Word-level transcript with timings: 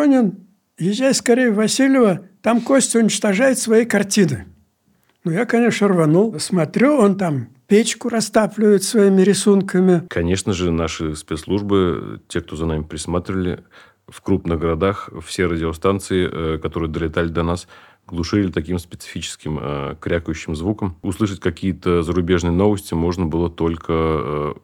Пронин, 0.00 0.46
езжай 0.78 1.12
скорее 1.12 1.50
в 1.50 1.56
Васильева, 1.56 2.22
там 2.40 2.62
Костя 2.62 3.00
уничтожает 3.00 3.58
свои 3.58 3.84
картины. 3.84 4.46
Ну, 5.24 5.30
я, 5.30 5.44
конечно, 5.44 5.88
рванул. 5.88 6.40
Смотрю, 6.40 6.96
он 6.96 7.18
там 7.18 7.48
печку 7.66 8.08
растапливает 8.08 8.82
своими 8.82 9.20
рисунками. 9.20 10.06
Конечно 10.08 10.54
же, 10.54 10.70
наши 10.70 11.14
спецслужбы, 11.16 12.22
те, 12.28 12.40
кто 12.40 12.56
за 12.56 12.64
нами 12.64 12.82
присматривали, 12.82 13.62
в 14.08 14.22
крупных 14.22 14.58
городах 14.58 15.10
все 15.22 15.44
радиостанции, 15.44 16.54
э, 16.54 16.58
которые 16.58 16.88
долетали 16.88 17.28
до 17.28 17.42
нас, 17.42 17.68
глушили 18.06 18.50
таким 18.50 18.78
специфическим 18.78 19.58
э, 19.60 19.96
крякающим 20.00 20.56
звуком. 20.56 20.96
Услышать 21.02 21.40
какие-то 21.40 22.02
зарубежные 22.02 22.52
новости 22.52 22.94
можно 22.94 23.26
было 23.26 23.50
только 23.50 23.92
э, 23.92 24.54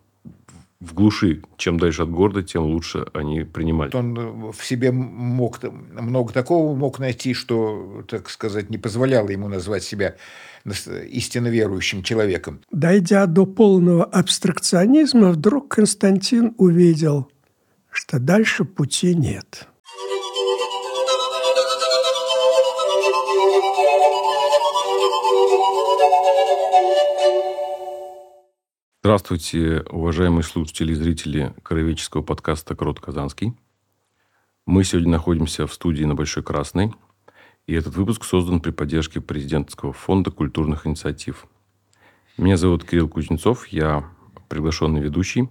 в 0.80 0.94
глуши. 0.94 1.42
Чем 1.56 1.78
дальше 1.78 2.02
от 2.02 2.10
города, 2.10 2.42
тем 2.42 2.64
лучше 2.64 3.06
они 3.14 3.44
принимали. 3.44 3.94
Он 3.94 4.50
в 4.52 4.64
себе 4.64 4.92
мог 4.92 5.60
много 5.62 6.32
такого 6.32 6.74
мог 6.76 6.98
найти, 6.98 7.34
что, 7.34 8.04
так 8.08 8.28
сказать, 8.28 8.70
не 8.70 8.78
позволяло 8.78 9.28
ему 9.28 9.48
назвать 9.48 9.82
себя 9.84 10.16
истинно 11.08 11.48
верующим 11.48 12.02
человеком. 12.02 12.60
Дойдя 12.70 13.26
до 13.26 13.46
полного 13.46 14.04
абстракционизма, 14.04 15.30
вдруг 15.30 15.68
Константин 15.68 16.54
увидел, 16.58 17.30
что 17.90 18.18
дальше 18.18 18.64
пути 18.64 19.14
нет. 19.14 19.68
Здравствуйте, 29.06 29.84
уважаемые 29.88 30.42
слушатели 30.42 30.90
и 30.90 30.96
зрители 30.96 31.54
краеведческого 31.62 32.22
подкаста 32.22 32.74
«Крот 32.74 32.98
Казанский». 32.98 33.52
Мы 34.66 34.82
сегодня 34.82 35.12
находимся 35.12 35.68
в 35.68 35.72
студии 35.72 36.02
на 36.02 36.16
Большой 36.16 36.42
Красной– 36.42 36.92
и 37.68 37.74
этот 37.74 37.94
выпуск 37.94 38.24
создан 38.24 38.58
при 38.58 38.72
поддержке 38.72 39.20
президентского 39.20 39.92
фонда 39.92 40.32
культурных 40.32 40.88
инициатив. 40.88 41.46
Меня 42.36 42.56
зовут 42.56 42.82
Кирилл 42.82 43.08
Кузнецов, 43.08 43.68
я 43.68 44.10
приглашенный 44.48 45.00
ведущий. 45.00 45.48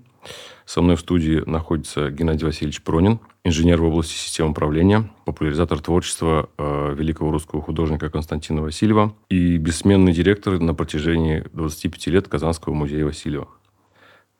Со 0.65 0.81
мной 0.81 0.95
в 0.95 1.01
студии 1.01 1.43
находится 1.45 2.09
Геннадий 2.09 2.45
Васильевич 2.45 2.81
Пронин, 2.81 3.19
инженер 3.43 3.81
в 3.81 3.85
области 3.85 4.13
систем 4.13 4.51
управления, 4.51 5.11
популяризатор 5.25 5.79
творчества 5.79 6.49
э, 6.57 6.95
великого 6.97 7.31
русского 7.31 7.61
художника 7.61 8.09
Константина 8.09 8.61
Васильева 8.61 9.15
и 9.29 9.57
бессменный 9.57 10.13
директор 10.13 10.59
на 10.59 10.73
протяжении 10.73 11.43
25 11.53 12.07
лет 12.07 12.27
Казанского 12.27 12.73
музея 12.73 13.05
Васильева. 13.05 13.47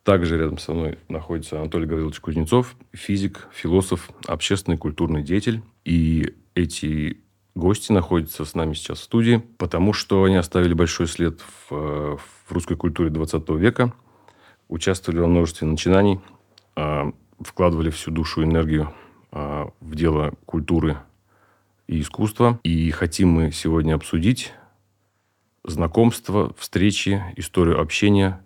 Также 0.04 0.38
рядом 0.38 0.60
со 0.60 0.74
мной 0.74 1.00
находится 1.10 1.60
Анатолий 1.60 1.88
Гаврилович 1.88 2.20
Кузнецов, 2.20 2.76
физик, 2.94 3.48
философ, 3.52 4.10
общественный 4.28 4.78
культурный 4.78 5.24
деятель. 5.24 5.64
И 5.84 6.36
эти 6.54 7.22
гости 7.56 7.92
находятся 7.92 8.46
с 8.46 8.54
нами 8.54 8.74
сейчас 8.74 9.00
в 9.00 9.04
студии, 9.04 9.44
потому 9.58 9.94
что 9.94 10.24
они 10.24 10.36
оставили 10.36 10.74
большой 10.74 11.08
след 11.08 11.40
в, 11.70 12.18
в 12.18 12.52
русской 12.52 12.76
культуре 12.76 13.10
20 13.10 13.50
века, 13.52 13.94
участвовали 14.68 15.20
во 15.20 15.28
множестве 15.28 15.68
начинаний, 15.68 16.20
а, 16.76 17.12
вкладывали 17.40 17.90
всю 17.90 18.12
душу 18.12 18.42
и 18.42 18.46
энергию 18.46 18.94
а, 19.32 19.70
в 19.80 19.96
дело 19.96 20.34
культуры 20.46 20.98
и 21.88 22.02
искусства. 22.02 22.60
И 22.64 22.90
хотим 22.92 23.30
мы 23.30 23.52
сегодня 23.52 23.96
обсудить 23.96 24.54
знакомство, 25.64 26.54
встречи, 26.58 27.24
историю 27.36 27.82
общения, 27.82 28.42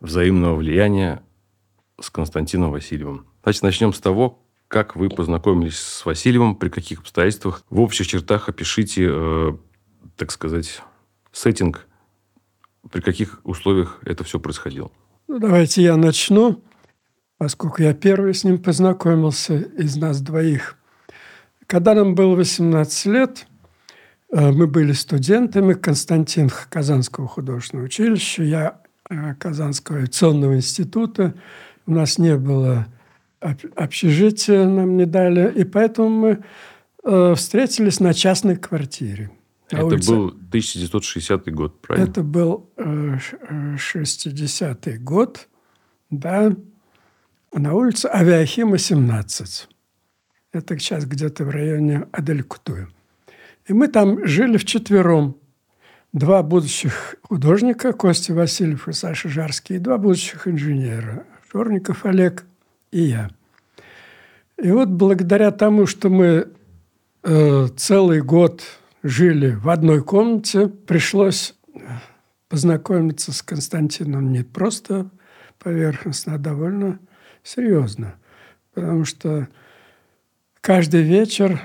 взаимного 0.00 0.56
влияния 0.56 1.22
с 2.00 2.10
Константином 2.10 2.70
Васильевым. 2.70 3.26
Значит, 3.42 3.62
начнем 3.62 3.92
с 3.92 4.00
того, 4.00 4.42
как 4.68 4.96
вы 4.96 5.08
познакомились 5.08 5.78
с 5.78 6.04
Васильевым, 6.04 6.56
при 6.56 6.68
каких 6.68 7.00
обстоятельствах? 7.00 7.62
В 7.70 7.80
общих 7.80 8.06
чертах 8.06 8.48
опишите, 8.48 9.06
э, 9.08 9.56
так 10.16 10.32
сказать, 10.32 10.82
сеттинг, 11.32 11.86
при 12.90 13.00
каких 13.00 13.40
условиях 13.44 14.00
это 14.04 14.24
все 14.24 14.40
происходило. 14.40 14.90
Ну, 15.28 15.40
давайте 15.40 15.82
я 15.82 15.96
начну, 15.96 16.62
поскольку 17.36 17.82
я 17.82 17.92
первый 17.94 18.32
с 18.32 18.44
ним 18.44 18.58
познакомился 18.58 19.56
из 19.56 19.96
нас 19.96 20.20
двоих. 20.20 20.76
Когда 21.66 21.94
нам 21.94 22.14
было 22.14 22.36
18 22.36 23.06
лет, 23.06 23.48
э, 24.32 24.52
мы 24.52 24.68
были 24.68 24.92
студентами 24.92 25.74
Константин 25.74 26.48
Казанского 26.68 27.26
художественного 27.26 27.86
училища, 27.86 28.44
я 28.44 28.80
э, 29.10 29.34
Казанского 29.34 29.98
авиационного 29.98 30.54
института. 30.54 31.34
У 31.86 31.92
нас 31.92 32.18
не 32.18 32.36
было 32.36 32.86
общежитие 33.74 34.64
нам 34.64 34.96
не 34.96 35.06
дали, 35.06 35.52
и 35.52 35.64
поэтому 35.64 36.08
мы 36.08 36.44
э, 37.02 37.34
встретились 37.34 37.98
на 37.98 38.14
частной 38.14 38.56
квартире. 38.56 39.30
На 39.70 39.78
Это 39.78 39.86
улице. 39.86 40.12
был 40.12 40.26
1960 40.28 41.52
год, 41.52 41.80
правильно? 41.80 42.08
Это 42.08 42.22
был 42.22 42.70
э, 42.76 43.18
60-й 43.76 44.94
э, 44.94 44.98
год, 44.98 45.48
да, 46.10 46.54
на 47.52 47.74
улице 47.74 48.06
Авиахима, 48.06 48.78
17. 48.78 49.68
Это 50.52 50.78
сейчас 50.78 51.04
где-то 51.04 51.44
в 51.44 51.50
районе 51.50 52.06
Аделькутуя. 52.12 52.88
И 53.66 53.72
мы 53.72 53.88
там 53.88 54.24
жили 54.26 54.56
вчетвером. 54.56 55.36
Два 56.12 56.42
будущих 56.42 57.16
художника, 57.22 57.92
Костя 57.92 58.32
Васильев 58.32 58.88
и 58.88 58.92
Саша 58.92 59.28
Жарский, 59.28 59.76
и 59.76 59.80
два 59.80 59.98
будущих 59.98 60.46
инженера, 60.48 61.26
Шорников 61.50 62.06
Олег– 62.06 62.44
и 62.96 63.02
я. 63.02 63.30
И 64.62 64.70
вот 64.70 64.88
благодаря 64.88 65.50
тому, 65.50 65.86
что 65.86 66.08
мы 66.08 66.48
э, 67.22 67.68
целый 67.76 68.22
год 68.22 68.62
жили 69.06 69.52
в 69.52 69.68
одной 69.68 70.02
комнате, 70.02 70.68
пришлось 70.68 71.54
познакомиться 72.48 73.32
с 73.32 73.42
Константином 73.42 74.32
не 74.32 74.42
просто 74.42 75.10
поверхностно, 75.58 76.34
а 76.34 76.38
довольно 76.38 76.98
серьезно. 77.42 78.14
Потому 78.74 79.04
что 79.04 79.48
каждый 80.60 81.02
вечер 81.02 81.60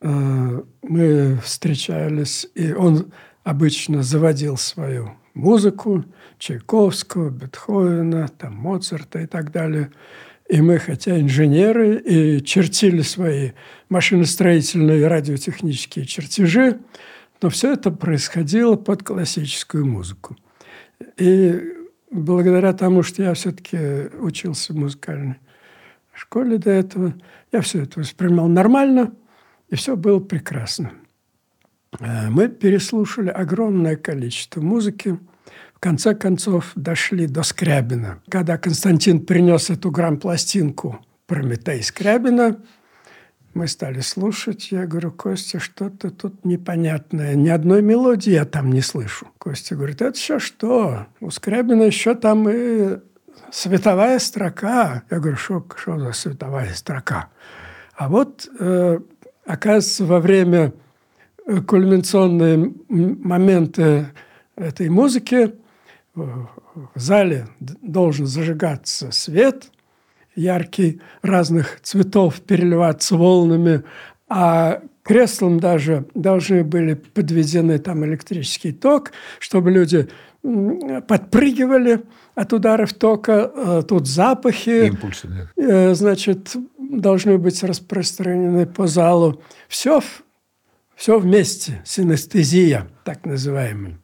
э, 0.00 0.62
мы 0.82 1.38
встречались, 1.42 2.46
и 2.54 2.72
он 2.72 3.12
обычно 3.42 4.02
заводил 4.02 4.56
свою 4.56 5.12
музыку 5.34 6.04
Чайковского, 6.38 7.30
Бетховена, 7.30 8.28
там, 8.28 8.54
Моцарта 8.54 9.20
и 9.20 9.26
так 9.26 9.50
далее– 9.50 9.90
и 10.52 10.60
мы, 10.60 10.78
хотя 10.78 11.18
инженеры, 11.18 11.96
и 11.96 12.44
чертили 12.44 13.00
свои 13.00 13.52
машиностроительные 13.88 15.06
радиотехнические 15.06 16.04
чертежи, 16.04 16.78
но 17.40 17.48
все 17.48 17.72
это 17.72 17.90
происходило 17.90 18.76
под 18.76 19.02
классическую 19.02 19.86
музыку. 19.86 20.36
И 21.16 21.58
благодаря 22.10 22.74
тому, 22.74 23.02
что 23.02 23.22
я 23.22 23.32
все-таки 23.32 23.78
учился 24.20 24.74
в 24.74 24.76
музыкальной 24.76 25.36
школе 26.12 26.58
до 26.58 26.68
этого, 26.68 27.14
я 27.50 27.62
все 27.62 27.84
это 27.84 28.00
воспринимал 28.00 28.46
нормально, 28.48 29.14
и 29.70 29.74
все 29.76 29.96
было 29.96 30.20
прекрасно. 30.20 30.92
Э, 31.98 32.28
мы 32.28 32.48
переслушали 32.48 33.30
огромное 33.30 33.96
количество 33.96 34.60
музыки– 34.60 35.18
конце 35.82 36.14
концов 36.14 36.70
дошли 36.76 37.26
до 37.26 37.42
Скрябина. 37.42 38.20
Когда 38.30 38.56
Константин 38.56 39.26
принес 39.26 39.68
эту 39.68 39.90
грамм-пластинку 39.90 41.04
«Прометей 41.26 41.82
Скрябина», 41.82 42.58
мы 43.52 43.66
стали 43.66 44.00
слушать. 44.00 44.70
Я 44.70 44.86
говорю, 44.86 45.10
Костя, 45.10 45.58
что-то 45.58 46.10
тут 46.10 46.44
непонятное. 46.44 47.34
Ни 47.34 47.48
одной 47.48 47.82
мелодии 47.82 48.30
я 48.30 48.44
там 48.44 48.72
не 48.72 48.80
слышу. 48.80 49.26
Костя 49.38 49.74
говорит, 49.74 50.00
это 50.00 50.16
еще 50.16 50.38
что? 50.38 51.06
У 51.20 51.30
Скрябина 51.30 51.82
еще 51.82 52.14
там 52.14 52.48
и 52.48 52.98
световая 53.50 54.20
строка. 54.20 55.02
Я 55.10 55.18
говорю, 55.18 55.36
что, 55.36 55.66
что 55.76 55.98
за 55.98 56.12
световая 56.12 56.72
строка? 56.74 57.28
А 57.94 58.08
вот, 58.08 58.48
э, 58.58 59.00
оказывается, 59.44 60.04
во 60.06 60.20
время 60.20 60.72
э, 61.44 61.60
кульминационные 61.60 62.72
моменты 62.88 64.06
этой 64.56 64.88
музыки 64.88 65.56
в 66.14 66.48
зале 66.94 67.46
должен 67.60 68.26
зажигаться 68.26 69.10
свет 69.12 69.70
яркий, 70.34 71.00
разных 71.22 71.80
цветов, 71.82 72.40
переливаться 72.40 73.16
волнами, 73.16 73.82
а 74.28 74.82
креслам 75.02 75.60
даже 75.60 76.06
должны 76.14 76.64
были 76.64 76.94
подведены 76.94 77.78
там 77.78 78.04
электрический 78.04 78.72
ток, 78.72 79.12
чтобы 79.38 79.70
люди 79.70 80.08
подпрыгивали 80.42 82.02
от 82.34 82.52
ударов 82.52 82.92
тока, 82.94 83.52
э, 83.54 83.82
тут 83.86 84.08
запахи, 84.08 84.86
Импульсы, 84.86 85.28
да. 85.28 85.62
Э, 85.62 85.94
значит, 85.94 86.56
должны 86.78 87.38
быть 87.38 87.62
распространены 87.62 88.66
по 88.66 88.86
залу. 88.88 89.40
Все, 89.68 90.00
все 90.96 91.18
вместе, 91.18 91.80
синестезия, 91.84 92.88
так 93.04 93.24
называемая. 93.24 94.01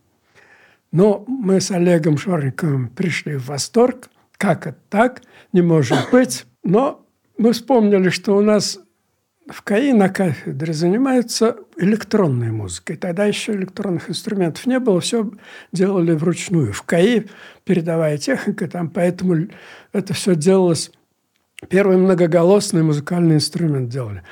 Но 0.90 1.24
мы 1.26 1.60
с 1.60 1.70
Олегом 1.70 2.16
Шорниковым 2.18 2.88
пришли 2.88 3.36
в 3.36 3.46
восторг. 3.46 4.08
Как 4.36 4.66
это 4.66 4.78
так? 4.88 5.22
Не 5.52 5.62
может 5.62 5.98
быть. 6.12 6.46
Но 6.64 7.04
мы 7.36 7.52
вспомнили, 7.52 8.08
что 8.08 8.36
у 8.36 8.40
нас 8.40 8.80
в 9.48 9.62
КАИ 9.62 9.92
на 9.92 10.08
кафедре 10.08 10.74
занимаются 10.74 11.56
электронной 11.76 12.50
музыкой. 12.50 12.96
Тогда 12.96 13.24
еще 13.24 13.52
электронных 13.52 14.10
инструментов 14.10 14.66
не 14.66 14.78
было, 14.78 15.00
все 15.00 15.30
делали 15.72 16.12
вручную. 16.12 16.72
В 16.72 16.82
КАИ 16.82 17.24
передовая 17.64 18.18
техника, 18.18 18.68
там 18.68 18.90
поэтому 18.90 19.48
это 19.92 20.14
все 20.14 20.34
делалось... 20.34 20.90
Первый 21.68 21.96
многоголосный 21.96 22.84
музыкальный 22.84 23.34
инструмент 23.34 23.88
делали. 23.88 24.22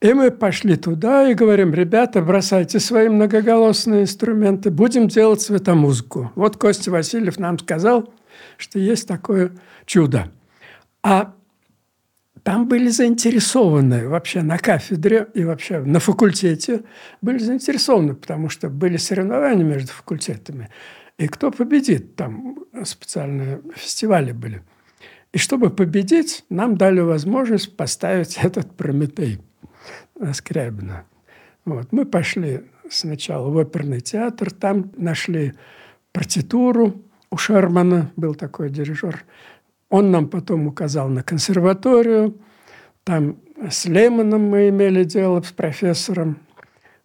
И 0.00 0.14
мы 0.14 0.30
пошли 0.30 0.76
туда 0.76 1.30
и 1.30 1.34
говорим, 1.34 1.74
ребята, 1.74 2.22
бросайте 2.22 2.80
свои 2.80 3.10
многоголосные 3.10 4.02
инструменты, 4.02 4.70
будем 4.70 5.08
делать 5.08 5.42
светомузыку. 5.42 6.32
Вот 6.36 6.56
Костя 6.56 6.90
Васильев 6.90 7.38
нам 7.38 7.58
сказал, 7.58 8.10
что 8.56 8.78
есть 8.78 9.06
такое 9.06 9.52
чудо. 9.84 10.32
А 11.02 11.34
там 12.42 12.66
были 12.66 12.88
заинтересованы 12.88 14.08
вообще 14.08 14.40
на 14.40 14.56
кафедре 14.56 15.28
и 15.34 15.44
вообще 15.44 15.80
на 15.80 16.00
факультете 16.00 16.84
были 17.20 17.36
заинтересованы, 17.36 18.14
потому 18.14 18.48
что 18.48 18.70
были 18.70 18.96
соревнования 18.96 19.64
между 19.64 19.92
факультетами. 19.92 20.70
И 21.18 21.28
кто 21.28 21.50
победит, 21.50 22.16
там 22.16 22.64
специальные 22.84 23.60
фестивали 23.76 24.32
были. 24.32 24.62
И 25.34 25.38
чтобы 25.38 25.68
победить, 25.68 26.46
нам 26.48 26.78
дали 26.78 27.00
возможность 27.00 27.76
поставить 27.76 28.38
этот 28.42 28.74
Прометей– 28.74 29.40
Скрябина. 30.32 31.04
Вот. 31.64 31.92
Мы 31.92 32.04
пошли 32.04 32.62
сначала 32.88 33.48
в 33.48 33.56
оперный 33.56 34.00
театр, 34.00 34.50
там 34.50 34.90
нашли 34.96 35.54
партитуру 36.12 37.02
у 37.30 37.36
Шермана, 37.36 38.10
был 38.16 38.34
такой 38.34 38.70
дирижер. 38.70 39.24
Он 39.88 40.10
нам 40.10 40.28
потом 40.28 40.66
указал 40.66 41.08
на 41.08 41.22
консерваторию. 41.22 42.38
Там 43.04 43.38
с 43.68 43.86
Лемоном 43.86 44.42
мы 44.42 44.68
имели 44.68 45.04
дело, 45.04 45.40
с 45.42 45.52
профессором. 45.52 46.38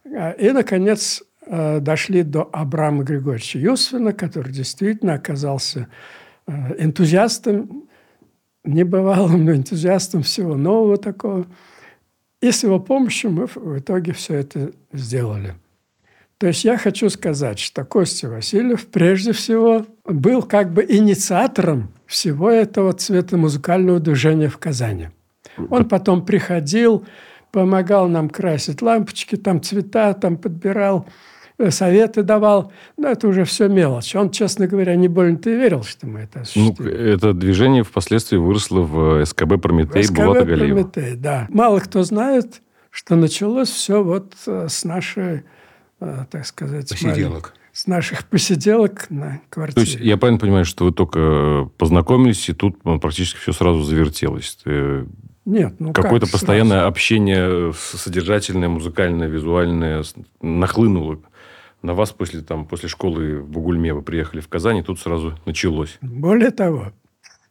А, 0.06 0.32
и, 0.32 0.52
наконец, 0.52 1.24
э, 1.46 1.80
дошли 1.80 2.24
до 2.24 2.50
Абрама 2.52 3.04
Григорьевича 3.04 3.60
Юсфина, 3.60 4.14
который 4.14 4.52
действительно 4.52 5.14
оказался 5.14 5.88
э, 6.48 6.84
энтузиастом, 6.84 7.88
небывалым, 8.64 9.50
энтузиастом 9.52 10.24
всего 10.24 10.56
нового 10.56 10.98
такого– 10.98 11.46
и 12.42 12.52
с 12.52 12.64
его 12.64 12.80
помощью 12.80 13.32
мы 13.32 13.48
в 13.48 13.80
итоге 13.80 14.14
все 14.14 14.36
это 14.36 14.72
сделали. 14.94 15.56
То 16.38 16.48
есть 16.48 16.66
я 16.66 16.78
хочу 16.78 17.10
сказать, 17.10 17.60
что 17.60 17.86
Костя 17.86 18.30
Васильев 18.30 18.88
прежде 18.88 19.32
всего 19.32 19.86
был 20.04 20.44
как 20.44 20.74
бы 20.74 20.86
инициатором 20.88 21.94
всего 22.06 22.50
этого 22.50 22.94
цвета 22.94 23.38
музыкального 23.38 24.00
движения 24.00 24.50
в 24.50 24.58
Казани. 24.58 25.10
Он 25.70 25.88
потом 25.88 26.26
приходил, 26.26 27.06
помогал 27.52 28.10
нам 28.10 28.30
красить 28.30 28.82
лампочки, 28.82 29.38
там 29.38 29.62
цвета 29.62 30.14
там 30.14 30.38
подбирал– 30.38 31.08
советы 31.70 32.24
давал. 32.24 32.72
Но 32.98 33.10
это 33.10 33.28
уже 33.28 33.46
все 33.46 33.68
мелочь. 33.68 34.16
Он, 34.16 34.30
честно 34.30 34.68
говоря, 34.68 34.96
не 34.96 35.08
больно-то 35.08 35.50
и 35.50 35.56
верил, 35.56 35.84
что 35.84 36.08
мы 36.08 36.22
это 36.22 36.42
осуществим. 36.42 36.86
Ну, 36.86 36.92
это 36.92 37.34
движение 37.34 37.84
впоследствии 37.84 38.38
выросло 38.38 38.82
в 38.82 39.26
СКБ 39.26 39.62
«Прометей» 39.62 40.04
СКБ 40.04 40.18
Булата 40.18 40.46
Галиева. 40.46 40.84
«Прометей», 40.84 41.16
да. 41.16 41.48
Мало 41.50 41.80
кто 41.80 42.04
знает, 42.04 42.62
что 42.90 43.16
началось 43.16 43.70
все 43.70 44.04
вот 44.04 44.34
э, 44.48 44.68
с 44.70 44.84
нашей, 44.84 45.44
э, 46.00 46.26
так 46.30 46.46
сказать... 46.46 46.90
Посиделок. 46.90 47.54
С 47.74 47.88
наших 47.88 48.24
посиделок 48.28 49.10
на 49.10 49.42
квартире. 49.50 49.86
То 49.86 49.92
есть 49.92 50.00
я 50.00 50.16
правильно 50.16 50.40
понимаю, 50.40 50.64
что 50.64 50.86
вы 50.86 50.94
только 50.94 51.70
познакомились, 51.78 52.48
и 52.48 52.54
тут 52.54 52.86
ну, 52.86 53.02
практически 53.02 53.38
все 53.38 53.52
сразу 53.52 53.84
завертелось? 53.84 54.58
Нет, 55.44 55.76
ну 55.80 55.92
Какое-то 55.92 56.26
постоянное 56.28 56.78
сразу? 56.78 56.88
общение, 56.88 57.74
содержательное, 57.74 58.70
музыкальное, 58.70 59.28
визуальное 59.28 60.06
нахлынуло 60.42 61.20
на 61.86 61.94
вас 61.94 62.12
после, 62.12 62.42
там, 62.42 62.66
после 62.66 62.90
школы 62.90 63.40
в 63.40 63.48
Бугульме 63.48 63.94
вы 63.94 64.02
приехали 64.02 64.42
в 64.42 64.48
Казань, 64.48 64.78
и 64.78 64.84
тут 64.84 65.00
сразу 65.00 65.38
началось. 65.46 65.98
Более 66.02 66.52
того, 66.52 66.92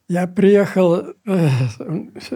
я 0.09 0.27
приехал 0.27 1.15
э, 1.25 1.49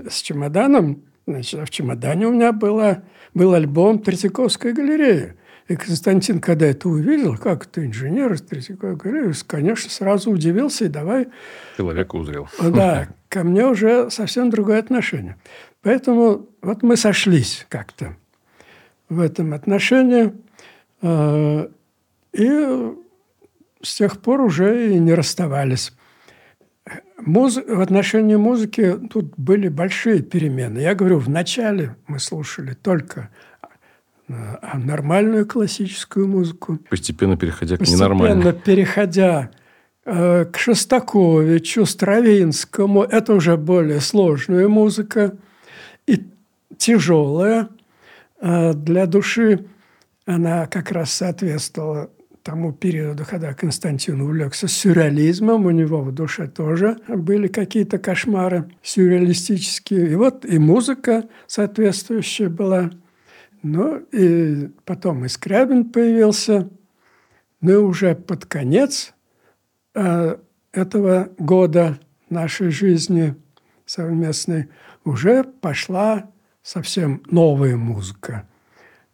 с 0.09 0.23
чемоданом, 0.23 1.05
значит, 1.27 1.61
а 1.61 1.65
в 1.67 1.71
чемодане 1.71 2.27
у 2.29 2.33
меня 2.33 2.53
было, 2.53 3.03
был 3.35 3.53
альбом 3.53 3.99
Третьяковской 3.99 4.73
галереи. 4.73 5.35
И 5.67 5.77
Константин, 5.77 6.41
когда 6.41 6.67
это 6.67 6.89
увидел, 6.89 7.37
как 7.37 7.67
ты 7.67 7.85
инженер 7.85 8.33
из 8.33 8.41
Третьяковой 8.41 8.97
галереи, 8.97 9.35
конечно, 9.47 9.91
сразу 9.91 10.31
удивился 10.31 10.87
и 10.87 10.89
давай... 10.89 11.29
Человека 11.77 12.17
узрел. 12.17 12.49
Да, 12.59 13.09
ко 13.29 13.45
мне 13.45 13.67
уже 13.67 14.09
совсем 14.11 14.49
другое 14.49 14.79
отношение. 14.79 15.37
Поэтому 15.83 16.49
вот 16.63 16.83
мы 16.83 16.97
сошлись 16.97 17.67
как-то 17.69 18.17
в 19.11 19.21
этом 19.21 19.53
отношении. 19.53 20.33
Э, 22.39 22.43
и 22.43 22.95
с 23.83 23.97
тех 23.97 24.21
пор 24.21 24.41
уже 24.41 24.95
и 24.95 24.99
не 24.99 25.15
расставались. 25.15 25.93
Муз... 27.19 27.57
В 27.57 27.81
отношении 27.81 28.37
музыки 28.37 28.97
тут 29.11 29.35
были 29.37 29.69
большие 29.69 30.23
перемены. 30.23 30.79
Я 30.79 30.95
говорю, 30.95 31.19
вначале 31.19 31.97
мы 32.07 32.19
слушали 32.19 32.75
только 32.75 33.31
а, 34.29 34.79
нормальную 34.79 35.47
классическую 35.47 36.29
музыку. 36.29 36.79
Постепенно 36.89 37.37
переходя 37.37 37.77
к 37.77 37.81
Постепенно 37.81 38.05
ненормальной. 38.05 38.37
Постепенно 38.37 38.63
переходя 38.65 39.51
э, 40.05 40.45
к 40.47 40.59
Шостаковичу, 40.59 41.87
Стравинскому. 41.87 43.03
Это 43.03 43.35
уже 43.35 43.57
более 43.57 44.01
сложная 44.01 44.69
музыка 44.69 45.37
и 46.07 46.25
тяжелая 46.79 47.69
э, 48.41 48.73
для 48.75 49.07
души. 49.07 49.67
Она 50.25 50.67
как 50.67 50.93
раз 50.93 51.11
соответствовала 51.11 52.11
тому 52.49 52.73
периоду, 52.73 53.27
когда 53.29 53.53
Константин 53.53 54.23
увлекся 54.23 54.69
сюрреализмом, 54.69 55.67
у 55.67 55.71
него 55.71 56.01
в 56.01 56.13
душе 56.13 56.47
тоже 56.47 56.97
были 57.07 57.47
какие-то 57.47 57.99
кошмары 57.99 58.71
сюрреалистические. 58.83 60.13
И 60.13 60.15
вот 60.15 60.47
и 60.47 60.59
музыка 60.59 61.29
соответствующая 61.47 62.49
была. 62.49 62.91
Ну, 63.63 63.99
и 64.13 64.71
потом 64.87 65.27
и 65.27 65.29
Скрябин 65.29 65.91
появился. 65.91 66.71
Ну, 67.61 67.71
и 67.71 67.77
уже 67.77 68.15
под 68.15 68.47
конец 68.47 69.13
э, 69.95 70.37
этого 70.73 71.29
года 71.37 72.01
нашей 72.31 72.71
жизни 72.71 73.35
совместной 73.85 74.71
уже 75.05 75.45
пошла 75.45 76.31
совсем 76.63 77.23
новая 77.31 77.77
музыка, 77.77 78.49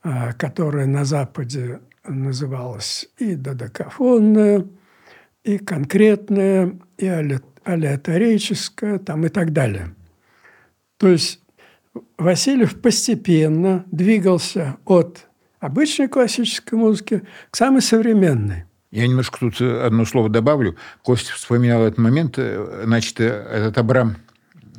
э, 0.04 0.34
которая 0.34 0.86
на 0.86 1.04
Западе 1.04 1.80
называлась 2.06 3.08
и 3.18 3.34
додекафонная, 3.34 4.66
и 5.42 5.58
конкретная, 5.58 6.78
и 6.96 7.06
алеаторическая, 7.64 8.98
там 8.98 9.26
и 9.26 9.28
так 9.28 9.52
далее. 9.52 9.94
То 10.96 11.08
есть 11.08 11.40
Васильев 12.18 12.80
постепенно 12.80 13.84
двигался 13.90 14.76
от 14.84 15.26
обычной 15.60 16.08
классической 16.08 16.74
музыки 16.74 17.22
к 17.50 17.56
самой 17.56 17.82
современной. 17.82 18.64
Я 18.90 19.06
немножко 19.08 19.38
тут 19.40 19.60
одно 19.60 20.04
слово 20.04 20.28
добавлю. 20.28 20.76
Костя 21.02 21.32
вспоминал 21.32 21.82
этот 21.82 21.98
момент. 21.98 22.38
Значит, 22.84 23.18
этот 23.18 23.76
Абрам 23.76 24.16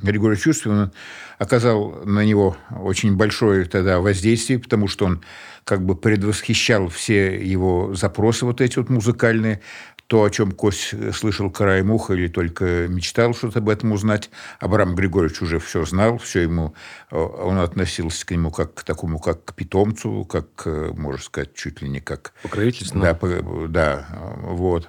Григорьевич 0.01 0.44
Чувствин 0.44 0.91
оказал 1.38 2.01
на 2.05 2.24
него 2.24 2.55
очень 2.72 3.17
большое 3.17 3.65
тогда 3.65 4.00
воздействие, 4.00 4.60
потому 4.60 4.88
что 4.88 5.05
он 5.05 5.22
как 5.66 5.84
бы 5.84 5.96
предвосхищал 5.96 6.88
все 6.88 7.36
его 7.44 7.94
запросы 7.94 8.46
вот 8.46 8.62
эти 8.62 8.78
вот 8.78 8.90
музыкальные, 8.90 9.62
то, 10.08 10.24
о 10.24 10.30
чем 10.30 10.52
Кость 10.52 10.94
слышал 11.16 11.50
краем 11.50 11.90
уха 11.90 12.14
или 12.14 12.28
только 12.28 12.88
мечтал 12.88 13.34
что-то 13.34 13.58
об 13.58 13.70
этом 13.70 13.92
узнать, 13.92 14.30
Абрам 14.60 14.94
Григорьевич 14.94 15.42
уже 15.42 15.58
все 15.60 15.84
знал, 15.84 16.20
все 16.20 16.42
ему, 16.42 16.76
э, 17.10 17.18
он 17.18 17.58
относился 17.58 18.24
к 18.26 18.32
нему 18.32 18.52
как 18.52 18.76
к 18.76 18.84
такому, 18.84 19.20
как 19.20 19.44
к 19.44 19.56
питомцу, 19.56 20.24
как, 20.26 20.48
э, 20.66 20.92
можно 20.96 21.24
сказать, 21.24 21.56
чуть 21.56 21.82
ли 21.82 21.90
не 21.90 22.02
как... 22.02 22.34
Покровительственно. 22.44 23.18
Да, 23.20 23.68
да, 23.68 24.08
вот. 24.44 24.88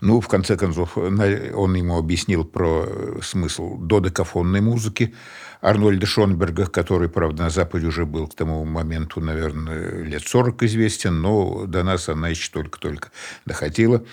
Ну, 0.00 0.20
в 0.20 0.28
конце 0.28 0.56
концов, 0.56 0.96
он 0.96 1.74
ему 1.74 1.98
объяснил 1.98 2.44
про 2.44 2.86
смысл 3.22 3.76
додекафонной 3.78 4.60
музыки 4.60 5.14
Арнольда 5.60 6.06
Шонберга, 6.06 6.66
который, 6.66 7.08
правда, 7.08 7.44
на 7.44 7.50
Западе 7.50 7.86
уже 7.86 8.06
был 8.06 8.28
к 8.28 8.34
тому 8.34 8.64
моменту, 8.64 9.20
наверное, 9.20 10.02
лет 10.02 10.22
40 10.26 10.62
известен, 10.64 11.20
но 11.20 11.66
до 11.66 11.82
нас 11.82 12.08
она 12.08 12.28
еще 12.28 12.50
только-только 12.50 13.10
доходила. 13.46 14.04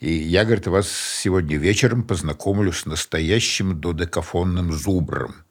И 0.00 0.12
я, 0.12 0.44
говорит, 0.44 0.66
вас 0.66 0.88
сегодня 0.90 1.56
вечером 1.56 2.02
познакомлю 2.02 2.72
с 2.72 2.86
настоящим 2.86 3.80
додекафонным 3.80 4.72
зубром– 4.72 5.34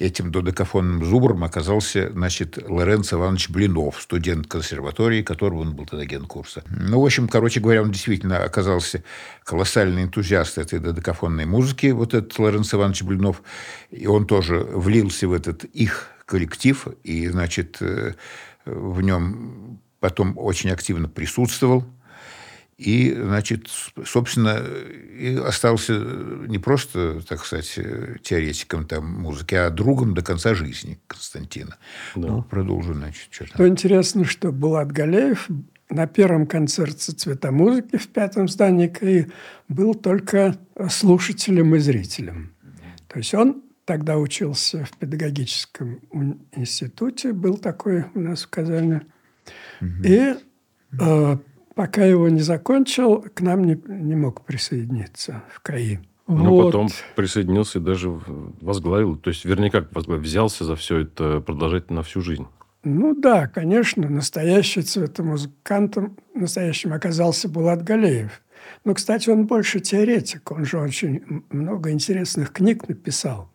Этим 0.00 0.32
додекафонным 0.32 1.04
зубром 1.04 1.44
оказался, 1.44 2.10
значит, 2.10 2.58
Лоренцо 2.66 3.18
Иванович 3.18 3.50
Блинов, 3.50 4.00
студент 4.00 4.46
консерватории, 4.46 5.20
которого 5.20 5.60
он 5.60 5.76
был 5.76 5.84
тогда 5.84 6.06
генкурса. 6.06 6.64
Ну, 6.70 7.02
в 7.02 7.04
общем, 7.04 7.28
короче 7.28 7.60
говоря, 7.60 7.82
он 7.82 7.90
действительно 7.90 8.42
оказался 8.42 9.04
колоссальный 9.44 10.04
энтузиаст 10.04 10.56
этой 10.56 10.78
додекафонной 10.78 11.44
музыки, 11.44 11.88
вот 11.88 12.14
этот 12.14 12.38
Лоренцо 12.38 12.78
Иванович 12.78 13.02
Блинов. 13.02 13.42
И 13.90 14.06
он 14.06 14.26
тоже 14.26 14.60
влился 14.60 15.28
в 15.28 15.34
этот 15.34 15.64
их 15.64 16.08
коллектив, 16.24 16.88
и, 17.04 17.28
значит, 17.28 17.76
в 18.64 19.02
нем 19.02 19.80
потом 20.00 20.38
очень 20.38 20.70
активно 20.70 21.08
присутствовал. 21.08 21.84
И, 22.80 23.12
значит, 23.14 23.68
собственно, 24.06 24.56
и 24.56 25.36
остался 25.36 25.92
не 26.48 26.58
просто, 26.58 27.20
так 27.28 27.44
сказать, 27.44 27.78
теоретиком 28.22 28.86
там, 28.86 29.20
музыки, 29.20 29.54
а 29.54 29.68
другом 29.68 30.14
до 30.14 30.22
конца 30.22 30.54
жизни 30.54 30.98
Константина. 31.06 31.76
Да. 32.14 32.28
Ну, 32.28 32.42
продолжу, 32.42 32.94
значит, 32.94 33.28
что 33.30 33.44
там. 33.44 33.54
Что 33.54 33.68
интересно, 33.68 34.24
что 34.24 34.50
Булат 34.50 34.92
Галеев 34.92 35.46
на 35.90 36.06
первом 36.06 36.46
концерте 36.46 37.12
«Цвета 37.12 37.52
музыки» 37.52 37.98
в 37.98 38.08
пятом 38.08 38.48
здании 38.48 38.86
КАИ 38.86 39.26
был 39.68 39.94
только 39.94 40.56
слушателем 40.88 41.74
и 41.74 41.80
зрителем. 41.80 42.54
То 43.08 43.18
есть 43.18 43.34
он 43.34 43.62
тогда 43.84 44.16
учился 44.16 44.86
в 44.86 44.96
педагогическом 44.96 46.00
институте, 46.52 47.34
был 47.34 47.58
такой 47.58 48.06
у 48.14 48.20
нас 48.20 48.44
в 48.44 48.48
Казани. 48.48 49.00
Угу. 49.82 50.02
И 50.04 50.34
э, 50.98 51.36
пока 51.74 52.04
его 52.04 52.28
не 52.28 52.40
закончил, 52.40 53.24
к 53.34 53.40
нам 53.40 53.64
не, 53.64 53.80
не 53.86 54.14
мог 54.14 54.44
присоединиться 54.44 55.42
в 55.52 55.60
КАИ. 55.60 55.98
Но 56.26 56.50
вот. 56.50 56.66
потом 56.66 56.88
присоединился 57.16 57.80
и 57.80 57.82
даже 57.82 58.08
возглавил, 58.60 59.16
то 59.16 59.30
есть, 59.30 59.44
вернее, 59.44 59.70
как 59.70 59.92
возглавил, 59.94 60.22
взялся 60.22 60.64
за 60.64 60.76
все 60.76 60.98
это 60.98 61.40
продолжать 61.40 61.90
на 61.90 62.02
всю 62.02 62.20
жизнь. 62.20 62.46
Ну 62.84 63.14
да, 63.14 63.46
конечно, 63.48 64.08
настоящий 64.08 64.82
цветомузыкантом 64.82 66.16
настоящим 66.34 66.92
оказался 66.92 67.48
Булат 67.48 67.82
Галеев. 67.82 68.40
Но, 68.84 68.94
кстати, 68.94 69.28
он 69.28 69.46
больше 69.46 69.80
теоретик, 69.80 70.50
он 70.52 70.64
же 70.64 70.78
очень 70.78 71.44
много 71.50 71.90
интересных 71.90 72.52
книг 72.52 72.88
написал. 72.88 73.50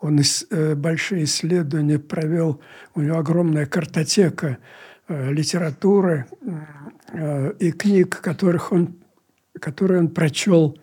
Он 0.00 0.20
э, 0.50 0.74
большие 0.74 1.24
исследования 1.24 1.98
провел, 1.98 2.60
у 2.94 3.00
него 3.00 3.18
огромная 3.18 3.66
картотека 3.66 4.58
э, 5.08 5.32
литературы 5.32 6.26
и 7.12 7.72
книг, 7.72 8.20
которых 8.20 8.72
он, 8.72 8.96
которые 9.60 10.00
он 10.00 10.08
прочел. 10.08 10.78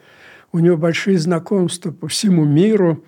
У 0.52 0.60
него 0.60 0.78
большие 0.78 1.18
знакомства 1.18 1.92
по 1.92 2.08
всему 2.08 2.46
миру 2.46 3.04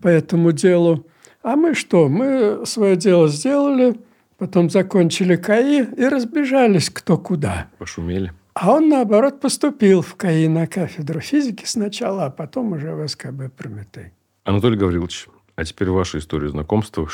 по 0.00 0.08
этому 0.08 0.52
делу. 0.52 1.06
А 1.42 1.56
мы 1.56 1.74
что? 1.74 2.08
Мы 2.08 2.64
свое 2.66 2.96
дело 2.96 3.28
сделали– 3.28 3.96
Потом 4.42 4.70
закончили 4.70 5.36
КАИ 5.36 5.84
и 5.84 6.08
разбежались 6.08 6.90
кто 6.90 7.16
куда. 7.16 7.68
Пошумели. 7.78 8.32
А 8.54 8.72
он, 8.72 8.88
наоборот, 8.88 9.40
поступил 9.40 10.02
в 10.02 10.16
КАИ 10.16 10.48
на 10.48 10.66
кафедру 10.66 11.20
физики 11.20 11.64
сначала, 11.64 12.24
а 12.24 12.30
потом 12.30 12.72
уже 12.72 12.92
в 12.92 13.06
СКБ 13.06 13.52
Прометей. 13.56 14.10
Анатолий 14.42 14.76
Гаврилович, 14.76 15.28
а 15.54 15.64
теперь 15.64 15.90
ваша 15.90 16.18
история 16.18 16.48
знакомства. 16.48 17.06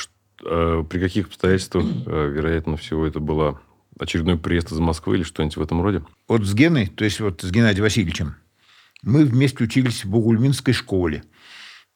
Э, 0.42 0.82
при 0.88 0.98
каких 0.98 1.26
обстоятельствах, 1.26 1.84
э, 2.06 2.28
вероятно, 2.30 2.78
всего 2.78 3.06
это 3.06 3.20
было 3.20 3.60
очередной 3.98 4.38
приезд 4.38 4.72
из 4.72 4.78
Москвы 4.78 5.16
или 5.16 5.22
что-нибудь 5.22 5.56
в 5.56 5.62
этом 5.62 5.82
роде? 5.82 6.02
Вот 6.26 6.44
с 6.44 6.54
Геной, 6.54 6.86
то 6.86 7.04
есть 7.04 7.20
вот 7.20 7.42
с 7.42 7.50
Геннадием 7.50 7.84
Васильевичем, 7.84 8.36
мы 9.02 9.24
вместе 9.24 9.64
учились 9.64 10.04
в 10.04 10.10
Бугульминской 10.10 10.74
школе. 10.74 11.24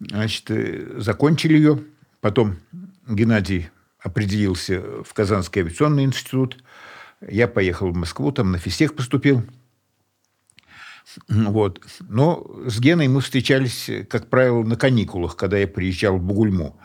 Значит, 0.01 0.51
э, 0.51 0.99
закончили 0.99 1.57
ее. 1.57 1.85
Потом 2.21 2.57
Геннадий 3.09 3.71
определился 3.99 4.81
в 5.05 5.13
Казанский 5.15 5.63
авиационный 5.63 6.05
институт. 6.05 6.63
Я 7.27 7.49
поехал 7.49 7.91
в 7.91 7.97
Москву, 7.97 8.33
там 8.33 8.53
на 8.53 8.59
физтех 8.59 8.95
поступил. 8.95 9.45
Вот. 11.29 11.85
Но 12.01 12.49
с 12.67 12.81
Геной 12.81 13.09
мы 13.09 13.21
встречались, 13.21 13.91
как 14.09 14.29
правило, 14.29 14.63
на 14.63 14.77
каникулах, 14.77 15.37
когда 15.37 15.59
я 15.59 15.67
приезжал 15.67 16.19
в 16.19 16.23
Бугульму. 16.23 16.79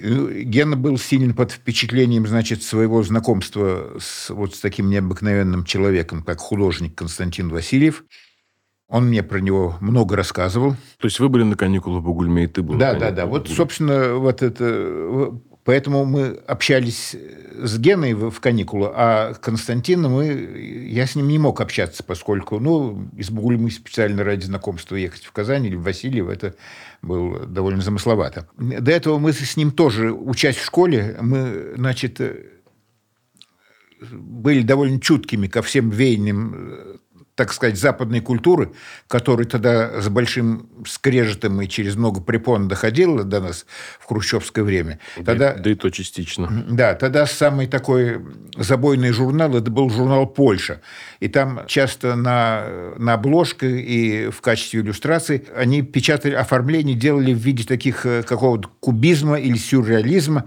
Гена 0.00 0.76
был 0.76 0.98
сильно 0.98 1.34
под 1.34 1.52
впечатлением, 1.52 2.26
значит, 2.26 2.62
своего 2.62 3.02
знакомства 3.02 3.96
с 3.98 4.30
вот 4.30 4.54
с 4.54 4.60
таким 4.60 4.90
необыкновенным 4.90 5.64
человеком, 5.64 6.22
как 6.22 6.38
художник 6.38 6.94
Константин 6.94 7.48
Васильев. 7.48 8.04
Он 8.88 9.08
мне 9.08 9.22
про 9.22 9.40
него 9.40 9.76
много 9.80 10.14
рассказывал. 10.14 10.72
То 10.98 11.06
есть 11.06 11.18
вы 11.18 11.28
были 11.28 11.42
на 11.42 11.56
каникулах 11.56 12.02
в 12.02 12.04
Бугульме, 12.04 12.44
и 12.44 12.46
ты 12.46 12.62
был 12.62 12.76
Да, 12.76 12.94
да, 12.94 13.10
да. 13.10 13.26
Вот, 13.26 13.48
собственно, 13.48 14.14
вот 14.14 14.42
это 14.42 15.32
Поэтому 15.66 16.04
мы 16.04 16.28
общались 16.46 17.16
с 17.58 17.78
Геной 17.78 18.14
в 18.14 18.38
каникулы, 18.38 18.88
а 18.94 19.34
Константином 19.34 20.12
мы, 20.12 20.26
я 20.88 21.08
с 21.08 21.16
ним 21.16 21.26
не 21.26 21.38
мог 21.40 21.60
общаться, 21.60 22.04
поскольку 22.04 22.60
ну, 22.60 23.08
из 23.16 23.30
Бугульмы 23.30 23.72
специально 23.72 24.22
ради 24.22 24.44
знакомства 24.44 24.94
ехать 24.94 25.24
в 25.24 25.32
Казань 25.32 25.66
или 25.66 25.74
в 25.74 25.82
Васильев, 25.82 26.28
это 26.28 26.54
было 27.02 27.46
довольно 27.46 27.82
замысловато. 27.82 28.48
До 28.56 28.90
этого 28.90 29.18
мы 29.18 29.32
с 29.32 29.56
ним 29.56 29.70
тоже, 29.70 30.12
учась 30.12 30.56
в 30.56 30.64
школе, 30.64 31.16
мы, 31.20 31.74
значит, 31.76 32.20
были 34.10 34.62
довольно 34.62 35.00
чуткими 35.00 35.46
ко 35.46 35.62
всем 35.62 35.90
веяниям 35.90 37.00
так 37.36 37.52
сказать, 37.52 37.78
западной 37.78 38.20
культуры, 38.20 38.72
которая 39.08 39.46
тогда 39.46 40.00
с 40.00 40.08
большим 40.08 40.68
скрежетом 40.86 41.60
и 41.60 41.68
через 41.68 41.94
много 41.94 42.22
препон 42.22 42.66
доходила 42.66 43.24
до 43.24 43.40
нас 43.40 43.66
в 44.00 44.06
хрущевское 44.06 44.64
время. 44.64 44.98
Тогда, 45.16 45.52
да, 45.52 45.62
да 45.62 45.70
и 45.70 45.74
то 45.74 45.90
частично. 45.90 46.64
Да, 46.68 46.94
тогда 46.94 47.26
самый 47.26 47.66
такой 47.66 48.24
забойный 48.56 49.12
журнал, 49.12 49.54
это 49.54 49.70
был 49.70 49.90
журнал 49.90 50.26
«Польша». 50.26 50.80
И 51.20 51.28
там 51.28 51.60
часто 51.66 52.16
на, 52.16 52.94
на 52.96 53.12
обложке 53.12 53.80
и 53.80 54.30
в 54.30 54.40
качестве 54.40 54.80
иллюстрации 54.80 55.44
они 55.54 55.82
печатали 55.82 56.34
оформление, 56.34 56.96
делали 56.96 57.34
в 57.34 57.38
виде 57.38 57.64
таких 57.64 58.06
э, 58.06 58.22
какого-то 58.22 58.70
кубизма 58.80 59.38
или 59.38 59.58
сюрреализма. 59.58 60.46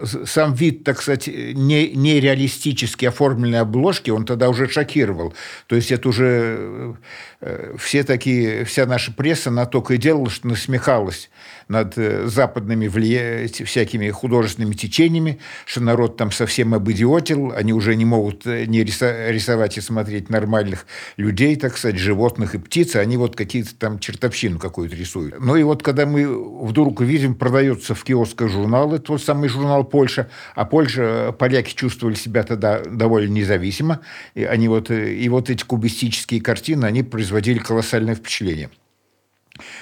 Э, 0.00 0.24
сам 0.26 0.54
вид, 0.54 0.84
так 0.84 1.00
сказать, 1.00 1.26
не, 1.28 1.90
нереалистически 1.90 3.06
оформленной 3.06 3.60
обложки, 3.60 4.10
он 4.10 4.24
тогда 4.24 4.48
уже 4.48 4.68
шокировал. 4.68 5.34
То 5.66 5.76
есть 5.76 5.92
это 5.92 6.08
уже 6.08 6.96
э, 7.40 7.74
все 7.78 8.04
такие, 8.04 8.64
вся 8.64 8.86
наша 8.86 9.12
пресса 9.12 9.50
на 9.50 9.66
только 9.66 9.94
и 9.94 9.98
делала, 9.98 10.30
что 10.30 10.48
насмехалась 10.48 11.30
над 11.68 11.96
э, 11.96 12.26
западными 12.26 12.88
влия... 12.88 13.48
всякими 13.48 14.10
художественными 14.10 14.74
течениями, 14.74 15.38
что 15.66 15.80
народ 15.80 16.16
там 16.16 16.32
совсем 16.32 16.74
обидиотил, 16.74 17.52
они 17.52 17.72
уже 17.72 17.94
не 17.94 18.04
могут 18.04 18.46
э, 18.46 18.66
не 18.66 18.82
рисовать 18.82 19.78
и 19.78 19.80
смотреть 19.80 20.30
нормальных 20.30 20.86
людей, 21.16 21.56
так 21.56 21.76
сказать, 21.76 21.96
животных 21.96 22.54
и 22.54 22.58
птиц, 22.58 22.96
они 22.96 23.16
вот 23.16 23.36
какие-то 23.36 23.74
там 23.76 23.98
чертовщину 23.98 24.58
какую-то 24.58 24.96
рисуют. 24.96 25.36
Ну 25.38 25.56
и 25.56 25.62
вот 25.62 25.82
когда 25.82 26.06
мы 26.06 26.26
вдруг 26.66 27.00
видим, 27.00 27.34
продается 27.34 27.94
в 27.94 28.02
киосках 28.02 28.50
журнал, 28.50 28.94
это 28.94 29.04
тот 29.04 29.22
самый 29.22 29.48
журнал 29.48 29.84
«Польша», 29.90 30.28
а 30.54 30.64
Польша, 30.64 31.02
э, 31.02 31.32
поляки 31.32 31.74
чувствовали 31.74 32.14
себя 32.14 32.42
тогда 32.42 32.80
довольно 32.80 33.32
независимо, 33.32 34.00
и 34.34 34.44
они 34.44 34.68
вот, 34.68 34.90
и 34.90 35.28
вот 35.28 35.50
эти 35.50 35.64
кубистические 35.64 36.40
картины, 36.40 36.84
они 36.86 37.02
производили 37.02 37.58
колоссальное 37.58 38.14
впечатление. 38.14 38.70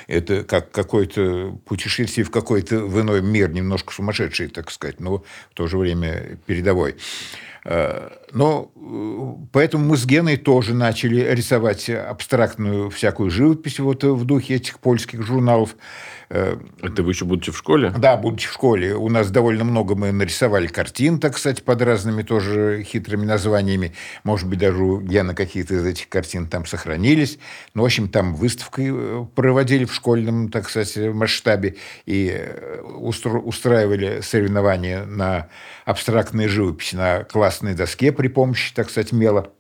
Это 0.07 0.45
как 0.45 0.71
какое-то 0.71 1.59
путешествие 1.65 2.25
в 2.25 2.31
какой-то 2.31 2.81
в 2.81 3.01
иной 3.01 3.23
мир, 3.23 3.51
немножко 3.51 3.93
сумасшедший, 3.93 4.49
так 4.49 4.71
сказать, 4.71 5.01
но 5.01 5.19
в 5.51 5.55
то 5.55 5.67
же 5.67 5.79
время 5.79 6.39
передовой. 6.47 6.97
Э, 7.65 8.11
но 8.33 8.71
э, 8.75 9.47
поэтому 9.53 9.85
мы 9.85 9.97
с 9.97 10.07
Геной 10.07 10.37
тоже 10.37 10.75
начали 10.75 11.21
рисовать 11.21 11.91
абстрактную 11.91 12.91
всякую 12.91 13.31
живопись 13.31 13.79
вот 13.79 14.05
в 14.05 14.25
духе 14.25 14.55
этих 14.55 14.79
польских 14.79 15.23
журналов. 15.23 15.77
Э, 16.31 16.57
Это 16.83 17.03
вы 17.03 17.13
еще 17.13 17.25
будучи 17.25 17.51
в 17.51 17.57
школе? 17.57 17.93
Да, 17.97 18.17
будучи 18.17 18.49
в 18.49 18.53
школе. 18.53 18.95
У 18.95 19.09
нас 19.09 19.31
довольно 19.31 19.65
много 19.65 19.95
мы 19.95 20.13
нарисовали 20.13 20.67
картин, 20.67 21.19
так 21.21 21.39
сказать, 21.39 21.65
под 21.65 21.81
разными 21.83 22.23
тоже 22.23 22.83
хитрыми 22.83 23.25
названиями. 23.25 23.95
Может 24.25 24.49
быть, 24.49 24.59
даже 24.59 24.83
у 24.83 25.01
Гена 25.01 25.35
какие-то 25.35 25.75
из 25.75 25.85
этих 25.85 26.09
картин 26.09 26.47
там 26.47 26.67
сохранились. 26.67 27.39
Ну, 27.75 27.83
в 27.83 27.87
общем, 27.87 28.09
там 28.09 28.35
выставки 28.35 28.91
э, 28.93 29.25
проводили 29.35 29.85
в 29.85 29.95
школьном, 29.95 30.51
так 30.51 30.69
сказать, 30.69 30.97
масштабе 30.97 31.77
и 32.05 32.31
э, 32.31 32.81
устраивали 32.83 34.21
соревнования 34.21 35.05
на 35.05 35.49
абстрактной 35.85 36.49
живописи 36.49 36.97
на 36.97 37.25
классной 37.25 37.75
доске 37.75 38.13
при 38.13 38.29
помощи, 38.29 38.75
так 38.75 38.91
сказать, 38.91 39.13
мела. 39.13 39.51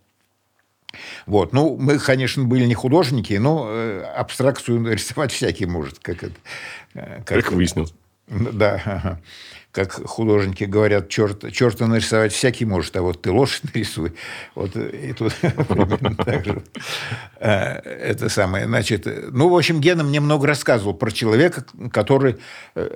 Вот. 1.26 1.52
Ну, 1.52 1.76
мы, 1.76 1.98
конечно, 1.98 2.44
были 2.44 2.64
не 2.64 2.74
художники, 2.74 3.34
но 3.34 3.68
э, 3.68 4.02
абстракцию 4.16 4.92
рисовать 4.92 5.32
всякий 5.32 5.66
может. 5.66 5.98
Как, 5.98 6.22
это, 6.22 6.34
э, 6.94 7.22
как, 7.24 7.44
как 7.44 7.52
выяснилось. 7.52 7.94
Да. 8.28 8.80
Ага. 8.84 9.20
Как 9.70 9.92
художники 9.92 10.64
говорят, 10.64 11.08
черт, 11.10 11.52
черта 11.52 11.86
нарисовать 11.86 12.32
всякий 12.32 12.64
может, 12.64 12.96
а 12.96 13.02
вот 13.02 13.20
ты 13.20 13.30
лошадь 13.30 13.64
нарисуй. 13.74 14.12
Вот 14.54 14.74
и 14.76 15.12
тут 15.12 15.34
примерно 15.40 16.14
так 16.16 16.44
же. 16.44 16.62
Э, 17.38 17.78
это 17.80 18.28
самое. 18.28 18.66
Значит, 18.66 19.06
ну, 19.30 19.50
в 19.50 19.56
общем, 19.56 19.80
Гена 19.80 20.04
мне 20.04 20.20
много 20.20 20.46
рассказывал 20.46 20.94
про 20.94 21.10
человека, 21.10 21.64
который 21.92 22.38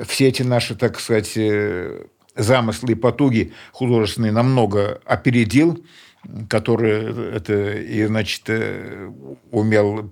все 0.06 0.28
эти 0.28 0.42
наши, 0.42 0.74
так 0.74 0.98
сказать, 0.98 1.36
замыслы 2.36 2.92
и 2.92 2.94
потуги 2.94 3.52
художественные 3.72 4.32
намного 4.32 5.00
опередил, 5.04 5.84
который 6.48 7.36
это 7.36 7.72
и 7.72 8.04
значит 8.04 8.42
э, 8.48 9.10
умел 9.50 10.10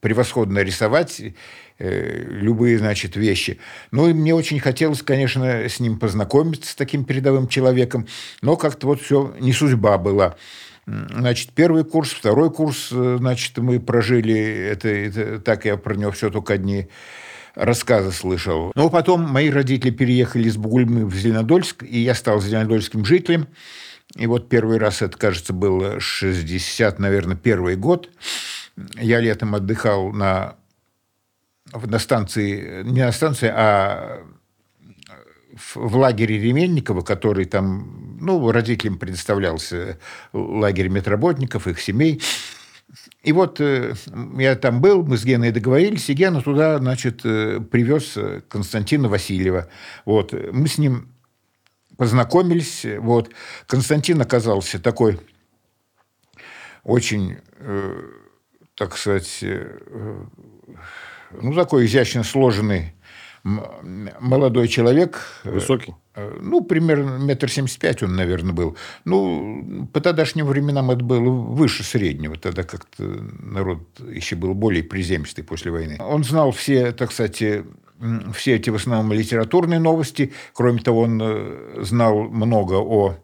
превосходно 0.00 0.58
рисовать 0.58 1.22
э, 1.78 2.24
любые 2.28 2.78
значит 2.78 3.16
вещи. 3.16 3.58
Ну 3.90 4.08
и 4.08 4.12
мне 4.12 4.34
очень 4.34 4.60
хотелось, 4.60 5.02
конечно, 5.02 5.46
с 5.46 5.80
ним 5.80 5.98
познакомиться 5.98 6.72
с 6.72 6.74
таким 6.74 7.04
передовым 7.04 7.48
человеком, 7.48 8.06
но 8.42 8.56
как-то 8.56 8.86
вот 8.86 9.00
все 9.00 9.34
не 9.40 9.52
судьба 9.52 9.98
была. 9.98 10.36
Значит, 10.86 11.50
первый 11.52 11.84
курс, 11.84 12.10
второй 12.10 12.50
курс, 12.52 12.90
э, 12.92 13.16
значит, 13.18 13.56
мы 13.58 13.80
прожили, 13.80 14.38
это, 14.38 14.88
это 14.88 15.40
так 15.40 15.64
я 15.64 15.76
про 15.76 15.94
него 15.94 16.12
все 16.12 16.30
только 16.30 16.54
одни 16.54 16.88
рассказы 17.56 18.12
слышал. 18.12 18.70
Но 18.74 18.90
потом 18.90 19.22
мои 19.22 19.50
родители 19.50 19.90
переехали 19.90 20.48
из 20.48 20.56
Бугульмы 20.56 21.06
в 21.06 21.14
Зеленодольск, 21.14 21.82
и 21.82 22.00
я 22.00 22.14
стал 22.14 22.40
зеленодольским 22.40 23.04
жителем. 23.04 23.48
И 24.14 24.26
вот 24.26 24.48
первый 24.48 24.78
раз, 24.78 25.02
это, 25.02 25.18
кажется, 25.18 25.52
был 25.52 26.00
60, 26.00 26.98
наверное, 26.98 27.36
первый 27.36 27.76
год. 27.76 28.10
Я 29.00 29.20
летом 29.20 29.54
отдыхал 29.54 30.12
на, 30.12 30.56
на 31.72 31.98
станции, 31.98 32.82
не 32.84 33.02
на 33.02 33.12
станции, 33.12 33.48
а 33.54 34.24
в 35.74 35.96
лагере 35.96 36.38
Ременникова, 36.38 37.00
который 37.00 37.46
там, 37.46 38.18
ну, 38.20 38.50
родителям 38.50 38.98
предоставлялся 38.98 39.98
лагерь 40.32 40.88
медработников, 40.88 41.66
их 41.66 41.80
семей. 41.80 42.22
И 43.22 43.32
вот 43.32 43.60
э, 43.60 43.94
я 44.38 44.54
там 44.54 44.80
был, 44.80 45.02
мы 45.02 45.16
с 45.16 45.24
Геной 45.24 45.50
договорились, 45.50 46.08
и 46.08 46.14
Гена 46.14 46.42
туда, 46.42 46.78
значит, 46.78 47.22
э, 47.24 47.60
привез 47.60 48.16
Константина 48.48 49.08
Васильева. 49.08 49.68
Вот. 50.04 50.32
Мы 50.32 50.68
с 50.68 50.78
ним 50.78 51.08
познакомились. 51.96 52.86
Вот. 52.98 53.30
Константин 53.66 54.20
оказался 54.20 54.78
такой 54.80 55.18
очень, 56.84 57.36
э, 57.58 58.02
так 58.74 58.96
сказать, 58.96 59.44
ну, 61.42 61.54
такой 61.54 61.86
изящно 61.86 62.22
сложенный 62.24 62.94
молодой 63.42 64.68
человек. 64.68 65.20
Высокий? 65.44 65.94
Э, 66.14 66.36
ну, 66.40 66.62
примерно 66.62 67.16
метр 67.18 67.48
семьдесят 67.48 67.78
пять 67.78 68.02
он, 68.02 68.16
наверное, 68.16 68.52
был. 68.52 68.76
Ну, 69.04 69.88
по 69.92 70.00
тогдашним 70.00 70.46
временам 70.46 70.90
это 70.90 71.04
было 71.04 71.30
выше 71.30 71.84
среднего. 71.84 72.36
Тогда 72.36 72.64
как-то 72.64 73.04
народ 73.04 73.80
еще 74.00 74.34
был 74.34 74.54
более 74.54 74.82
приземистый 74.82 75.44
после 75.44 75.70
войны. 75.70 75.96
Он 76.00 76.24
знал 76.24 76.50
все, 76.50 76.92
так 76.92 77.12
сказать, 77.12 77.42
все 78.34 78.56
эти 78.56 78.70
в 78.70 78.74
основном 78.74 79.12
литературные 79.12 79.80
новости. 79.80 80.32
Кроме 80.52 80.80
того, 80.80 81.02
он 81.02 81.20
э, 81.22 81.82
знал 81.82 82.24
много 82.24 82.74
о 82.74 83.16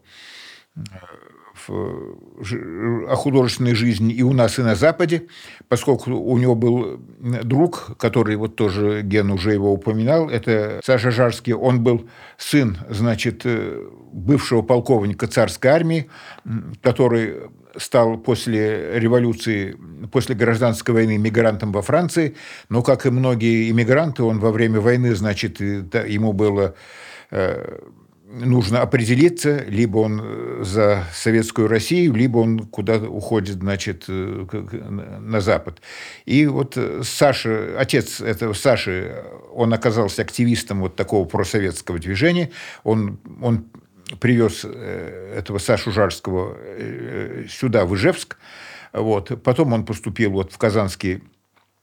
о 1.69 3.15
художественной 3.15 3.73
жизни 3.73 4.13
и 4.13 4.21
у 4.21 4.33
нас, 4.33 4.59
и 4.59 4.61
на 4.61 4.75
Западе, 4.75 5.27
поскольку 5.69 6.11
у 6.11 6.37
него 6.37 6.55
был 6.55 6.99
друг, 7.43 7.95
который 7.97 8.35
вот 8.35 8.55
тоже 8.55 9.01
Ген 9.01 9.31
уже 9.31 9.53
его 9.53 9.71
упоминал, 9.71 10.29
это 10.29 10.81
Саша 10.83 11.11
Жарский, 11.11 11.53
он 11.53 11.83
был 11.83 12.09
сын, 12.37 12.77
значит, 12.89 13.43
э, 13.45 13.81
бывшего 14.11 14.61
полковника 14.61 15.27
царской 15.27 15.71
армии, 15.71 16.09
который 16.81 17.35
стал 17.77 18.17
после 18.17 18.99
революции, 18.99 19.75
после 20.11 20.35
гражданской 20.35 20.93
войны 20.93 21.17
мигрантом 21.17 21.71
во 21.71 21.81
Франции, 21.81 22.35
но, 22.69 22.81
как 22.81 23.05
и 23.05 23.09
многие 23.09 23.69
иммигранты, 23.69 24.23
он 24.23 24.39
во 24.39 24.51
время 24.51 24.79
войны, 24.79 25.15
значит, 25.15 25.59
ему 25.59 26.33
было 26.33 26.75
э, 27.31 27.79
нужно 28.33 28.81
определиться, 28.81 29.63
либо 29.67 29.99
он 29.99 30.21
э, 30.23 30.63
за 30.63 31.05
советскую 31.13 31.67
Россию, 31.67 32.13
либо 32.13 32.39
он 32.39 32.59
куда 32.59 32.97
уходит, 32.97 33.57
значит, 33.57 34.05
э, 34.07 34.45
на 35.19 35.41
Запад. 35.41 35.81
И 36.25 36.45
вот 36.47 36.77
Саша, 37.03 37.75
отец 37.77 38.21
этого 38.21 38.53
Саши, 38.53 39.23
он 39.53 39.73
оказался 39.73 40.21
активистом 40.23 40.81
вот 40.81 40.95
такого 40.95 41.25
просоветского 41.25 41.99
движения. 41.99 42.51
Он, 42.83 43.19
он 43.41 43.65
привез 44.19 44.65
этого 44.65 45.57
Сашу 45.57 45.91
Жарского 45.91 46.57
сюда, 47.49 47.85
в 47.85 47.95
Ижевск. 47.95 48.37
Вот. 48.91 49.41
Потом 49.43 49.73
он 49.73 49.85
поступил 49.85 50.31
вот 50.31 50.51
в, 50.53 50.57
Казанский, 50.57 51.23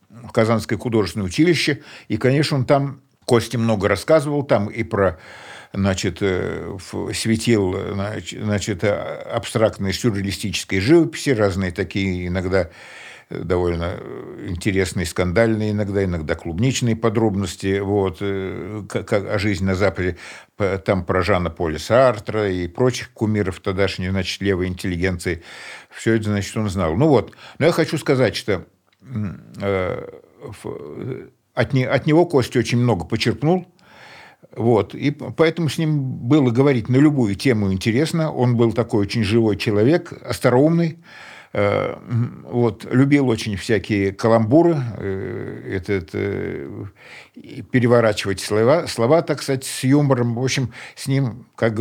в 0.08 0.30
Казанское 0.32 0.78
художественное 0.78 1.26
училище. 1.26 1.82
И, 2.08 2.16
конечно, 2.16 2.56
он 2.56 2.64
там, 2.64 3.00
Кости 3.24 3.56
много 3.56 3.88
рассказывал 3.88 4.42
там 4.42 4.68
и 4.68 4.82
про 4.82 5.18
значит, 5.72 6.18
э, 6.20 6.76
светил 7.14 7.76
значит, 8.32 8.82
абстрактной 8.82 9.92
сюрреалистической 9.92 10.80
живописи, 10.80 11.30
разные 11.30 11.70
такие 11.70 12.26
иногда 12.26 12.62
э, 12.62 12.68
довольно 13.30 13.96
интересные, 14.46 15.06
скандальные 15.06 15.70
иногда, 15.70 16.04
иногда 16.04 16.34
клубничные 16.34 16.96
подробности 16.96 17.78
вот, 17.78 18.18
э, 18.20 18.82
как, 18.88 19.12
о 19.12 19.38
жизни 19.38 19.66
на 19.66 19.74
Западе. 19.74 20.16
Там 20.84 21.04
про 21.04 21.22
Жана 21.22 21.48
Поля 21.48 21.78
Сартра 21.78 22.50
и 22.50 22.66
прочих 22.66 23.12
кумиров 23.12 23.60
тогдашней, 23.60 24.10
значит, 24.10 24.42
левой 24.42 24.66
интеллигенции. 24.66 25.42
Все 25.90 26.14
это, 26.14 26.24
значит, 26.24 26.56
он 26.56 26.68
знал. 26.68 26.96
Ну 26.96 27.08
вот, 27.08 27.32
но 27.58 27.66
я 27.66 27.72
хочу 27.72 27.96
сказать, 27.98 28.34
что 28.34 28.66
э, 29.62 30.08
от, 31.54 31.72
не, 31.72 31.84
от 31.84 32.06
него 32.06 32.26
Костя 32.26 32.58
очень 32.58 32.78
много 32.78 33.04
почерпнул, 33.04 33.66
вот. 34.56 34.94
И 34.94 35.12
поэтому 35.12 35.68
с 35.68 35.78
ним 35.78 36.00
было 36.02 36.50
говорить 36.50 36.88
на 36.88 36.96
любую 36.96 37.36
тему 37.36 37.72
интересно. 37.72 38.32
Он 38.32 38.56
был 38.56 38.72
такой 38.72 39.02
очень 39.02 39.22
живой 39.22 39.56
человек, 39.56 40.12
остроумный. 40.24 40.98
Э, 41.52 41.96
вот, 42.44 42.86
любил 42.92 43.28
очень 43.28 43.56
всякие 43.56 44.12
каламбуры, 44.12 44.76
э, 44.98 45.78
это, 45.78 45.94
это, 45.94 46.90
переворачивать 47.72 48.38
слова, 48.40 48.86
слова, 48.86 49.22
так 49.22 49.42
сказать, 49.42 49.64
с 49.64 49.82
юмором. 49.82 50.36
В 50.36 50.44
общем, 50.44 50.72
с 50.94 51.08
ним, 51.08 51.46
как, 51.56 51.74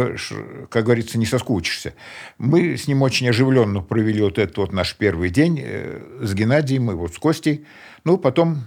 как 0.70 0.86
говорится, 0.86 1.20
не 1.20 1.28
соскучишься. 1.28 1.94
Мы 2.40 2.78
с 2.78 2.88
ним 2.88 3.04
очень 3.04 3.30
оживленно 3.30 3.82
провели 3.82 4.24
вот 4.24 4.40
этот 4.40 4.58
вот 4.58 4.74
наш 4.74 4.96
первый 4.96 5.30
день 5.30 5.60
э, 5.62 6.02
с 6.20 6.34
Геннадием 6.34 6.90
и 6.90 6.96
вот 6.96 7.14
с 7.14 7.20
Костей. 7.20 7.66
Ну, 8.06 8.18
потом 8.18 8.64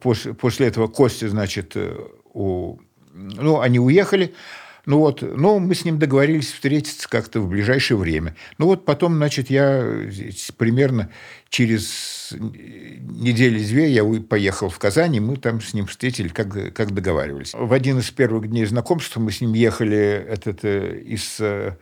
после, 0.00 0.34
после 0.34 0.68
этого 0.68 0.86
Костя, 0.86 1.28
значит, 1.28 1.76
у... 2.32 2.78
Ну, 3.12 3.60
они 3.60 3.80
уехали, 3.80 4.34
ну 4.88 5.00
вот, 5.00 5.20
ну, 5.20 5.58
мы 5.58 5.74
с 5.74 5.84
ним 5.84 5.98
договорились 5.98 6.50
встретиться 6.50 7.10
как-то 7.10 7.42
в 7.42 7.48
ближайшее 7.50 7.98
время. 7.98 8.34
Ну 8.56 8.64
вот 8.64 8.86
потом, 8.86 9.16
значит, 9.16 9.50
я 9.50 9.86
примерно 10.56 11.10
через 11.50 12.32
недели 12.32 13.62
две 13.62 13.90
я 13.90 14.02
поехал 14.22 14.70
в 14.70 14.78
Казань, 14.78 15.16
и 15.16 15.20
мы 15.20 15.36
там 15.36 15.60
с 15.60 15.74
ним 15.74 15.88
встретили, 15.88 16.28
как, 16.28 16.72
как 16.72 16.94
договаривались. 16.94 17.52
В 17.52 17.70
один 17.74 17.98
из 17.98 18.10
первых 18.10 18.48
дней 18.48 18.64
знакомства 18.64 19.20
мы 19.20 19.30
с 19.30 19.42
ним 19.42 19.52
ехали 19.52 19.98
этот, 19.98 20.60
э, 20.64 21.02
из, 21.04 21.38
э, 21.38 21.74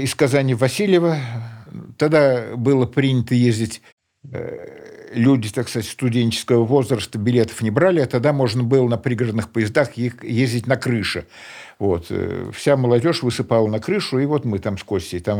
из 0.00 0.16
Казани 0.16 0.54
Васильева. 0.54 1.16
Тогда 1.96 2.56
было 2.56 2.86
принято 2.86 3.36
ездить 3.36 3.82
э, 4.32 4.88
люди, 5.12 5.48
так 5.50 5.68
сказать, 5.68 5.88
студенческого 5.88 6.64
возраста 6.64 7.18
билетов 7.18 7.62
не 7.62 7.70
брали, 7.70 8.00
а 8.00 8.06
тогда 8.06 8.32
можно 8.32 8.62
было 8.62 8.88
на 8.88 8.98
пригородных 8.98 9.50
поездах 9.50 9.96
ездить 9.96 10.66
на 10.66 10.76
крыше. 10.76 11.26
Вот. 11.78 12.06
Э, 12.10 12.50
вся 12.52 12.76
молодежь 12.76 13.22
высыпала 13.22 13.68
на 13.68 13.78
крышу, 13.78 14.18
и 14.18 14.26
вот 14.26 14.44
мы 14.44 14.58
там 14.58 14.78
с 14.78 14.82
Костей, 14.82 15.20
там 15.20 15.38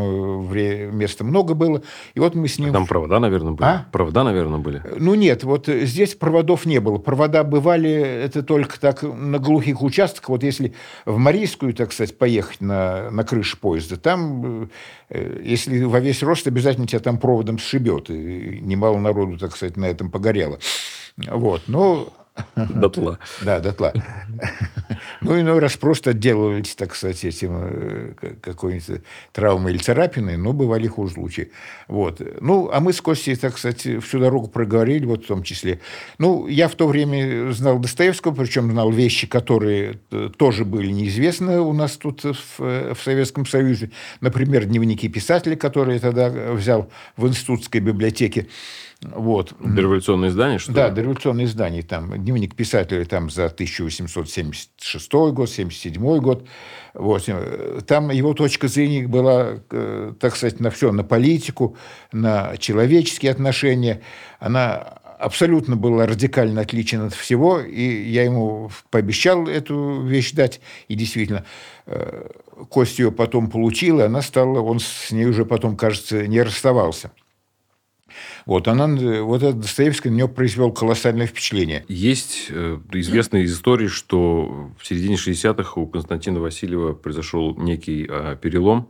э, 0.52 0.90
места 0.92 1.24
много 1.24 1.54
было, 1.54 1.82
и 2.14 2.20
вот 2.20 2.36
мы 2.36 2.46
с 2.46 2.60
ним... 2.60 2.72
Там 2.72 2.86
провода, 2.86 3.18
наверное, 3.18 3.52
были? 3.52 3.68
А? 3.68 3.86
Провода, 3.90 4.22
наверное, 4.22 4.58
были? 4.58 4.80
Ну, 4.96 5.14
нет, 5.14 5.42
вот 5.42 5.66
здесь 5.66 6.14
проводов 6.14 6.64
не 6.64 6.78
было. 6.78 6.98
Провода 6.98 7.42
бывали, 7.42 7.90
это 7.90 8.44
только 8.44 8.78
так 8.78 9.02
на 9.02 9.40
глухих 9.40 9.82
участках. 9.82 10.28
Вот 10.28 10.44
если 10.44 10.74
в 11.04 11.18
Марийскую, 11.18 11.74
так 11.74 11.92
сказать, 11.92 12.16
поехать 12.16 12.60
на, 12.60 13.10
на 13.10 13.24
крышу 13.24 13.58
поезда, 13.58 13.96
там, 13.96 14.70
э, 15.10 15.40
если 15.44 15.82
во 15.82 15.98
весь 15.98 16.22
рост, 16.22 16.46
обязательно 16.46 16.86
тебя 16.86 17.00
там 17.00 17.18
проводом 17.18 17.58
сшибет. 17.58 18.10
И 18.10 18.60
немало 18.62 18.98
народу, 18.98 19.38
так 19.38 19.56
сказать, 19.56 19.76
на 19.76 19.86
этом 19.86 20.08
погорело. 20.08 20.60
Вот. 21.16 21.62
Но 21.66 22.12
Дотла. 22.56 23.18
Да, 23.42 23.60
дотла. 23.60 23.92
Ну, 25.20 25.38
иной 25.40 25.58
раз 25.58 25.76
просто 25.76 26.10
отделывались, 26.10 26.74
так 26.74 26.94
сказать, 26.94 27.24
этим 27.24 27.50
э, 27.54 28.34
какой-нибудь 28.40 29.02
травмой 29.32 29.72
или 29.72 29.78
царапиной, 29.78 30.36
но 30.36 30.52
бывали 30.52 30.86
хуже 30.86 31.14
случаи. 31.14 31.50
Вот. 31.88 32.20
Ну, 32.40 32.70
а 32.72 32.80
мы 32.80 32.92
с 32.92 33.00
Костей, 33.00 33.36
так 33.36 33.58
сказать, 33.58 33.80
всю 33.80 34.18
дорогу 34.18 34.48
проговорили, 34.48 35.04
вот 35.04 35.24
в 35.24 35.26
том 35.26 35.42
числе. 35.42 35.80
Ну, 36.18 36.46
я 36.46 36.68
в 36.68 36.74
то 36.74 36.86
время 36.86 37.52
знал 37.52 37.78
Достоевского, 37.78 38.34
причем 38.34 38.70
знал 38.70 38.90
вещи, 38.90 39.26
которые 39.26 39.98
э, 40.10 40.30
тоже 40.36 40.64
были 40.64 40.90
неизвестны 40.90 41.60
у 41.60 41.72
нас 41.72 41.96
тут 41.96 42.22
в, 42.24 42.60
э, 42.60 42.94
в 42.94 43.02
Советском 43.02 43.46
Союзе. 43.46 43.90
Например, 44.20 44.64
дневники 44.64 45.08
писателя, 45.08 45.56
которые 45.56 45.96
я 45.96 46.00
тогда 46.00 46.30
взял 46.52 46.90
в 47.16 47.26
институтской 47.26 47.80
библиотеке. 47.80 48.46
Вот. 49.00 49.54
Дореволюционное 49.60 50.28
издание, 50.28 50.58
что 50.58 50.72
Да, 50.72 50.88
ли? 50.88 50.94
дореволюционное 50.94 51.44
издание. 51.44 51.82
Там, 51.82 52.12
дневник 52.20 52.56
писателя 52.56 53.04
там 53.04 53.30
за 53.30 53.46
1876 53.46 55.12
год, 55.32 55.48
77 55.48 56.18
год. 56.18 56.46
Вот. 56.94 57.28
Там 57.86 58.10
его 58.10 58.34
точка 58.34 58.66
зрения 58.66 59.06
была, 59.06 59.60
э, 59.70 60.12
так 60.18 60.34
сказать, 60.34 60.58
на 60.58 60.70
все, 60.70 60.90
на 60.90 61.04
политику, 61.04 61.76
на 62.10 62.56
человеческие 62.56 63.30
отношения. 63.30 64.00
Она 64.40 64.98
абсолютно 65.18 65.76
была 65.76 66.06
радикально 66.06 66.62
отличен 66.62 67.02
от 67.02 67.14
всего, 67.14 67.60
и 67.60 68.02
я 68.02 68.24
ему 68.24 68.70
пообещал 68.90 69.46
эту 69.46 70.02
вещь 70.02 70.32
дать, 70.32 70.60
и 70.88 70.94
действительно, 70.94 71.44
э, 71.86 72.30
Костя 72.68 73.04
ее 73.04 73.12
потом 73.12 73.48
получил, 73.50 74.00
и 74.00 74.02
она 74.02 74.22
стала, 74.22 74.60
он 74.60 74.80
с 74.80 75.12
ней 75.12 75.26
уже 75.26 75.44
потом, 75.44 75.76
кажется, 75.76 76.26
не 76.26 76.42
расставался. 76.42 77.12
Вот, 78.48 78.66
она, 78.66 78.86
вот 78.86 79.42
этот 79.42 79.60
Достоевский 79.60 80.08
на 80.08 80.14
нее 80.14 80.28
произвел 80.28 80.72
колоссальное 80.72 81.26
впечатление. 81.26 81.84
Есть 81.86 82.46
э, 82.48 82.78
известная 82.94 83.42
из 83.42 83.52
истории, 83.52 83.88
что 83.88 84.70
в 84.78 84.86
середине 84.86 85.16
60-х 85.16 85.78
у 85.78 85.86
Константина 85.86 86.40
Васильева 86.40 86.94
произошел 86.94 87.54
некий 87.56 88.06
э, 88.08 88.38
перелом, 88.40 88.88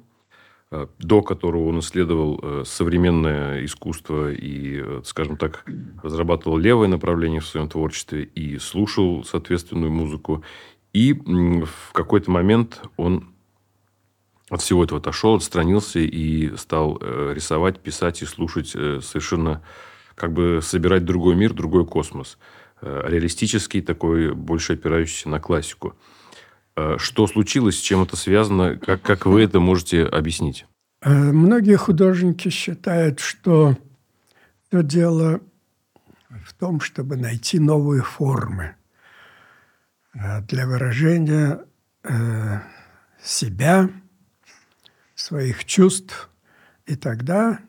э, 0.70 0.86
до 1.00 1.22
которого 1.22 1.70
он 1.70 1.80
исследовал 1.80 2.64
современное 2.64 3.64
искусство 3.64 4.30
и, 4.30 4.80
скажем 5.02 5.36
так, 5.36 5.64
разрабатывал 6.04 6.56
левое 6.56 6.86
направление 6.86 7.40
в 7.40 7.46
своем 7.48 7.68
творчестве 7.68 8.22
и 8.22 8.58
слушал 8.58 9.24
соответственную 9.24 9.90
музыку. 9.90 10.44
И 10.92 11.14
в 11.14 11.92
какой-то 11.92 12.30
момент 12.30 12.80
он 12.96 13.34
от 14.50 14.62
всего 14.62 14.84
этого 14.84 15.00
отошел, 15.00 15.34
отстранился 15.34 15.98
и 15.98 16.56
стал 16.56 16.98
э, 17.00 17.32
рисовать, 17.34 17.80
писать 17.80 18.22
и 18.22 18.26
слушать 18.26 18.72
э, 18.74 19.00
совершенно 19.02 19.62
как 20.14 20.32
бы 20.32 20.60
собирать 20.62 21.04
другой 21.04 21.36
мир, 21.36 21.52
другой 21.52 21.86
космос. 21.86 22.38
Э, 22.80 23.02
реалистический 23.06 23.82
такой, 23.82 24.34
больше 24.34 24.74
опирающийся 24.74 25.28
на 25.28 25.40
классику. 25.40 25.94
Что 26.98 27.26
случилось, 27.26 27.76
с 27.76 27.80
чем 27.80 28.04
это 28.04 28.14
связано, 28.14 28.76
как, 28.76 29.02
как 29.02 29.26
вы 29.26 29.42
это 29.42 29.58
можете 29.58 30.04
объяснить? 30.04 30.64
Многие 31.04 31.76
художники 31.76 32.50
считают, 32.50 33.18
что 33.18 33.76
все 34.68 34.84
дело 34.84 35.40
в 36.46 36.54
том, 36.54 36.80
чтобы 36.80 37.16
найти 37.16 37.58
новые 37.58 38.02
формы 38.02 38.76
для 40.14 40.68
выражения 40.68 41.64
себя, 43.20 43.90
своих 45.18 45.64
чувств, 45.64 46.30
и 46.86 46.94
тогда 46.96 47.60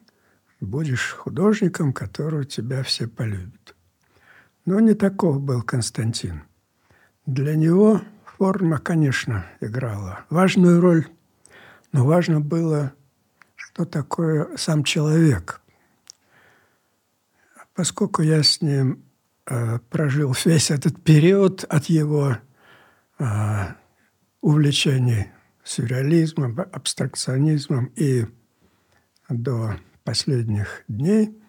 будешь 0.62 1.14
художником, 1.14 1.94
которого 1.94 2.46
тебя 2.46 2.84
все 2.84 3.08
полюбят. 3.08 3.76
Но 4.66 4.80
не 4.80 4.94
таков 4.94 5.42
был 5.42 5.64
Константин. 5.64 6.44
Для 7.26 7.56
него 7.56 8.02
форма, 8.38 8.78
конечно, 8.78 9.46
играла 9.62 10.26
важную 10.30 10.80
роль, 10.80 11.08
но 11.92 12.06
важно 12.06 12.40
было, 12.40 12.94
что 13.56 13.86
такое 13.86 14.56
сам 14.58 14.84
человек. 14.84 15.62
Поскольку 17.74 18.22
я 18.22 18.44
с 18.44 18.62
ним 18.62 19.04
э, 19.48 19.80
прожил 19.90 20.36
весь 20.46 20.70
этот 20.70 21.02
период 21.02 21.64
от 21.64 21.86
его 21.86 22.38
э, 23.18 23.26
увлечений 24.42 25.32
сюрреализмом, 25.70 26.60
абстракционизмом 26.60 27.92
и 27.96 28.26
до 29.30 29.76
последних 30.04 30.84
дней, 30.88 31.40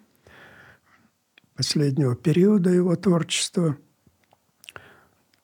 последнего 1.57 2.15
периода 2.15 2.69
его 2.69 2.97
творчества, 2.97 3.79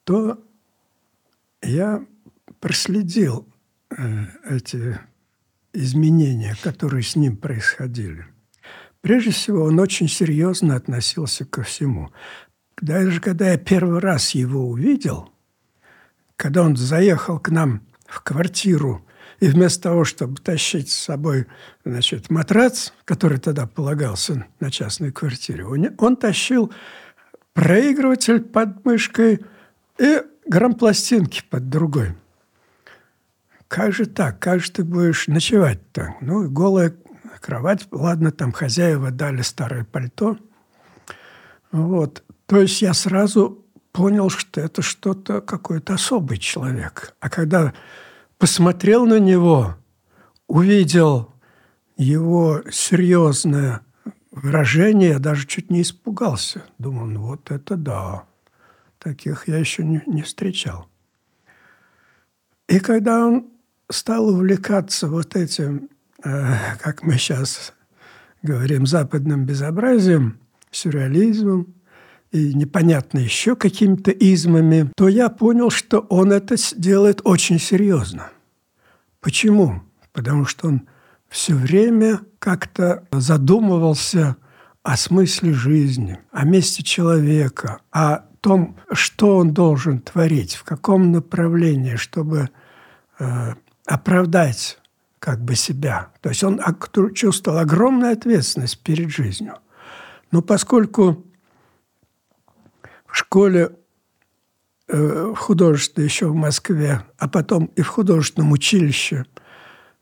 то 0.03 0.43
я 1.63 2.05
проследил 2.59 3.47
э, 3.89 4.25
эти 4.47 4.99
изменения, 5.73 6.55
которые 6.61 7.01
с 7.01 7.15
ним 7.15 7.35
происходили. 7.35 8.27
Прежде 9.01 9.31
всего, 9.31 9.63
он 9.63 9.79
очень 9.79 10.07
серьезно 10.07 10.75
относился 10.75 11.45
ко 11.45 11.63
всему. 11.63 12.11
Даже 12.79 13.21
когда 13.21 13.49
я 13.49 13.57
первый 13.57 13.99
раз 13.99 14.35
его 14.35 14.69
увидел, 14.69 15.31
когда 16.35 16.61
он 16.61 16.77
заехал 16.77 17.39
к 17.39 17.49
нам 17.49 17.86
в 18.07 18.21
квартиру, 18.21 19.05
и 19.39 19.47
вместо 19.47 19.83
того, 19.83 20.03
чтобы 20.03 20.41
тащить 20.41 20.89
с 20.89 20.95
собой 20.95 21.45
значит, 21.85 22.29
матрац, 22.29 22.91
который 23.05 23.37
тогда 23.37 23.67
полагался 23.67 24.47
на 24.59 24.71
частной 24.71 25.11
квартире, 25.11 25.65
он, 25.65 25.89
он 25.99 26.15
тащил 26.15 26.73
проигрыватель 27.53 28.41
под 28.41 28.83
мышкой 28.85 29.41
и 29.99 30.21
грампластинки 30.47 31.43
под 31.49 31.69
другой. 31.69 32.15
Как 33.67 33.93
же 33.93 34.05
так? 34.05 34.39
Как 34.39 34.61
же 34.61 34.71
ты 34.71 34.83
будешь 34.83 35.27
ночевать 35.27 35.79
так? 35.91 36.21
Ну, 36.21 36.49
голая 36.49 36.95
кровать, 37.41 37.87
ладно, 37.91 38.31
там 38.31 38.51
хозяева 38.51 39.11
дали 39.11 39.41
старое 39.41 39.83
пальто. 39.83 40.37
Вот. 41.71 42.23
То 42.45 42.61
есть 42.61 42.81
я 42.81 42.93
сразу 42.93 43.65
понял, 43.97 44.29
что 44.29 44.61
это 44.61 44.83
что-то, 44.83 45.41
какой-то 45.41 45.95
особый 45.95 46.37
человек. 46.37 47.15
А 47.19 47.31
когда 47.31 47.73
посмотрел 48.37 49.07
на 49.07 49.19
него, 49.19 49.75
увидел 50.45 51.33
его 51.97 52.61
серьезное 52.71 53.81
выражение, 54.29 55.09
я 55.13 55.19
даже 55.19 55.47
чуть 55.47 55.71
не 55.71 55.81
испугался. 55.81 56.63
Думал, 56.77 57.07
ну 57.07 57.21
вот 57.23 57.49
это 57.49 57.75
да. 57.75 58.25
Таких 58.99 59.47
я 59.47 59.57
еще 59.57 59.83
не, 59.83 60.03
не 60.05 60.21
встречал. 60.21 60.87
И 62.67 62.79
когда 62.79 63.25
он 63.25 63.47
стал 63.89 64.29
увлекаться 64.29 65.07
вот 65.07 65.35
этим, 65.35 65.89
э, 66.23 66.53
как 66.83 67.01
мы 67.01 67.13
сейчас 67.13 67.73
говорим, 68.43 68.85
западным 68.85 69.47
безобразием, 69.47 70.39
сюрреализмом, 70.69 71.73
и 72.37 72.53
непонятно 72.53 73.19
еще 73.19 73.55
какими-то 73.55 74.11
измами, 74.11 74.91
то 74.95 75.07
я 75.07 75.29
понял, 75.29 75.69
что 75.69 75.99
он 75.99 76.31
это 76.31 76.55
делает 76.75 77.21
очень 77.23 77.59
серьезно. 77.59 78.29
Почему? 79.19 79.81
Потому 80.13 80.45
что 80.45 80.67
он 80.67 80.87
все 81.29 81.53
время 81.53 82.21
как-то 82.39 83.05
задумывался 83.11 84.37
о 84.83 84.95
смысле 84.95 85.53
жизни, 85.53 86.19
о 86.31 86.45
месте 86.45 86.83
человека, 86.83 87.81
о 87.91 88.19
том, 88.39 88.77
что 88.91 89.37
он 89.37 89.53
должен 89.53 89.99
творить, 89.99 90.55
в 90.55 90.63
каком 90.63 91.11
направлении, 91.11 91.95
чтобы 91.95 92.49
э, 93.19 93.53
оправдать 93.85 94.79
как 95.19 95.41
бы 95.41 95.55
себя. 95.55 96.09
То 96.21 96.29
есть 96.29 96.43
он 96.43 96.61
чувствовал 97.13 97.57
огромную 97.57 98.13
ответственность 98.13 98.79
перед 98.79 99.09
жизнью. 99.09 99.55
Но 100.31 100.41
поскольку 100.41 101.25
школе 103.17 103.75
э, 104.87 105.33
в 105.35 105.35
художественной 105.35 106.05
еще 106.05 106.27
в 106.27 106.35
Москве, 106.35 107.03
а 107.17 107.27
потом 107.27 107.65
и 107.75 107.81
в 107.81 107.87
художественном 107.87 108.51
училище 108.51 109.25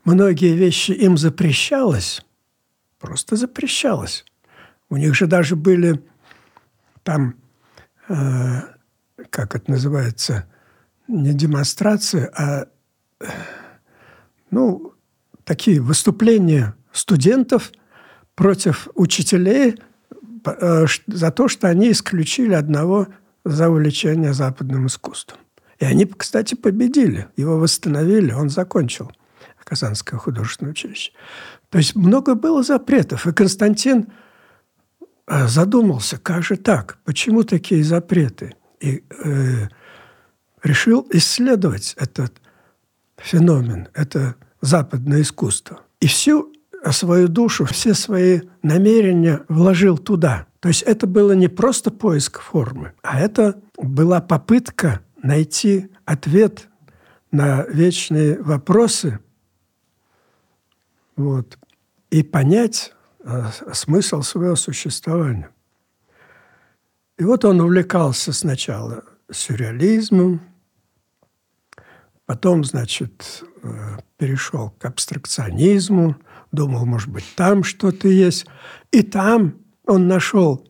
многие 0.04 0.56
вещи 0.56 0.92
им 0.92 1.18
запрещалось, 1.18 2.26
просто 3.00 3.36
запрещалось. 3.36 4.26
У 4.90 4.98
них 4.98 5.16
же 5.16 5.28
даже 5.28 5.56
были 5.56 6.04
там, 7.04 7.36
э, 8.10 8.62
как 9.30 9.56
это 9.56 9.72
называется, 9.72 10.48
не 11.08 11.34
демонстрации, 11.34 12.30
а 12.36 12.68
ну, 14.52 14.94
такие 15.44 15.82
выступления 15.82 16.76
студентов 16.92 17.72
против 18.36 18.88
учителей 18.96 19.76
э, 19.76 19.85
за 21.08 21.32
то, 21.32 21.48
что 21.48 21.68
они 21.68 21.92
исключили 21.92 22.54
одного 22.54 23.08
за 23.44 23.70
увлечение 23.70 24.34
западным 24.34 24.88
искусством. 24.88 25.40
И 25.80 25.86
они, 25.86 26.06
кстати, 26.06 26.56
победили. 26.56 27.28
Его 27.36 27.58
восстановили, 27.58 28.32
он 28.32 28.50
закончил 28.50 29.12
Казанское 29.66 30.20
художественное 30.20 30.72
училище. 30.72 31.12
То 31.70 31.80
есть 31.80 31.96
много 31.96 32.36
было 32.36 32.64
запретов. 32.64 33.28
И 33.28 33.34
Константин 33.34 34.08
э, 35.28 35.48
задумался, 35.48 36.18
как 36.18 36.44
же 36.44 36.56
так, 36.56 37.00
почему 37.04 37.44
такие 37.44 37.84
запреты? 37.84 38.56
И 38.80 39.04
э, 39.24 39.68
решил 40.64 41.06
исследовать 41.12 41.96
этот 41.98 42.34
феномен, 43.18 43.88
это 43.94 44.36
западное 44.62 45.22
искусство. 45.22 45.82
И 46.00 46.08
всю 46.08 46.54
свою 46.92 47.28
душу, 47.28 47.66
все 47.66 47.94
свои 47.94 48.42
намерения 48.62 49.42
вложил 49.50 49.98
туда. 49.98 50.48
То 50.60 50.70
есть 50.70 50.84
это 50.84 51.08
было 51.08 51.34
не 51.34 51.48
просто 51.48 51.92
поиск 51.92 52.42
формы, 52.42 52.94
а 53.02 53.20
это 53.20 53.62
была 53.78 54.22
попытка 54.22 55.02
найти 55.22 55.92
ответ 56.06 56.68
на 57.32 57.64
вечные 57.64 58.42
вопросы 58.42 59.20
вот, 61.16 61.58
и 62.10 62.24
понять 62.24 62.94
э, 63.24 63.44
смысл 63.74 64.22
своего 64.22 64.56
существования. 64.56 65.50
И 67.18 67.24
вот 67.24 67.46
он 67.46 67.62
увлекался 67.62 68.34
сначала 68.34 69.04
сюрреализмом, 69.32 70.42
потом, 72.26 72.64
значит, 72.64 73.44
э, 73.64 73.98
перешел 74.18 74.72
к 74.72 74.86
абстракционизму, 74.86 76.16
думал, 76.56 76.86
может 76.86 77.10
быть, 77.10 77.26
там 77.36 77.64
что-то 77.64 78.08
есть. 78.08 78.46
И 78.92 79.04
там 79.04 79.56
он 79.86 80.08
нашел 80.08 80.68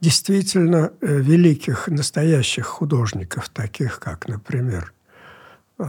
действительно 0.00 0.92
э, 1.00 1.20
великих, 1.20 1.88
настоящих 1.88 2.66
художников, 2.66 3.48
таких 3.48 3.98
как, 3.98 4.28
например, 4.28 4.92
э, 5.78 5.84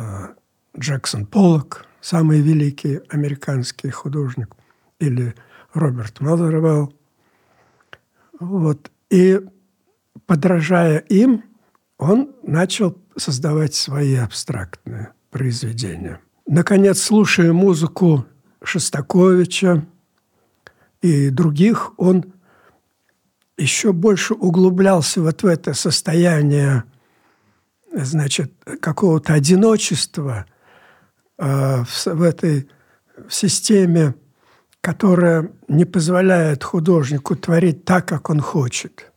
Джексон 0.77 1.25
Поллок, 1.25 1.85
самый 2.01 2.41
великий 2.41 2.99
американский 3.09 3.89
художник, 3.89 4.55
или 4.99 5.35
Роберт 5.73 6.19
Мазервелл. 6.19 6.93
Вот. 8.39 8.91
И 9.09 9.39
подражая 10.25 10.99
им, 10.99 11.43
он 11.97 12.35
начал 12.43 12.97
создавать 13.15 13.73
свои 13.73 14.15
абстрактные 14.15 15.13
произведения. 15.31 16.19
Наконец, 16.45 17.01
слушая 17.01 17.51
музыку 17.51 18.25
Шостаковича 18.63 19.85
и 21.01 21.29
других, 21.29 21.93
он 21.97 22.33
еще 23.57 23.93
больше 23.93 24.33
углублялся 24.33 25.21
вот 25.21 25.43
в 25.43 25.45
это 25.45 25.73
состояние 25.73 26.83
значит, 27.91 28.53
какого-то 28.81 29.33
одиночества 29.33 30.45
э, 31.37 31.83
в, 31.83 32.05
в 32.05 32.21
этой 32.21 32.69
в 33.27 33.33
системе, 33.33 34.15
которая 34.81 35.49
не 35.67 35.85
позволяет 35.85 36.63
художнику 36.63 37.35
творить 37.35 37.83
так, 37.83 38.07
как 38.07 38.29
он 38.29 38.39
хочет. 38.39 39.11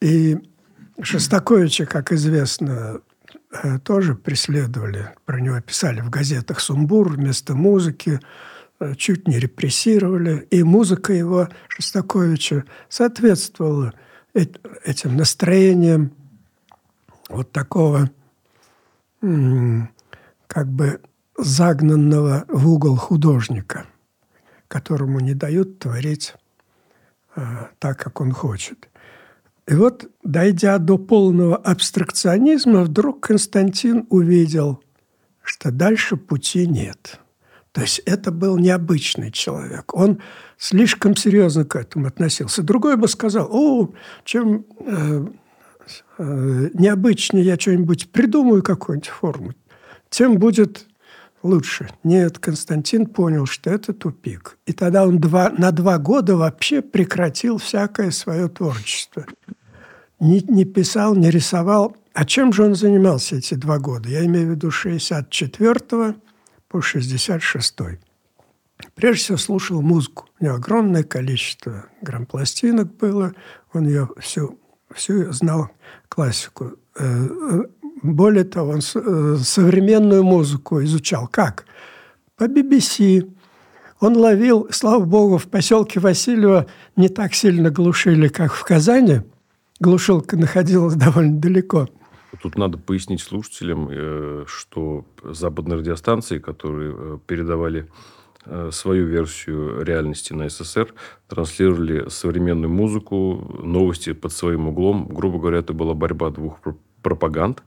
И 0.00 0.36
Шостаковича, 1.00 1.86
как 1.86 2.12
известно, 2.12 3.00
тоже 3.84 4.14
преследовали. 4.14 5.14
Про 5.24 5.40
него 5.40 5.60
писали 5.60 6.00
в 6.00 6.10
газетах 6.10 6.60
«Сумбур» 6.60 7.12
вместо 7.12 7.54
музыки, 7.54 8.20
э, 8.80 8.94
чуть 8.94 9.28
не 9.28 9.38
репрессировали. 9.38 10.46
И 10.50 10.62
музыка 10.62 11.12
его, 11.12 11.48
Шостаковича, 11.68 12.64
соответствовала 12.88 13.92
этим 14.84 15.16
настроениям 15.16 16.12
вот 17.28 17.52
такого 17.52 18.10
как 19.20 20.68
бы 20.68 21.00
загнанного 21.36 22.44
в 22.48 22.68
угол 22.68 22.96
художника, 22.96 23.86
которому 24.68 25.20
не 25.20 25.34
дают 25.34 25.78
творить 25.78 26.34
э, 27.34 27.66
так, 27.78 27.98
как 27.98 28.20
он 28.20 28.32
хочет. 28.32 28.88
И 29.68 29.74
вот, 29.74 30.08
дойдя 30.22 30.78
до 30.78 30.96
полного 30.96 31.56
абстракционизма, 31.56 32.82
вдруг 32.82 33.20
Константин 33.20 34.06
увидел, 34.10 34.80
что 35.42 35.72
дальше 35.72 36.16
пути 36.16 36.66
нет. 36.66 37.20
То 37.72 37.82
есть 37.82 37.98
это 38.06 38.30
был 38.30 38.56
необычный 38.56 39.30
человек. 39.30 39.92
Он 39.94 40.22
слишком 40.56 41.16
серьезно 41.16 41.64
к 41.64 41.76
этому 41.76 42.06
относился. 42.06 42.62
Другой 42.62 42.96
бы 42.96 43.08
сказал, 43.08 43.48
о, 43.50 43.92
чем 44.24 44.64
э, 44.80 45.26
э, 46.18 46.70
необычнее 46.72 47.44
я 47.44 47.58
что-нибудь 47.58 48.10
придумаю, 48.12 48.62
какую-нибудь 48.62 49.08
форму, 49.08 49.52
тем 50.08 50.38
будет 50.38 50.86
лучше. 51.46 51.88
Нет, 52.04 52.38
Константин 52.38 53.06
понял, 53.06 53.46
что 53.46 53.70
это 53.70 53.92
тупик. 53.92 54.58
И 54.66 54.72
тогда 54.72 55.06
он 55.06 55.18
два, 55.18 55.50
на 55.50 55.70
два 55.70 55.98
года 55.98 56.36
вообще 56.36 56.82
прекратил 56.82 57.58
всякое 57.58 58.10
свое 58.10 58.48
творчество. 58.48 59.24
Не, 60.20 60.40
не 60.42 60.64
писал, 60.64 61.14
не 61.14 61.30
рисовал. 61.30 61.96
А 62.12 62.24
чем 62.24 62.52
же 62.52 62.64
он 62.64 62.74
занимался 62.74 63.36
эти 63.36 63.54
два 63.54 63.78
года? 63.78 64.08
Я 64.08 64.24
имею 64.24 64.48
в 64.48 64.50
виду 64.50 64.70
64 64.70 66.14
по 66.68 66.82
66 66.82 67.76
Прежде 68.94 69.22
всего 69.22 69.38
слушал 69.38 69.82
музыку. 69.82 70.28
У 70.40 70.44
него 70.44 70.56
огромное 70.56 71.02
количество 71.02 71.86
грампластинок 72.02 72.94
было. 72.96 73.32
Он 73.72 73.86
ее 73.86 74.08
всю, 74.18 74.58
всю 74.94 75.32
знал, 75.32 75.70
классику. 76.08 76.74
Более 78.02 78.44
того, 78.44 78.72
он 78.72 78.80
э, 78.80 79.36
современную 79.42 80.22
музыку 80.22 80.82
изучал. 80.82 81.28
Как? 81.28 81.64
По 82.36 82.44
BBC. 82.44 83.30
Он 84.00 84.16
ловил, 84.16 84.68
слава 84.70 85.04
богу, 85.04 85.38
в 85.38 85.46
поселке 85.46 86.00
Васильева 86.00 86.66
не 86.96 87.08
так 87.08 87.32
сильно 87.34 87.70
глушили, 87.70 88.28
как 88.28 88.52
в 88.52 88.64
Казани. 88.64 89.22
Глушилка 89.80 90.36
находилась 90.36 90.94
довольно 90.96 91.38
далеко. 91.38 91.88
Тут 92.42 92.56
надо 92.56 92.76
пояснить 92.76 93.22
слушателям, 93.22 93.88
э, 93.90 94.44
что 94.46 95.06
западные 95.22 95.78
радиостанции, 95.78 96.38
которые 96.38 96.94
э, 96.94 97.18
передавали 97.26 97.88
свою 98.70 99.06
версию 99.06 99.82
реальности 99.82 100.32
на 100.32 100.48
СССР, 100.48 100.94
транслировали 101.26 102.08
современную 102.08 102.70
музыку, 102.70 103.60
новости 103.60 104.12
под 104.12 104.32
своим 104.32 104.68
углом. 104.68 105.08
Грубо 105.08 105.40
говоря, 105.40 105.58
это 105.58 105.72
была 105.72 105.94
борьба 105.94 106.30
двух 106.30 106.60
пропаганд. 107.06 107.62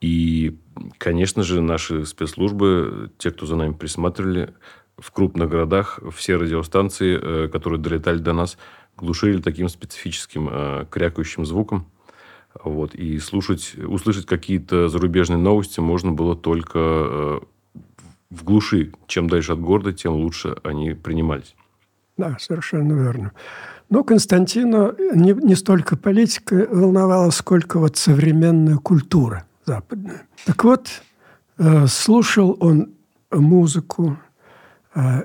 И, 0.00 0.58
конечно 0.96 1.42
же, 1.42 1.60
наши 1.60 2.06
спецслужбы, 2.06 3.10
те, 3.18 3.30
кто 3.30 3.44
за 3.44 3.56
нами 3.56 3.74
присматривали, 3.74 4.54
в 4.96 5.10
крупных 5.12 5.50
городах 5.50 6.00
все 6.14 6.36
радиостанции, 6.36 7.18
э, 7.20 7.48
которые 7.48 7.78
долетали 7.78 8.18
до 8.18 8.32
нас, 8.32 8.56
глушили 8.96 9.42
таким 9.42 9.68
специфическим 9.68 10.48
э, 10.50 10.86
крякающим 10.90 11.44
звуком. 11.44 11.86
Вот. 12.64 12.94
И 12.94 13.18
слушать, 13.18 13.74
услышать 13.76 14.24
какие-то 14.24 14.88
зарубежные 14.88 15.38
новости 15.38 15.80
можно 15.80 16.12
было 16.12 16.34
только 16.34 16.78
э, 16.78 17.40
в 18.30 18.44
глуши. 18.44 18.92
Чем 19.06 19.28
дальше 19.28 19.52
от 19.52 19.60
города, 19.60 19.92
тем 19.92 20.14
лучше 20.14 20.56
они 20.62 20.94
принимались. 20.94 21.54
Да, 22.16 22.36
совершенно 22.38 22.94
верно. 22.94 23.32
Но 23.90 24.04
Константина 24.04 24.94
не, 25.14 25.32
не 25.32 25.56
столько 25.56 25.96
политика 25.96 26.66
волновала, 26.70 27.30
сколько 27.30 27.78
вот 27.78 27.96
современная 27.96 28.76
культура 28.76 29.44
западная. 29.66 30.22
Так 30.46 30.64
вот, 30.64 30.88
э, 31.58 31.86
слушал 31.88 32.56
он 32.60 32.92
музыку, 33.30 34.16
э, 34.94 35.22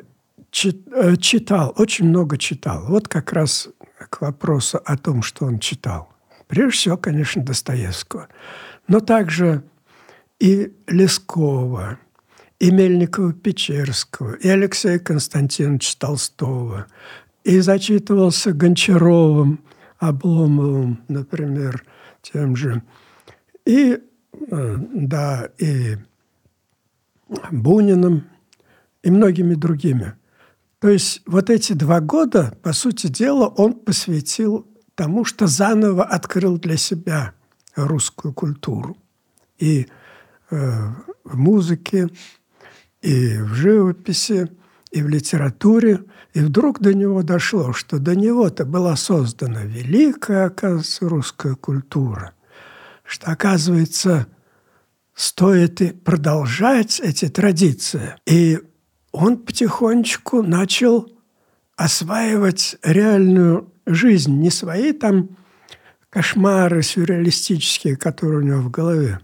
э, 0.64 1.16
читал, 1.18 1.74
очень 1.78 2.10
много 2.10 2.38
читал. 2.38 2.86
Вот 2.88 3.08
как 3.08 3.34
раз 3.34 3.70
к 4.10 4.22
вопросу 4.22 4.82
о 4.84 4.98
том, 4.98 5.22
что 5.22 5.46
он 5.46 5.60
читал. 5.60 6.10
Прежде 6.48 6.72
всего, 6.72 6.98
конечно, 6.98 7.44
Достоевского. 7.44 8.28
Но 8.88 9.00
также 9.00 9.64
и 10.40 10.74
Лескова, 10.88 11.98
и 12.60 12.72
Мельникова-Печерского, 12.72 14.36
и 14.36 14.48
Алексея 14.48 15.00
Константиновича 15.00 15.98
Толстого, 15.98 16.88
и 17.46 17.60
зачитывался 17.60 18.52
Гончаровым, 18.52 19.62
Обломовым, 19.98 21.04
например, 21.08 21.86
тем 22.22 22.56
же. 22.56 22.82
И, 23.66 23.98
э, 24.52 24.78
да, 24.94 25.50
и 25.58 25.96
Буниным, 27.52 28.26
и 29.04 29.12
многими 29.12 29.54
другими. 29.54 30.16
То 30.80 30.90
есть 30.90 31.22
вот 31.26 31.50
эти 31.50 31.74
два 31.74 32.02
года, 32.02 32.58
по 32.62 32.74
сути 32.74 33.08
дела, 33.08 33.48
он 33.48 33.74
посвятил 33.74 34.68
тому, 34.96 35.24
что 35.24 35.48
заново 35.48 36.04
открыл 36.04 36.58
для 36.58 36.78
себя 36.78 37.34
русскую 37.76 38.34
культуру. 38.34 38.98
И 39.60 39.88
э, 40.50 40.90
в 41.24 41.38
музыке, 41.38 42.10
и 43.02 43.38
в 43.38 43.54
живописи, 43.54 44.50
и 44.96 45.02
в 45.02 45.10
литературе. 45.10 46.06
И 46.34 46.40
вдруг 46.40 46.80
до 46.80 46.94
него 46.94 47.22
дошло, 47.22 47.74
что 47.74 48.00
до 48.00 48.16
него-то 48.16 48.64
была 48.66 48.96
создана 48.96 49.64
великая, 49.64 50.46
оказывается, 50.46 51.10
русская 51.10 51.56
культура. 51.56 52.32
Что, 53.04 53.32
оказывается, 53.32 54.28
стоит 55.14 55.82
и 55.82 55.92
продолжать 55.92 57.02
эти 57.02 57.28
традиции. 57.28 58.16
И 58.26 58.60
он 59.12 59.38
потихонечку 59.38 60.42
начал 60.42 61.12
осваивать 61.76 62.78
реальную 62.82 63.74
жизнь, 63.86 64.40
не 64.40 64.50
свои 64.50 64.94
там 64.94 65.36
кошмары 66.10 66.82
сюрреалистические, 66.84 67.98
которые 67.98 68.40
у 68.40 68.44
него 68.44 68.62
в 68.62 68.72
голове, 68.72 69.20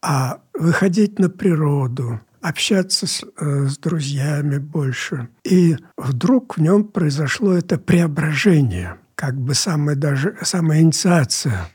а 0.00 0.40
выходить 0.54 1.18
на 1.18 1.28
природу– 1.28 2.20
общаться 2.42 3.06
с, 3.06 3.22
э, 3.22 3.66
с 3.68 3.78
друзьями 3.78 4.58
больше. 4.58 5.28
И 5.44 5.76
вдруг 5.96 6.58
в 6.58 6.60
нем 6.60 6.84
произошло 6.84 7.52
это 7.52 7.78
преображение, 7.78 8.98
как 9.14 9.36
бы 9.36 9.54
самая 9.54 9.96
даже 9.96 10.36
самая 10.42 10.82
инициация. 10.82 11.70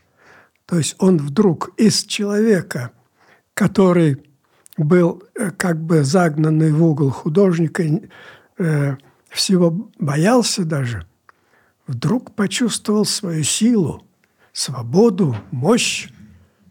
То 0.66 0.76
есть 0.76 0.94
он 0.98 1.16
вдруг 1.16 1.70
из 1.78 2.04
человека, 2.04 2.92
который 3.54 4.22
был 4.76 5.22
э, 5.34 5.50
как 5.52 5.82
бы 5.82 6.04
загнанный 6.04 6.70
в 6.70 6.84
угол 6.84 7.10
художника, 7.10 7.82
э, 8.58 8.96
всего 9.30 9.90
боялся 9.98 10.64
даже, 10.64 11.06
вдруг 11.86 12.34
почувствовал 12.34 13.06
свою 13.06 13.42
силу, 13.42 14.04
свободу, 14.52 15.34
мощь 15.50 16.10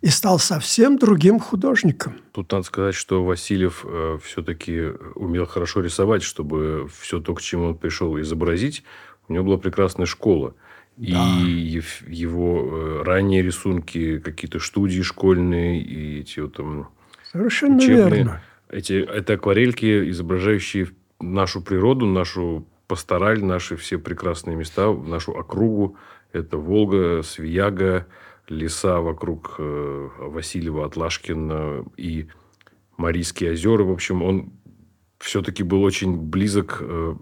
и 0.08 0.10
стал 0.10 0.40
совсем 0.40 0.98
другим 0.98 1.38
художником. 1.38 2.16
Тут 2.32 2.54
надо 2.54 2.64
сказать, 2.64 2.96
что 2.96 3.26
Васильев 3.26 3.84
э, 3.84 4.18
все-таки 4.24 4.94
умел 5.16 5.46
хорошо 5.46 5.82
рисовать, 5.82 6.24
чтобы 6.24 6.88
все 6.98 7.20
то, 7.20 7.36
к 7.36 7.42
чему 7.42 7.66
он 7.66 7.76
пришел 7.76 8.18
изобразить, 8.22 8.84
у 9.28 9.34
него 9.34 9.44
была 9.44 9.58
прекрасная 9.58 10.06
школа. 10.06 10.56
Да. 10.96 11.38
И 11.42 11.82
его 12.08 12.70
э, 12.72 13.04
ранние 13.04 13.42
рисунки, 13.42 14.20
какие-то 14.20 14.60
студии 14.60 15.02
школьные, 15.02 15.82
и 15.82 16.22
эти 16.22 16.40
вот 16.40 16.54
там... 16.54 16.88
Совершенно 17.30 17.76
учебные, 17.76 18.10
верно. 18.10 18.42
Эти, 18.70 18.94
это 18.94 19.34
акварельки, 19.34 20.10
изображающие 20.10 20.88
нашу 21.20 21.62
природу, 21.62 22.06
нашу 22.06 22.66
пастораль, 22.88 23.44
наши 23.44 23.76
все 23.76 23.98
прекрасные 23.98 24.56
места, 24.56 24.90
нашу 24.90 25.34
округу. 25.34 25.98
Это 26.32 26.56
Волга, 26.56 27.24
Свияга, 27.24 28.08
леса 28.50 29.00
вокруг 29.02 29.56
э, 29.58 30.10
Васильева, 30.20 30.86
Атлашкина 30.86 31.86
и 31.98 32.28
Марийские 32.98 33.52
озера. 33.52 33.84
В 33.84 33.92
общем, 33.92 34.24
он 34.24 34.54
все-таки 35.20 35.64
был 35.64 35.84
очень 35.84 36.18
близок 36.18 36.78
э, 36.82 37.16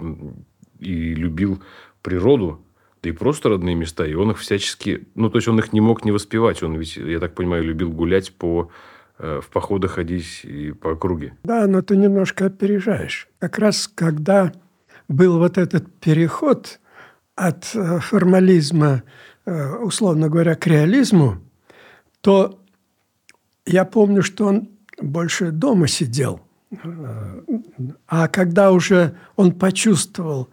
и 0.79 1.13
любил 1.13 1.61
природу, 2.01 2.61
да 3.01 3.09
и 3.09 3.13
просто 3.13 3.49
родные 3.49 3.75
места. 3.75 4.05
И 4.05 4.13
он 4.13 4.31
их 4.31 4.39
всячески... 4.39 5.07
Ну, 5.15 5.29
то 5.29 5.37
есть, 5.37 5.47
он 5.47 5.59
их 5.59 5.73
не 5.73 5.81
мог 5.81 6.05
не 6.05 6.11
воспевать. 6.11 6.61
Он 6.63 6.75
ведь, 6.75 6.97
я 6.97 7.19
так 7.19 7.33
понимаю, 7.33 7.63
любил 7.63 7.91
гулять 7.91 8.33
по 8.33 8.69
э, 9.17 9.41
в 9.41 9.49
походы 9.49 9.87
ходить 9.87 10.41
и 10.43 10.71
по 10.71 10.91
округе. 10.91 11.35
Да, 11.43 11.67
но 11.67 11.81
ты 11.81 11.97
немножко 11.97 12.45
опережаешь. 12.45 13.27
Как 13.39 13.57
раз 13.59 13.87
когда 13.87 14.53
был 15.07 15.39
вот 15.39 15.57
этот 15.57 15.91
переход 15.99 16.79
от 17.35 17.65
формализма, 17.65 19.03
условно 19.45 20.29
говоря, 20.29 20.55
к 20.55 20.67
реализму, 20.67 21.37
то 22.21 22.59
я 23.65 23.85
помню, 23.85 24.23
что 24.23 24.47
он 24.47 24.69
больше 24.99 25.51
дома 25.51 25.87
сидел. 25.87 26.41
А 28.07 28.27
когда 28.27 28.71
уже 28.71 29.15
он 29.35 29.51
почувствовал 29.53 30.49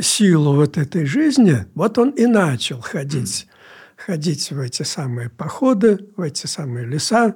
силу 0.00 0.54
вот 0.54 0.78
этой 0.78 1.04
жизни, 1.04 1.66
вот 1.74 1.98
он 1.98 2.10
и 2.10 2.26
начал 2.26 2.80
ходить, 2.80 3.48
ходить 3.96 4.50
в 4.50 4.60
эти 4.60 4.82
самые 4.82 5.28
походы, 5.28 5.98
в 6.16 6.20
эти 6.20 6.46
самые 6.46 6.86
леса, 6.86 7.34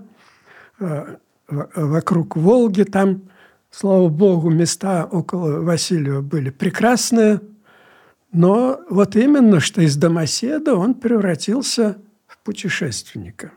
э, 0.78 1.16
вокруг 1.48 2.36
Волги. 2.36 2.84
Там, 2.84 3.22
слава 3.70 4.08
богу, 4.08 4.50
места 4.50 5.04
около 5.04 5.60
Васильева 5.60 6.20
были 6.20 6.50
прекрасные, 6.50 7.40
но 8.32 8.80
вот 8.88 9.14
именно 9.14 9.60
что 9.60 9.82
из 9.82 9.96
домоседа 9.96 10.74
он 10.74 10.94
превратился 10.94 11.98
в 12.26 12.38
путешественника. 12.38 13.52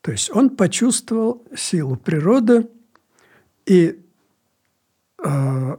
То 0.00 0.10
есть 0.10 0.34
он 0.34 0.50
почувствовал 0.50 1.44
силу 1.54 1.96
природы 1.96 2.68
и 3.66 4.00
э, 5.22 5.76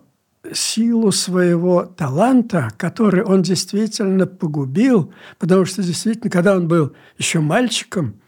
силу 0.54 1.12
своего 1.12 1.86
таланта, 1.86 2.70
который 2.78 3.24
он 3.24 3.42
действительно 3.42 4.28
погубил, 4.28 5.12
потому 5.40 5.66
что 5.66 5.82
действительно, 5.82 6.30
когда 6.30 6.56
он 6.56 6.68
был 6.68 6.94
еще 7.18 7.40
мальчиком, 7.40 8.20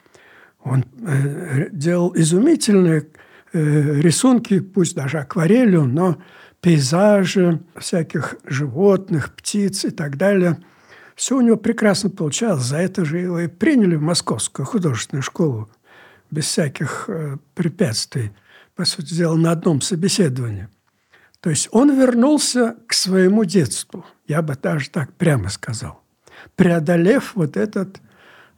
он 0.64 0.86
э, 1.06 1.70
делал 1.72 2.14
изумительные 2.16 3.08
э, 3.54 4.02
рисунки, 4.02 4.60
пусть 4.60 4.96
даже 4.96 5.20
акварелью, 5.20 5.86
но 5.86 6.18
пейзажи 6.62 7.60
всяких 7.76 8.36
животных, 8.46 9.36
птиц 9.36 9.86
и 9.86 9.90
так 9.90 10.18
далее. 10.18 10.60
Все 11.16 11.38
у 11.38 11.42
него 11.42 11.58
прекрасно 11.58 12.10
получалось. 12.10 12.64
За 12.64 12.78
это 12.78 13.04
же 13.06 13.20
его 13.20 13.40
и 13.40 13.48
приняли 13.48 13.96
в 13.96 14.02
Московскую 14.02 14.66
художественную 14.66 15.24
школу 15.24 15.70
без 16.30 16.46
всяких 16.46 17.06
э, 17.08 17.38
препятствий, 17.56 18.32
по 18.76 18.86
сути 18.86 19.14
дела, 19.14 19.36
на 19.36 19.52
одном 19.52 19.82
собеседовании– 19.82 20.70
то 21.42 21.50
есть 21.50 21.70
он 21.72 22.00
вернулся 22.00 22.76
к 22.88 22.94
своему 22.94 23.46
детству, 23.46 24.06
я 24.28 24.42
бы 24.44 24.56
даже 24.56 24.90
так 24.92 25.14
прямо 25.16 25.50
сказал, 25.50 26.00
преодолев 26.56 27.34
вот 27.34 27.58
этот 27.58 28.00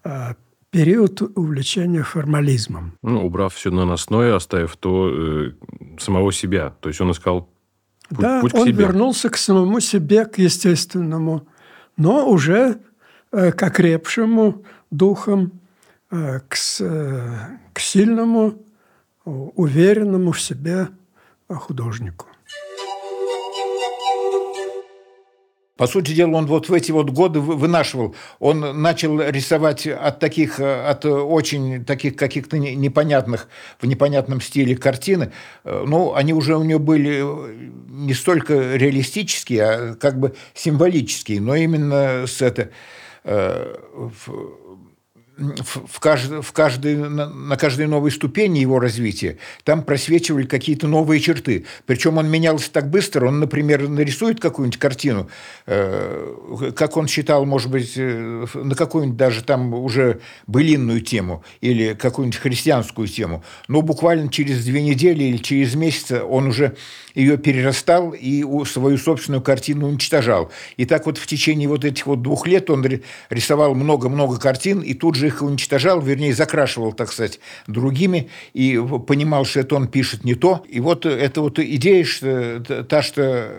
э, 0.04 0.34
период 0.70 1.22
увлечения 1.22 2.04
формализмом. 2.04 2.98
Ну, 3.02 3.26
убрав 3.26 3.54
все 3.54 3.72
наносное, 3.72 4.36
оставив 4.36 4.76
то 4.76 5.10
э, 5.10 5.52
самого 5.98 6.34
себя. 6.34 6.72
То 6.82 6.89
есть 6.89 7.00
он 7.00 7.12
искал 7.12 7.50
путь, 8.10 8.20
да, 8.20 8.42
путь 8.42 8.52
к 8.52 8.56
он 8.56 8.68
себе. 8.68 8.86
вернулся 8.86 9.30
к 9.30 9.38
самому 9.38 9.80
себе, 9.80 10.26
к 10.26 10.38
естественному, 10.38 11.48
но 11.98 12.30
уже 12.30 12.80
э, 13.32 13.52
к 13.52 13.63
окрепшему 13.63 14.63
духом, 14.92 15.52
э, 16.12 16.39
к, 16.48 16.56
э, 16.80 17.58
к 17.74 17.80
сильному, 17.80 18.56
уверенному 19.26 20.32
в 20.34 20.42
себе 20.42 20.89
художнику. 21.48 22.28
По 25.75 25.88
сути 25.88 26.12
дела, 26.13 26.38
он 26.38 26.45
вот 26.45 26.69
в 26.69 26.73
эти 26.73 26.91
вот 26.91 27.09
годы 27.09 27.39
вынашивал. 27.39 28.15
Он 28.39 28.81
начал 28.81 29.19
рисовать 29.19 29.88
от 29.88 30.19
таких, 30.19 30.59
от 30.59 31.03
очень 31.05 31.83
таких 31.83 32.15
каких-то 32.15 32.59
непонятных, 32.59 33.47
в 33.79 33.88
непонятном 33.88 34.39
стиле 34.39 34.75
картины. 34.75 35.31
Ну, 35.63 36.13
они 36.13 36.33
уже 36.33 36.57
у 36.57 36.63
него 36.63 36.79
были 36.79 37.23
не 37.89 38.13
столько 38.13 38.75
реалистические, 38.75 39.63
а 39.63 39.95
как 39.95 40.19
бы 40.19 40.36
символические, 40.53 41.41
но 41.41 41.55
именно 41.55 42.27
с 42.27 42.43
это 42.43 42.69
э, 43.23 43.75
кажд, 46.00 46.43
в 46.43 46.52
каждой, 46.52 46.96
на 46.96 47.58
каждой 47.58 47.88
новой 47.88 48.12
ступени 48.12 48.60
его 48.60 48.80
развития 48.80 49.38
там 49.63 49.84
просвечивали 49.84 50.46
какие-то 50.46 50.88
новые 50.88 51.19
черты. 51.19 51.65
Причем 51.86 52.17
он 52.17 52.30
менялся 52.30 52.72
так 52.72 52.89
быстро. 52.89 53.28
Он, 53.28 53.39
например, 53.39 53.88
нарисует 53.88 54.39
какую-нибудь 54.39 54.80
картину, 54.80 55.30
э, 55.65 56.72
как 56.76 56.98
он 56.98 57.08
считал, 57.08 57.46
может 57.46 57.72
быть, 57.72 57.93
э, 57.96 58.46
на 58.54 58.76
какую-нибудь 58.76 59.17
даже 59.17 59.43
там 59.43 59.74
уже 59.74 60.19
былинную 60.48 61.02
тему 61.02 61.43
или 61.62 61.93
какую-нибудь 61.93 62.39
христианскую 62.39 63.08
тему. 63.08 63.43
Но 63.67 63.82
буквально 63.82 64.30
через 64.30 64.63
две 64.65 64.82
недели 64.82 65.24
или 65.24 65.38
через 65.38 65.76
месяц 65.76 66.12
он 66.12 66.48
уже 66.48 66.76
ее 67.15 67.38
перерастал 67.38 68.12
и 68.12 68.43
свою 68.65 68.97
собственную 68.97 69.41
картину 69.41 69.88
уничтожал. 69.88 70.52
И 70.78 70.86
так 70.86 71.06
вот 71.06 71.17
в 71.17 71.28
течение 71.28 71.67
вот 71.67 71.86
этих 71.86 72.08
вот 72.08 72.21
двух 72.21 72.47
лет 72.47 72.69
он 72.69 72.86
рисовал 73.30 73.76
много-много 73.76 74.39
картин 74.39 74.82
и 74.82 74.93
тут 74.93 75.15
же 75.15 75.28
их 75.28 75.41
уничтожал, 75.41 76.02
вернее, 76.02 76.34
закрашивал, 76.34 76.93
так 76.93 77.12
сказать, 77.12 77.39
другими 77.67 78.30
и 78.54 78.82
понимал, 79.08 79.45
что 79.45 79.60
это 79.62 79.76
он 79.76 79.88
пишет 79.88 80.23
не 80.23 80.36
то. 80.36 80.63
И 80.67 80.80
вот 80.80 81.06
эта 81.06 81.41
вот 81.41 81.60
идея, 81.60 82.04
что, 82.04 82.86
та, 82.88 83.02
что 83.02 83.52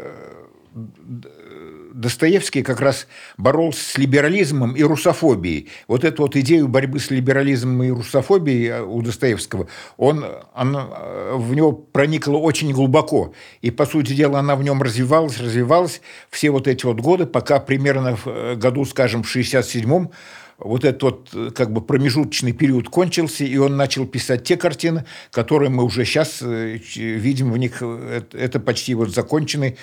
Достоевский 1.95 2.65
как 2.65 2.81
раз 2.81 3.07
боролся 3.39 3.93
с 3.93 3.99
либерализмом 3.99 4.75
и 4.75 4.83
русофобией. 4.83 5.69
Вот 5.87 6.03
эту 6.03 6.23
вот 6.23 6.35
идею 6.35 6.67
борьбы 6.67 6.99
с 6.99 7.11
либерализмом 7.11 7.85
и 7.85 7.91
русофобией 7.91 8.67
э, 8.67 8.83
у 8.83 9.01
Достоевского, 9.01 9.69
он, 9.97 10.25
он, 10.55 10.77
э, 10.77 11.35
в 11.37 11.55
него 11.55 11.73
проникла 11.73 12.37
очень 12.37 12.73
глубоко. 12.73 13.33
И, 13.61 13.71
по 13.71 13.87
сути 13.87 14.13
дела, 14.13 14.41
она 14.41 14.57
в 14.57 14.65
нем 14.65 14.83
развивалась, 14.83 15.39
развивалась 15.39 16.01
все 16.31 16.51
вот 16.51 16.67
эти 16.67 16.85
вот 16.85 17.01
годы, 17.01 17.27
пока 17.27 17.61
примерно 17.61 18.17
в 18.17 18.27
э, 18.27 18.57
году, 18.57 18.85
скажем, 18.85 19.23
в 19.23 19.35
67-м 19.35 20.11
вот 20.59 20.85
этот 20.85 21.03
вот 21.03 21.29
э, 21.35 21.51
как 21.55 21.73
бы 21.73 21.81
промежуточный 21.81 22.53
период 22.53 22.89
кончился, 22.89 23.45
и 23.45 23.57
он 23.57 23.77
начал 23.77 24.07
писать 24.07 24.45
те 24.45 24.57
картины, 24.57 25.05
которые 25.31 25.71
мы 25.71 25.85
уже 25.85 26.05
сейчас 26.05 26.43
э, 26.43 26.79
видим 26.97 27.53
в 27.53 27.59
них. 27.59 27.79
Э, 27.81 28.23
это 28.33 28.61
почти 28.61 28.95
вот 28.95 29.11
законченный 29.11 29.77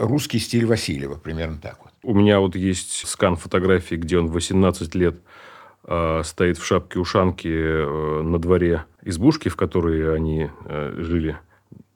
русский 0.00 0.40
стиль 0.40 0.66
Васильева, 0.66 1.16
примерно 1.16 1.58
так 1.58 1.78
вот. 1.84 1.92
У 2.02 2.14
меня 2.14 2.40
вот 2.40 2.56
есть 2.56 3.06
скан 3.06 3.36
фотографий, 3.36 3.96
где 3.96 4.18
он 4.18 4.26
18 4.26 4.94
лет 4.96 5.20
стоит 6.24 6.58
в 6.58 6.64
шапке-ушанке 6.64 7.86
на 8.24 8.38
дворе 8.40 8.86
избушки, 9.04 9.48
в 9.48 9.54
которой 9.54 10.12
они 10.16 10.50
жили 10.96 11.38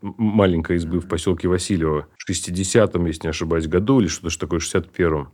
маленькой 0.01 0.77
избы 0.77 1.01
в 1.01 1.09
поселке 1.09 1.49
Васильева 1.49 2.07
в 2.17 2.31
60-м, 2.31 3.07
если 3.07 3.25
не 3.25 3.31
ошибаюсь, 3.31 3.67
году 3.67 4.01
или 4.01 4.07
что-то 4.07 4.39
такое, 4.39 4.61
61-м. 4.61 5.31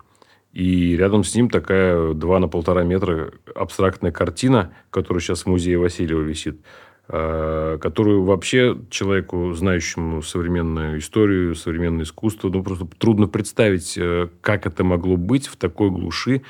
И 0.56 0.96
рядом 0.96 1.22
с 1.22 1.34
ним 1.34 1.50
такая 1.50 2.14
2 2.14 2.38
на 2.38 2.48
полтора 2.48 2.82
метра 2.82 3.30
абстрактная 3.54 4.10
картина, 4.10 4.72
которая 4.88 5.20
сейчас 5.20 5.42
в 5.42 5.48
музее 5.48 5.76
Васильева 5.76 6.22
висит, 6.22 6.62
э, 7.08 7.76
которую 7.78 8.22
вообще 8.22 8.74
человеку, 8.88 9.52
знающему 9.52 10.22
современную 10.22 10.98
историю, 10.98 11.54
современное 11.56 12.04
искусство, 12.04 12.48
ну, 12.48 12.64
просто 12.64 12.86
трудно 12.96 13.28
представить, 13.28 13.98
э, 13.98 14.30
как 14.40 14.64
это 14.64 14.82
могло 14.82 15.18
быть 15.18 15.46
в 15.46 15.56
такой 15.56 15.90
глуши, 15.90 16.40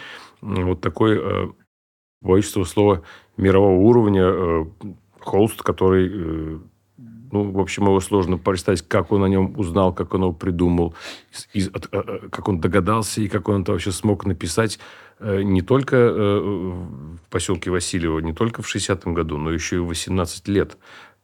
вот 0.41 0.81
такой, 0.81 1.19
э, 1.21 1.49
боюсь 2.21 2.49
этого 2.49 2.63
слова, 2.63 3.03
мирового 3.37 3.81
уровня 3.81 4.69
холст, 5.19 5.63
который 5.63 6.61
ну, 7.33 7.51
в 7.51 7.59
общем, 7.59 7.85
его 7.85 8.01
сложно 8.01 8.39
представить, 8.39 8.83
как 8.83 9.13
он 9.13 9.25
о 9.25 9.29
нем 9.29 9.55
узнал, 9.59 9.93
как 9.93 10.15
он 10.15 10.23
его 10.23 10.33
придумал, 10.33 10.95
из, 11.53 11.69
от, 11.69 11.89
а, 11.93 11.99
а, 11.99 12.29
как 12.29 12.49
он 12.49 12.61
догадался 12.61 13.21
и 13.21 13.29
как 13.29 13.49
он 13.49 13.63
это 13.63 13.73
вообще 13.73 13.93
смог 13.93 14.27
написать 14.27 14.79
э, 15.19 15.43
не 15.43 15.63
только 15.63 15.97
э, 15.97 16.41
в 16.41 17.21
поселке 17.31 17.71
Васильева, 17.71 18.19
не 18.21 18.33
только 18.33 18.63
в 18.63 18.75
60-м 18.75 19.15
году, 19.15 19.39
но 19.39 19.51
еще 19.51 19.77
и 19.77 19.81
в 19.81 19.87
18 19.87 20.49
лет. 20.49 20.77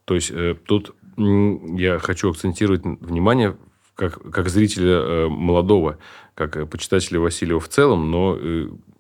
То 0.05 0.15
есть 0.15 0.31
э, 0.31 0.57
тут 0.67 0.95
я 1.17 1.99
хочу 1.99 2.31
акцентировать 2.31 2.85
внимание 2.85 3.57
как, 3.95 4.31
как 4.31 4.49
зрителя 4.49 5.29
молодого, 5.29 5.99
как 6.35 6.69
почитателя 6.71 7.21
Васильева 7.21 7.61
в 7.61 7.69
целом, 7.69 8.11
но 8.11 8.39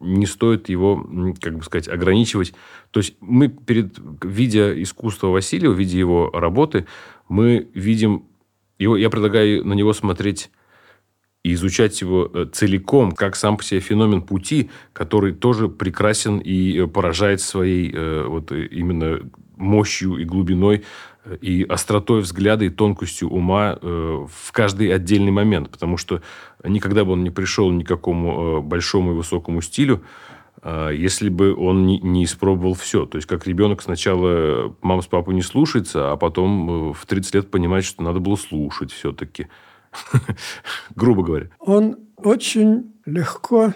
не 0.03 0.27
стоит 0.27 0.69
его, 0.69 1.07
как 1.41 1.57
бы 1.57 1.65
сказать, 1.65 1.89
ограничивать. 1.89 2.55
То 2.91 3.01
есть 3.01 3.17
мы 3.21 3.49
перед, 3.49 3.99
видя 4.23 4.83
искусство 4.83 5.29
Васильева, 5.29 5.73
видя 5.73 5.99
его 5.99 6.31
работы, 6.33 6.87
мы 7.29 7.69
видим 7.75 8.25
его, 8.79 8.97
я 8.97 9.11
предлагаю 9.11 9.65
на 9.65 9.75
него 9.75 9.93
смотреть 9.93 10.51
и 11.43 11.55
изучать 11.55 12.01
его 12.01 12.31
э, 12.33 12.47
целиком, 12.53 13.13
как 13.13 13.35
сам 13.37 13.57
по 13.57 13.65
себе 13.65 13.81
феномен 13.81 14.23
пути, 14.23 14.71
который 14.93 15.33
тоже 15.33 15.69
прекрасен 15.69 16.39
и 16.39 16.79
э, 16.79 16.87
поражает 16.87 17.41
своей 17.41 17.91
э, 17.93 18.25
вот 18.27 18.53
именно 18.53 19.21
мощью 19.57 20.17
и 20.17 20.25
глубиной 20.25 20.85
и 21.41 21.65
остротой 21.65 22.21
взгляда 22.23 22.65
и 22.65 22.71
тонкостью 22.71 23.29
ума 23.31 23.79
в 23.81 24.53
каждый 24.53 24.93
отдельный 24.93 25.31
момент, 25.31 25.71
потому 25.71 25.97
что 25.97 26.23
никогда 26.65 27.05
бы 27.05 27.13
он 27.13 27.23
не 27.23 27.31
пришел 27.31 27.71
ни 27.71 27.85
к 27.85 27.89
какому 27.89 28.61
большому 28.61 29.13
и 29.13 29.15
высокому 29.15 29.63
стилю, 29.63 30.03
если 30.65 31.29
бы 31.29 31.55
он 31.55 31.87
не, 31.87 32.01
не 32.01 32.25
испробовал 32.25 32.75
все. 32.75 33.07
То 33.07 33.19
есть, 33.19 33.29
как 33.29 33.47
ребенок 33.47 33.83
сначала 33.83 34.75
мама 34.83 35.03
с 35.03 35.07
папой 35.07 35.35
не 35.35 35.43
слушается, 35.43 36.13
а 36.13 36.17
потом 36.17 36.93
в 36.93 37.07
30 37.07 37.35
лет 37.35 37.51
понимает, 37.51 37.85
что 37.85 38.03
надо 38.03 38.19
было 38.19 38.37
слушать 38.37 38.93
все-таки. 38.93 39.47
грубо 40.95 41.23
говоря. 41.23 41.51
Он 41.59 41.97
очень 42.17 42.93
легко 43.05 43.73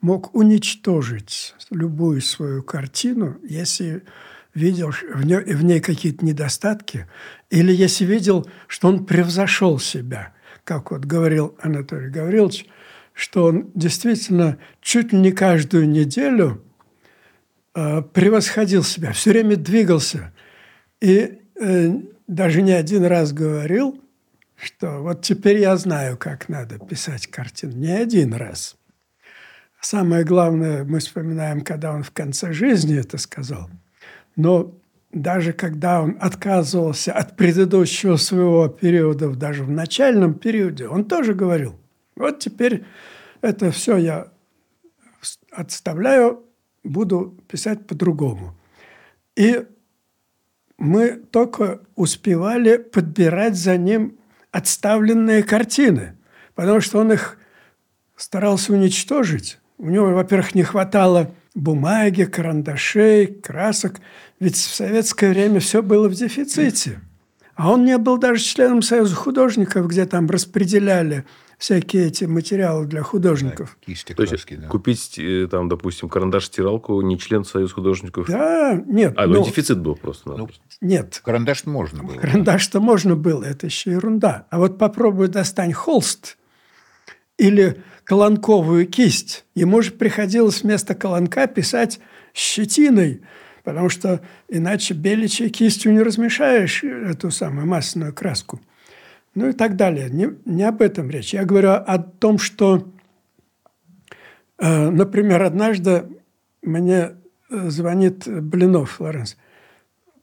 мог 0.00 0.34
уничтожить 0.34 1.54
любую 1.70 2.20
свою 2.20 2.62
картину, 2.62 3.36
если 3.42 4.02
видел 4.54 4.90
в 4.90 5.24
ней, 5.24 5.38
в 5.38 5.64
ней 5.64 5.80
какие-то 5.80 6.24
недостатки, 6.24 7.06
или 7.50 7.72
если 7.72 8.04
видел, 8.04 8.46
что 8.66 8.88
он 8.88 9.06
превзошел 9.06 9.78
себя, 9.78 10.32
как 10.64 10.90
вот 10.90 11.04
говорил 11.04 11.56
Анатолий 11.60 12.10
Гаврилович, 12.10 12.66
что 13.14 13.44
он 13.46 13.70
действительно 13.74 14.58
чуть 14.80 15.12
ли 15.12 15.18
не 15.18 15.32
каждую 15.32 15.88
неделю 15.88 16.62
э, 17.74 18.02
превосходил 18.02 18.82
себя, 18.82 19.12
все 19.12 19.30
время 19.30 19.56
двигался. 19.56 20.32
И 21.00 21.40
э, 21.60 21.90
даже 22.26 22.62
не 22.62 22.72
один 22.72 23.04
раз 23.04 23.32
говорил, 23.32 24.00
что 24.56 25.02
вот 25.02 25.22
теперь 25.22 25.58
я 25.58 25.76
знаю, 25.76 26.16
как 26.16 26.48
надо 26.48 26.78
писать 26.78 27.26
картину. 27.26 27.74
Не 27.76 27.90
один 27.92 28.32
раз. 28.32 28.76
Самое 29.80 30.24
главное, 30.24 30.84
мы 30.84 31.00
вспоминаем, 31.00 31.62
когда 31.62 31.92
он 31.92 32.04
в 32.04 32.12
конце 32.12 32.52
жизни 32.52 32.96
это 32.96 33.18
сказал. 33.18 33.68
Но 34.36 34.74
даже 35.12 35.52
когда 35.52 36.02
он 36.02 36.16
отказывался 36.20 37.12
от 37.12 37.36
предыдущего 37.36 38.16
своего 38.16 38.68
периода, 38.68 39.30
даже 39.30 39.64
в 39.64 39.70
начальном 39.70 40.34
периоде, 40.34 40.88
он 40.88 41.04
тоже 41.04 41.34
говорил, 41.34 41.74
вот 42.16 42.38
теперь 42.38 42.84
это 43.42 43.70
все 43.70 43.96
я 43.96 44.28
отставляю, 45.50 46.44
буду 46.82 47.38
писать 47.48 47.86
по-другому. 47.86 48.56
И 49.36 49.66
мы 50.78 51.10
только 51.12 51.80
успевали 51.94 52.76
подбирать 52.76 53.56
за 53.56 53.76
ним 53.76 54.18
отставленные 54.50 55.42
картины, 55.42 56.16
потому 56.54 56.80
что 56.80 56.98
он 56.98 57.12
их 57.12 57.38
старался 58.16 58.72
уничтожить. 58.72 59.58
У 59.78 59.88
него, 59.88 60.06
во-первых, 60.10 60.54
не 60.54 60.62
хватало 60.62 61.34
бумаги, 61.54 62.24
карандашей, 62.24 63.26
красок, 63.26 64.00
ведь 64.40 64.56
в 64.56 64.74
советское 64.74 65.30
время 65.30 65.60
все 65.60 65.82
было 65.82 66.08
в 66.08 66.14
дефиците. 66.14 67.00
А 67.54 67.70
он 67.70 67.84
не 67.84 67.98
был 67.98 68.16
даже 68.18 68.42
членом 68.42 68.82
Союза 68.82 69.14
художников, 69.14 69.86
где 69.86 70.06
там 70.06 70.28
распределяли 70.28 71.24
всякие 71.58 72.08
эти 72.08 72.24
материалы 72.24 72.86
для 72.86 73.02
художников. 73.02 73.76
Да, 73.80 73.86
кисти, 73.86 74.14
То 74.14 74.26
краски, 74.26 74.54
есть 74.54 74.62
да. 74.62 74.68
купить 74.68 75.18
э, 75.18 75.46
там, 75.48 75.68
допустим, 75.68 76.08
карандаш-стиралку 76.08 77.00
не 77.02 77.18
член 77.18 77.44
Союза 77.44 77.74
художников? 77.74 78.26
Да, 78.26 78.82
нет. 78.86 79.14
А, 79.16 79.26
ну, 79.26 79.34
ну 79.34 79.44
дефицит 79.44 79.78
был 79.78 79.94
просто. 79.94 80.30
Ну, 80.30 80.48
нет. 80.80 81.20
Карандаш 81.22 81.66
можно 81.66 82.02
было. 82.02 82.16
Карандаш-то 82.16 82.80
можно 82.80 83.14
было, 83.14 83.44
это 83.44 83.66
еще 83.66 83.92
ерунда. 83.92 84.46
А 84.50 84.58
вот 84.58 84.76
попробуй 84.78 85.28
достань 85.28 85.72
холст 85.72 86.38
или 87.38 87.82
колонковую 88.04 88.86
кисть. 88.86 89.44
Ему 89.54 89.82
же 89.82 89.92
приходилось 89.92 90.62
вместо 90.62 90.94
колонка 90.94 91.46
писать 91.46 92.00
щетиной, 92.34 93.22
потому 93.64 93.88
что 93.88 94.20
иначе 94.48 94.94
беличьей 94.94 95.50
кистью 95.50 95.92
не 95.92 96.02
размешаешь 96.02 96.82
эту 96.84 97.30
самую 97.30 97.66
масляную 97.66 98.12
краску– 98.12 98.60
ну 99.34 99.48
и 99.48 99.52
так 99.52 99.76
далее. 99.76 100.10
Не, 100.10 100.30
не 100.44 100.62
об 100.62 100.82
этом 100.82 101.10
речь. 101.10 101.32
Я 101.32 101.44
говорю 101.44 101.70
о 101.70 101.98
том, 101.98 102.38
что, 102.38 102.88
э, 104.58 104.90
например, 104.90 105.42
однажды 105.42 106.04
мне 106.62 107.12
э, 107.50 107.68
звонит 107.70 108.26
Блинов 108.26 109.00
Лоренс. 109.00 109.36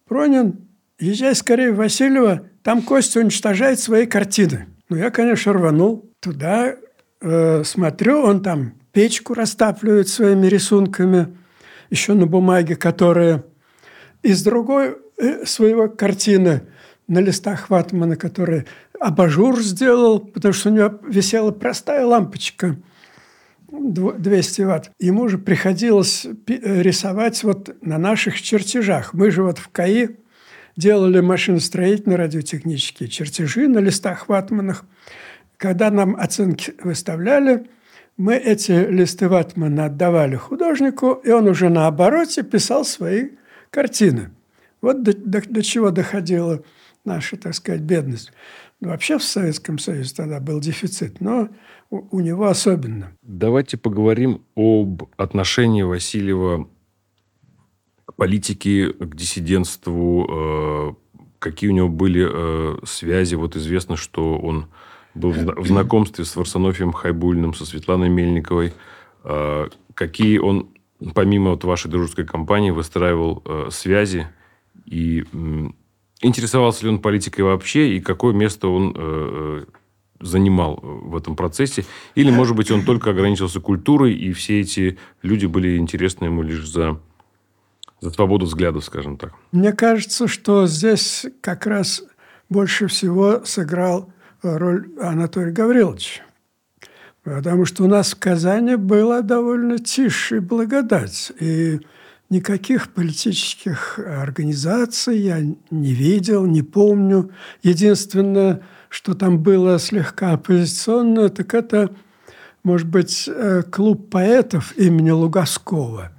Пронин, 0.08 0.68
езжай 1.00 1.36
скорее 1.36 1.72
в 1.72 1.78
Васильева, 1.78 2.48
там 2.64 2.82
Костя 2.82 3.20
уничтожает 3.20 3.80
свои 3.80 4.06
картины. 4.06 4.68
Ну, 4.90 4.98
я, 4.98 5.12
конечно, 5.12 5.54
рванул 5.54 6.12
туда, 6.20 6.76
э, 7.22 7.64
смотрю, 7.64 8.22
он 8.22 8.42
там 8.42 8.74
печку 8.92 9.34
растапливает 9.34 10.08
своими 10.08 10.48
рисунками, 10.48 11.36
еще 11.90 12.14
на 12.14 12.26
бумаге, 12.26 12.76
которая 12.76 13.44
из 14.22 14.44
другой 14.44 14.98
э, 15.18 15.46
своего 15.46 15.88
картины 15.90 16.64
на 17.08 17.20
листах 17.20 17.70
ватмана, 17.70 18.16
которые 18.16 18.66
абажур 19.00 19.60
сделал, 19.62 20.20
потому 20.20 20.54
что 20.54 20.70
у 20.70 20.74
него 20.74 21.00
висела 21.08 21.52
простая 21.52 22.06
лампочка 22.06 22.78
200 23.72 24.62
ватт. 24.62 24.92
Ему 25.00 25.28
же 25.28 25.38
приходилось 25.38 26.28
рисовать 26.48 27.44
вот 27.44 27.76
на 27.82 27.98
наших 27.98 28.42
чертежах. 28.42 29.14
Мы 29.14 29.32
же 29.32 29.44
вот 29.44 29.58
в 29.58 29.70
КАИ 29.70 30.10
делали 30.76 31.20
машиностроительные 31.20 32.18
радиотехнические 32.18 33.10
чертежи 33.10 33.68
на 33.68 33.80
листах 33.80 34.30
ватманах. 34.30 34.86
Когда 35.60 35.92
нам 35.92 36.16
оценки 36.16 36.74
выставляли, 36.82 37.68
мы 38.16 38.36
эти 38.36 38.72
листы 38.72 39.28
ватмана 39.28 39.86
отдавали 39.86 40.38
художнику, 40.38 41.12
и 41.12 41.32
он 41.32 41.50
уже 41.50 41.68
на 41.68 41.86
обороте 41.88 42.44
писал 42.44 42.86
свои 42.86 43.32
картины. 43.70 44.32
Вот 44.82 45.04
до, 45.04 45.14
до, 45.14 45.42
до 45.42 45.62
чего 45.62 45.92
доходила 45.92 46.64
наша, 47.04 47.36
так 47.36 47.54
сказать, 47.56 47.82
бедность. 47.82 48.32
Вообще 48.80 49.18
в 49.18 49.24
Советском 49.24 49.80
Союзе 49.80 50.14
тогда 50.16 50.40
был 50.40 50.62
дефицит, 50.62 51.20
но 51.20 51.50
у, 51.90 52.18
у 52.18 52.22
него 52.22 52.48
особенно. 52.48 53.12
Давайте 53.22 53.76
поговорим 53.76 54.42
об 54.56 55.04
отношении 55.18 55.82
Васильева 55.82 56.70
к 58.06 58.14
политике, 58.14 58.94
к 58.94 59.14
диссидентству, 59.14 60.96
э, 61.20 61.20
какие 61.40 61.70
у 61.70 61.74
него 61.74 61.90
были 61.90 62.26
э, 62.26 62.78
связи. 62.86 63.36
Вот 63.36 63.58
известно, 63.58 63.98
что 63.98 64.38
он 64.38 64.68
был 65.20 65.32
в 65.32 65.68
знакомстве 65.68 66.26
с 66.26 66.36
Варсонофием 66.36 66.92
Хайбульным, 66.92 67.54
со 67.54 67.66
Светланой 67.66 68.10
Мельниковой. 68.10 68.74
Э, 69.24 69.68
какие 69.94 70.38
он, 70.38 70.70
помимо 71.14 71.52
вот 71.52 71.64
вашей 71.64 71.90
дружеской 71.92 72.26
компании, 72.26 72.72
выстраивал 72.72 73.44
связи 73.70 74.28
и 74.86 75.26
Интересовался 76.22 76.84
ли 76.84 76.90
он 76.90 77.00
политикой 77.00 77.42
вообще 77.42 77.96
и 77.96 78.02
какое 78.02 78.34
место 78.34 78.68
он 78.68 78.94
э, 78.96 79.64
э 79.64 79.66
занимал 80.22 80.82
в 80.84 81.16
этом 81.16 81.38
процессе? 81.38 81.86
Или, 82.14 82.30
может 82.30 82.54
быть, 82.54 82.70
он 82.72 82.84
только 82.84 83.12
ограничился 83.12 83.62
культурой, 83.62 84.14
и 84.14 84.34
все 84.34 84.60
эти 84.60 84.98
люди 85.22 85.46
были 85.46 85.78
интересны 85.78 86.26
ему 86.26 86.42
лишь 86.42 86.68
за, 86.68 87.00
за 88.02 88.10
свободу 88.10 88.46
взглядов, 88.46 88.84
скажем 88.84 89.16
так? 89.16 89.34
Мне 89.54 89.72
кажется, 89.72 90.28
что 90.28 90.68
здесь 90.68 91.26
как 91.40 91.66
раз 91.66 92.04
больше 92.50 92.88
всего 92.88 93.46
сыграл 93.46 94.12
роль 94.42 94.90
Анатолий 95.02 95.52
Гаврилович. 95.52 96.22
Потому 97.24 97.66
что 97.66 97.84
у 97.84 97.88
нас 97.88 98.14
в 98.14 98.20
Казани 98.20 98.76
была 98.76 99.22
довольно 99.22 99.78
тише 99.78 100.42
благодать. 100.42 101.32
И 101.40 101.80
Никаких 102.30 102.94
политических 102.94 103.98
организаций 103.98 105.18
я 105.18 105.40
не 105.72 105.94
видел, 105.94 106.46
не 106.46 106.62
помню. 106.62 107.32
Единственное, 107.64 108.62
что 108.88 109.16
там 109.16 109.40
было 109.40 109.80
слегка 109.80 110.34
оппозиционно, 110.34 111.30
так 111.30 111.56
это, 111.56 111.90
может 112.62 112.88
быть, 112.88 113.28
э, 113.28 113.64
клуб 113.64 114.12
поэтов 114.12 114.78
имени 114.78 115.10
Лугаскова. 115.10 116.12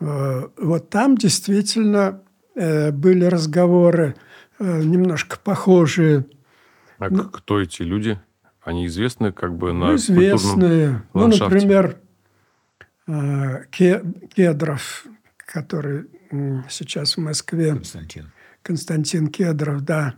Э, 0.00 0.48
вот 0.56 0.88
там 0.88 1.18
действительно 1.18 2.22
э, 2.54 2.90
были 2.90 3.26
разговоры 3.26 4.16
немножко 4.58 5.36
похожие. 5.38 6.24
А 6.98 7.10
ну, 7.10 7.24
кто 7.24 7.60
эти 7.60 7.82
люди? 7.82 8.18
Они 8.60 8.86
известны 8.86 9.32
как 9.32 9.56
бы 9.56 9.72
на 9.72 9.88
ну, 9.88 9.96
известные. 9.96 11.02
Ну, 11.14 11.28
например, 11.28 11.98
Кедров, 13.70 15.06
который 15.38 16.06
сейчас 16.68 17.16
в 17.16 17.20
Москве. 17.20 17.74
Константин. 17.74 18.32
Константин 18.62 19.28
Кедров, 19.28 19.82
да. 19.82 20.16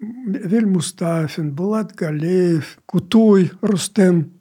Виль 0.00 0.66
Мустафин, 0.66 1.52
Булат 1.54 1.94
Галеев, 1.94 2.78
Кутуй, 2.86 3.52
Рустем. 3.60 4.39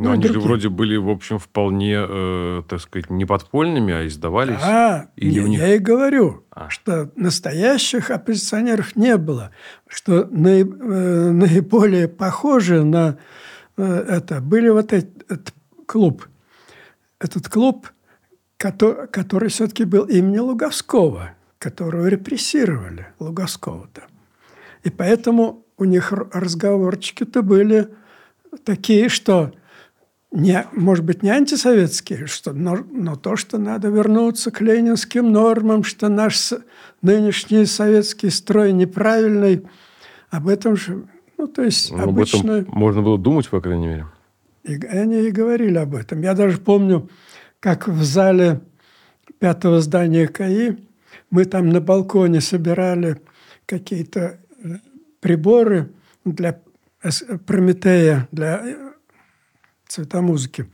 Но 0.00 0.06
ну, 0.06 0.12
они 0.12 0.22
другие. 0.22 0.40
же 0.40 0.46
вроде 0.46 0.68
были, 0.70 0.96
в 0.96 1.10
общем, 1.10 1.38
вполне, 1.38 1.94
э, 1.98 2.62
так 2.66 2.80
сказать, 2.80 3.10
не 3.10 3.26
подпольными, 3.26 3.92
а 3.92 4.06
издавались. 4.06 4.62
А, 4.62 5.10
Или 5.16 5.40
не, 5.40 5.50
них... 5.50 5.60
я 5.60 5.74
и 5.74 5.78
говорю, 5.78 6.46
а. 6.50 6.70
что 6.70 7.12
настоящих 7.16 8.10
оппозиционеров 8.10 8.96
не 8.96 9.18
было. 9.18 9.50
Что 9.86 10.26
наи, 10.30 10.62
э, 10.62 11.30
наиболее 11.32 12.08
похожи 12.08 12.82
на 12.82 13.18
э, 13.76 13.82
это 13.84 14.40
были 14.40 14.70
вот 14.70 14.94
этот, 14.94 15.30
этот 15.30 15.54
клуб. 15.84 16.26
Этот 17.18 17.50
клуб, 17.50 17.86
который, 18.56 19.06
который 19.08 19.50
все-таки 19.50 19.84
был 19.84 20.04
имени 20.04 20.38
Луговского, 20.38 21.32
которого 21.58 22.06
репрессировали, 22.06 23.08
Луговского-то. 23.18 24.04
И 24.82 24.88
поэтому 24.88 25.66
у 25.76 25.84
них 25.84 26.10
разговорчики-то 26.10 27.42
были 27.42 27.88
такие, 28.64 29.10
что 29.10 29.52
не, 30.32 30.64
может 30.72 31.04
быть, 31.04 31.22
не 31.22 31.30
антисоветские, 31.30 32.26
что, 32.26 32.52
но, 32.52 32.78
но 32.90 33.16
то, 33.16 33.36
что 33.36 33.58
надо 33.58 33.88
вернуться 33.88 34.50
к 34.50 34.60
ленинским 34.60 35.32
нормам, 35.32 35.82
что 35.82 36.08
наш 36.08 36.52
нынешний 37.02 37.64
советский 37.64 38.30
строй 38.30 38.72
неправильный, 38.72 39.66
об 40.30 40.46
этом 40.46 40.76
же, 40.76 41.04
ну, 41.36 41.48
то 41.48 41.62
есть 41.62 41.90
ну, 41.90 42.04
обычно... 42.04 42.58
Об 42.58 42.62
этом 42.62 42.78
можно 42.78 43.02
было 43.02 43.18
думать, 43.18 43.48
по 43.48 43.60
крайней 43.60 43.88
мере. 43.88 44.06
И 44.62 44.74
они 44.86 45.22
и 45.22 45.30
говорили 45.30 45.78
об 45.78 45.96
этом. 45.96 46.22
Я 46.22 46.34
даже 46.34 46.58
помню, 46.58 47.08
как 47.58 47.88
в 47.88 48.02
зале 48.04 48.60
пятого 49.40 49.80
здания 49.80 50.28
КАИ 50.28 50.76
мы 51.30 51.44
там 51.44 51.70
на 51.70 51.80
балконе 51.80 52.40
собирали 52.40 53.20
какие-то 53.66 54.38
э, 54.62 54.74
приборы 55.20 55.90
для 56.24 56.60
Прометея, 57.46 58.28
для 58.30 58.62
цвета 59.90 60.20
музыки. 60.20 60.66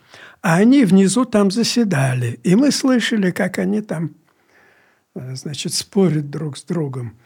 А 0.42 0.56
они 0.56 0.84
внизу 0.84 1.24
там 1.24 1.50
заседали. 1.50 2.38
И 2.44 2.54
мы 2.54 2.70
слышали, 2.70 3.30
как 3.30 3.58
они 3.58 3.80
там, 3.80 4.14
э, 5.14 5.34
значит, 5.34 5.72
спорят 5.74 6.30
друг 6.30 6.56
с 6.56 6.62
другом. 6.62 7.16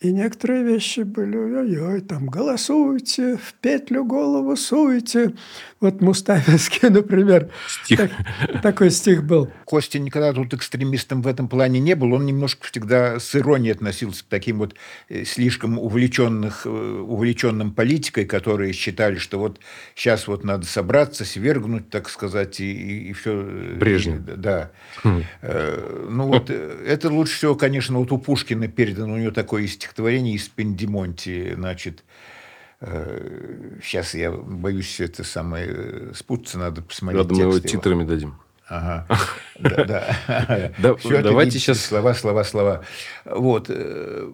И 0.00 0.12
некоторые 0.12 0.64
вещи 0.64 1.00
были, 1.00 1.36
ой-ой, 1.36 2.00
там, 2.00 2.28
голосуйте, 2.28 3.36
в 3.36 3.52
петлю 3.60 4.02
голову 4.02 4.56
суйте. 4.56 5.34
Вот 5.78 6.00
Мустафинский, 6.00 6.88
например, 6.90 7.50
стих. 7.68 7.98
Так, 7.98 8.62
такой 8.62 8.90
стих 8.92 9.24
был. 9.24 9.50
Костя 9.66 9.98
никогда 9.98 10.32
тут 10.32 10.54
экстремистом 10.54 11.20
в 11.20 11.26
этом 11.26 11.48
плане 11.48 11.80
не 11.80 11.94
был. 11.94 12.14
Он 12.14 12.24
немножко 12.24 12.66
всегда 12.66 13.20
с 13.20 13.36
иронией 13.36 13.74
относился 13.74 14.24
к 14.24 14.28
таким 14.28 14.60
вот 14.60 14.74
э, 15.10 15.24
слишком 15.24 15.78
увлеченных, 15.78 16.62
э, 16.64 16.70
увлеченным 16.70 17.72
политикой, 17.72 18.24
которые 18.24 18.72
считали, 18.72 19.16
что 19.16 19.38
вот 19.38 19.60
сейчас 19.94 20.28
вот 20.28 20.44
надо 20.44 20.64
собраться, 20.64 21.26
свергнуть, 21.26 21.90
так 21.90 22.08
сказать, 22.08 22.58
и, 22.60 22.72
и, 22.72 23.10
и 23.10 23.12
все. 23.12 23.32
Э, 23.34 23.76
Брежнев. 23.78 24.20
Да. 24.24 24.70
Хм. 25.04 25.24
Ну 26.08 26.26
вот 26.26 26.48
это 26.48 27.10
лучше 27.10 27.36
всего, 27.36 27.54
конечно, 27.54 27.98
вот 27.98 28.12
у 28.12 28.18
Пушкина 28.18 28.68
передано, 28.68 29.12
у 29.12 29.18
него 29.18 29.30
такое 29.30 29.66
стих 29.66 29.89
стихотворение 29.90 30.36
из 30.36 30.48
Пендимонти, 30.48 31.54
значит, 31.54 32.04
сейчас 32.80 34.14
э, 34.14 34.20
я 34.20 34.30
боюсь 34.30 34.86
все 34.86 35.04
это 35.06 35.24
самое 35.24 35.66
э, 35.68 36.12
спутаться, 36.14 36.58
надо 36.58 36.82
посмотреть 36.82 37.22
Ладно, 37.22 37.36
мы 37.36 37.42
его 37.42 37.58
титрами 37.58 38.04
дадим. 38.04 38.36
Ага. 38.68 39.06
Да, 39.58 39.84
да. 40.78 41.00
Давайте 41.22 41.58
сейчас... 41.58 41.80
Слова, 41.80 42.14
слова, 42.14 42.44
слова. 42.44 42.82
Вот. 43.26 43.66
Э, 43.68 44.30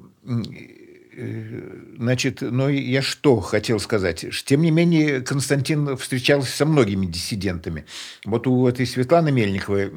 значит, 1.96 2.42
ну 2.42 2.68
я 2.68 3.02
что 3.02 3.40
хотел 3.40 3.80
сказать? 3.80 4.24
Тем 4.44 4.60
не 4.60 4.70
менее, 4.70 5.22
Константин 5.22 5.96
встречался 5.96 6.54
со 6.54 6.66
многими 6.66 7.06
диссидентами. 7.06 7.86
Вот 8.24 8.46
у 8.46 8.68
этой 8.68 8.86
Светланы 8.86 9.32
Мельниковой 9.32 9.90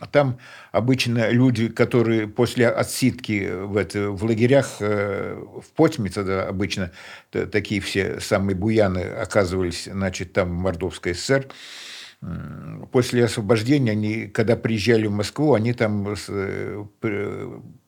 а 0.00 0.06
там 0.06 0.38
обычно 0.72 1.30
люди, 1.30 1.68
которые 1.68 2.28
после 2.28 2.68
отсидки 2.68 3.50
в, 3.50 3.76
это, 3.76 4.10
в 4.10 4.24
лагерях 4.24 4.76
э, 4.80 5.34
в 5.34 5.70
Потьме, 5.74 6.10
тогда 6.10 6.46
обычно 6.46 6.92
такие 7.30 7.80
все 7.80 8.20
самые 8.20 8.54
буяны 8.54 9.00
оказывались, 9.00 9.88
значит, 9.90 10.32
там 10.32 10.50
в 10.50 10.52
Мордовской 10.52 11.14
ССР, 11.14 11.48
после 12.90 13.24
освобождения, 13.24 13.92
они, 13.92 14.26
когда 14.26 14.56
приезжали 14.56 15.06
в 15.06 15.12
Москву, 15.12 15.54
они 15.54 15.72
там 15.72 16.16
э, 16.28 16.84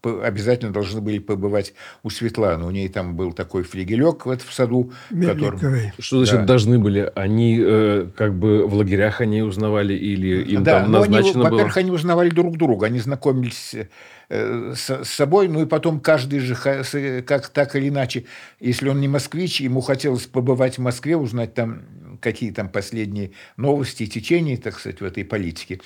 обязательно 0.04 0.72
должны 0.72 1.00
были 1.00 1.18
побывать 1.18 1.74
у 2.04 2.10
Светланы. 2.10 2.64
У 2.64 2.70
ней 2.70 2.88
там 2.88 3.16
был 3.16 3.32
такой 3.32 3.64
флигелек 3.64 4.26
в, 4.26 4.36
в 4.36 4.52
саду. 4.52 4.92
Который... 5.08 5.92
Что 5.98 6.18
значит 6.18 6.42
да. 6.42 6.44
должны 6.44 6.78
были? 6.78 7.10
Они 7.16 7.58
э, 7.60 8.06
как 8.16 8.38
бы 8.38 8.68
в 8.68 8.74
лагерях 8.74 9.20
они 9.20 9.42
узнавали 9.42 9.94
или 9.94 10.44
им 10.44 10.62
да, 10.62 10.82
там 10.82 10.92
назначено 10.92 11.40
они, 11.40 11.50
было? 11.50 11.50
Во-первых, 11.50 11.76
они 11.76 11.90
узнавали 11.90 12.30
друг 12.30 12.56
друга. 12.56 12.86
Они 12.86 13.00
знакомились 13.00 13.74
э, 14.28 14.74
с, 14.76 15.04
с 15.04 15.08
собой, 15.08 15.48
ну 15.48 15.62
и 15.62 15.66
потом 15.66 15.98
каждый 15.98 16.38
же, 16.38 16.54
как 16.54 17.48
так 17.48 17.74
или 17.74 17.88
иначе, 17.88 18.26
если 18.60 18.88
он 18.88 19.00
не 19.00 19.08
москвич, 19.08 19.60
ему 19.60 19.80
хотелось 19.80 20.26
побывать 20.26 20.78
в 20.78 20.82
Москве, 20.82 21.16
узнать 21.16 21.54
там 21.54 21.82
какие 22.20 22.52
там 22.52 22.68
последние 22.68 23.32
новости 23.56 24.04
и 24.04 24.06
течения, 24.06 24.56
так 24.56 24.78
сказать, 24.78 25.00
в 25.00 25.04
этой 25.04 25.24
политике. 25.24 25.80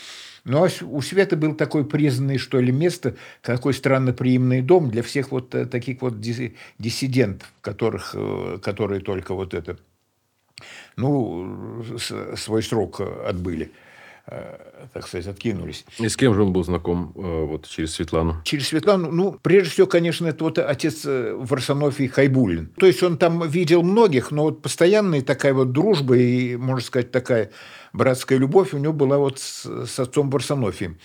Ну, 0.44 0.64
а 0.64 0.68
у 0.84 1.00
Света 1.00 1.36
был 1.36 1.54
такой 1.54 1.86
признанный, 1.86 2.36
что 2.36 2.60
ли, 2.60 2.70
место, 2.70 3.16
такой 3.40 3.72
странноприимный 3.72 4.60
дом 4.60 4.90
для 4.90 5.02
всех 5.02 5.30
вот 5.30 5.54
э, 5.54 5.64
таких 5.64 6.02
вот 6.02 6.20
диссидентов, 6.20 7.50
которых, 7.62 8.14
э, 8.14 8.58
которые 8.62 9.00
только 9.00 9.34
вот 9.34 9.54
это, 9.54 9.78
ну, 10.96 11.82
свой 12.36 12.62
срок 12.62 13.00
отбыли. 13.00 13.72
Э, 14.26 14.86
так 14.94 15.06
сказать, 15.06 15.26
откинулись. 15.26 15.84
И 15.98 16.08
с 16.08 16.16
кем 16.16 16.34
же 16.34 16.42
он 16.42 16.54
был 16.54 16.64
знаком 16.64 17.12
э, 17.14 17.44
вот 17.44 17.68
через 17.68 17.92
Светлану? 17.92 18.40
Через 18.44 18.68
Светлану, 18.68 19.12
ну, 19.12 19.38
прежде 19.42 19.70
всего, 19.70 19.86
конечно, 19.86 20.26
это 20.26 20.44
вот 20.44 20.58
отец 20.58 21.02
э, 21.04 21.34
Варсонофий 21.34 22.08
Хайбулин. 22.08 22.68
То 22.78 22.86
есть 22.86 23.02
он 23.02 23.18
там 23.18 23.46
видел 23.46 23.82
многих, 23.82 24.30
но 24.30 24.44
вот 24.44 24.62
постоянная 24.62 25.20
такая 25.20 25.52
вот 25.52 25.72
дружба 25.72 26.16
и, 26.16 26.56
можно 26.56 26.82
сказать, 26.82 27.10
такая 27.10 27.50
братская 27.92 28.38
любовь 28.38 28.72
у 28.72 28.78
него 28.78 28.94
была 28.94 29.18
вот 29.18 29.40
с, 29.40 29.66
с 29.86 29.98
отцом 29.98 30.30
Варсонофием. 30.30 30.98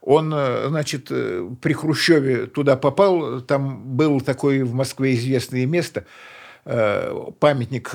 Он, 0.00 0.30
значит, 0.30 1.08
при 1.08 1.72
Хрущеве 1.72 2.46
туда 2.46 2.76
попал, 2.76 3.40
там 3.42 3.96
было 3.96 4.20
такое 4.20 4.64
в 4.64 4.72
Москве 4.74 5.14
известное 5.14 5.66
место– 5.66 6.04
памятник, 6.66 7.92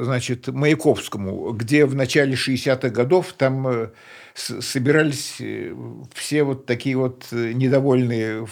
значит, 0.00 0.48
Маяковскому, 0.48 1.52
где 1.52 1.86
в 1.86 1.94
начале 1.94 2.34
60-х 2.34 2.88
годов 2.88 3.32
там 3.34 3.90
собирались 4.34 5.36
э, 5.40 5.74
все 6.14 6.42
вот 6.42 6.64
такие 6.66 6.96
вот 6.96 7.26
э, 7.32 7.52
недовольные, 7.52 8.46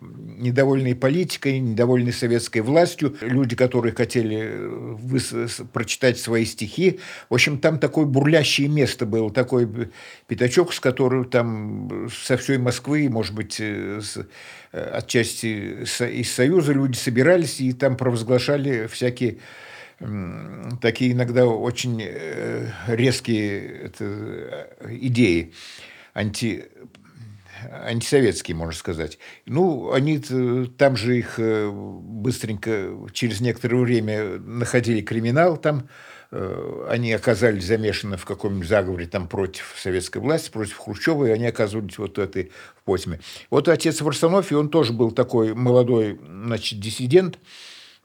недовольные 0.00 0.94
политикой, 0.94 1.60
недовольные 1.60 2.12
советской 2.12 2.60
властью, 2.60 3.16
люди, 3.20 3.54
которые 3.54 3.94
хотели 3.94 4.40
э, 4.42 5.64
прочитать 5.72 6.18
свои 6.18 6.44
стихи. 6.44 6.98
В 7.30 7.34
общем, 7.34 7.58
там 7.58 7.78
такое 7.78 8.04
бурлящее 8.04 8.68
место 8.68 9.06
было, 9.06 9.30
такой 9.30 9.68
пятачок, 10.26 10.72
с 10.72 10.80
которым 10.80 11.24
там 11.24 12.08
со 12.10 12.36
всей 12.36 12.58
Москвы, 12.58 13.08
может 13.08 13.34
быть, 13.34 13.60
с, 13.60 14.18
отчасти 14.72 15.84
из 15.84 16.32
Союза 16.32 16.72
люди 16.72 16.96
собирались 16.96 17.60
и 17.60 17.72
там 17.72 17.96
провозглашали 17.96 18.86
всякие 18.86 19.38
такие 20.80 21.12
иногда 21.12 21.46
очень 21.46 22.00
э, 22.02 22.68
резкие 22.88 23.84
это, 23.84 24.04
э, 24.04 24.66
идеи 25.00 25.52
анти, 26.14 26.64
антисоветские, 27.70 28.56
можно 28.56 28.78
сказать. 28.78 29.18
Ну, 29.46 29.92
они 29.92 30.18
там 30.18 30.96
же 30.96 31.18
их 31.18 31.34
э, 31.38 31.70
быстренько, 31.70 32.90
через 33.12 33.40
некоторое 33.40 33.78
время 33.78 34.38
находили 34.38 35.02
криминал 35.02 35.56
там, 35.56 35.88
они 36.88 37.12
оказались 37.12 37.64
замешаны 37.64 38.16
в 38.16 38.24
каком-нибудь 38.24 38.66
заговоре 38.66 39.06
там 39.06 39.28
против 39.28 39.74
советской 39.76 40.18
власти, 40.18 40.50
против 40.50 40.78
Хрущева, 40.78 41.26
и 41.26 41.30
они 41.30 41.46
оказывались 41.46 41.98
вот 41.98 42.18
этой 42.18 42.50
в 42.74 42.84
Потьме. 42.84 43.20
Вот 43.50 43.68
отец 43.68 44.00
Варсонофий, 44.00 44.56
он 44.56 44.70
тоже 44.70 44.94
был 44.94 45.10
такой 45.10 45.54
молодой, 45.54 46.18
значит, 46.26 46.80
диссидент, 46.80 47.38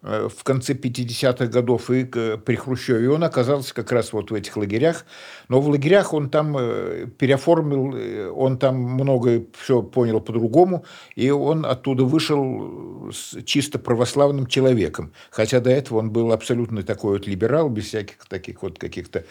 э, 0.01 0.27
в 0.35 0.43
конце 0.43 0.73
50-х 0.73 1.47
годов 1.47 1.89
и 1.89 2.03
при 2.03 2.55
Хрущеве. 2.55 3.05
И 3.05 3.07
он 3.07 3.23
оказался 3.23 3.73
как 3.73 3.93
раз 3.93 4.11
вот 4.11 4.29
в 4.29 4.33
этих 4.33 4.57
лагерях. 4.57 5.05
Но 5.49 5.61
в 5.61 5.69
лагерях 5.69 6.13
он 6.13 6.29
там 6.29 6.55
э, 6.57 7.07
переоформил, 7.17 7.95
э, 7.95 8.29
он 8.29 8.57
там 8.57 8.75
многое 8.75 9.45
все 9.57 9.81
понял 9.81 10.19
по-другому, 10.19 10.83
и 11.15 11.29
он 11.29 11.65
оттуда 11.65 12.03
вышел 12.03 13.11
чисто 13.45 13.79
православным 13.79 14.47
человеком. 14.47 15.13
Хотя 15.29 15.59
до 15.59 15.69
этого 15.69 15.99
он 15.99 16.11
был 16.11 16.31
абсолютно 16.31 16.83
такой 16.83 17.17
вот 17.17 17.27
либерал, 17.27 17.69
без 17.69 17.85
всяких 17.85 18.17
таких 18.27 18.61
вот 18.61 18.77
каких-то 18.79 19.23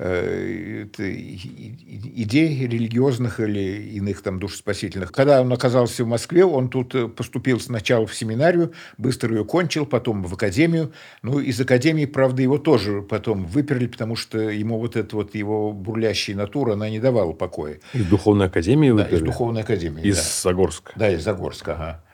Э, 0.00 0.86
идей 2.14 2.66
религиозных 2.68 3.40
или 3.40 3.82
иных 3.96 4.22
там 4.22 4.38
душеспасительных. 4.38 5.10
Когда 5.10 5.40
он 5.42 5.52
оказался 5.52 6.04
в 6.04 6.06
Москве, 6.06 6.44
он 6.44 6.68
тут 6.68 6.94
э, 6.94 7.08
поступил 7.08 7.58
сначала 7.58 8.06
в 8.06 8.14
семинарию, 8.14 8.72
быстро 8.96 9.34
ее 9.34 9.44
кончил, 9.44 9.86
потом 9.86 10.22
в 10.22 10.32
академию. 10.34 10.92
Ну, 11.22 11.40
из 11.40 11.60
академии, 11.60 12.06
правда, 12.06 12.42
его 12.42 12.58
тоже 12.58 13.02
потом 13.02 13.44
выперли, 13.44 13.88
потому 13.88 14.14
что 14.14 14.38
ему 14.38 14.78
вот 14.78 14.94
эта 14.94 15.16
вот 15.16 15.34
его 15.34 15.57
бурлящая 15.72 16.36
натура, 16.36 16.74
она 16.74 16.90
не 16.90 17.00
давала 17.00 17.32
покоя. 17.32 17.80
Из 17.92 18.06
духовной 18.06 18.46
академии 18.46 18.90
выперли? 18.90 19.10
Да, 19.10 19.16
из 19.16 19.22
духовной 19.22 19.62
академии. 19.62 20.02
Из 20.02 20.16
да. 20.16 20.22
Загорска? 20.50 20.92
Да, 20.96 21.10
из 21.10 21.22
Загорска, 21.22 21.74
ага. 21.74 22.04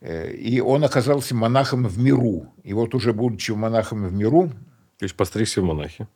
Э, 0.00 0.30
и 0.32 0.60
он 0.60 0.84
оказался 0.84 1.34
монахом 1.34 1.86
в 1.86 1.98
миру. 1.98 2.52
И 2.62 2.72
вот 2.72 2.94
уже 2.94 3.12
будучи 3.12 3.52
монахом 3.52 4.06
в 4.06 4.12
миру... 4.12 4.50
То 4.98 5.04
есть 5.04 5.14
постригся 5.14 5.60
в 5.60 5.64
монахи? 5.64 6.06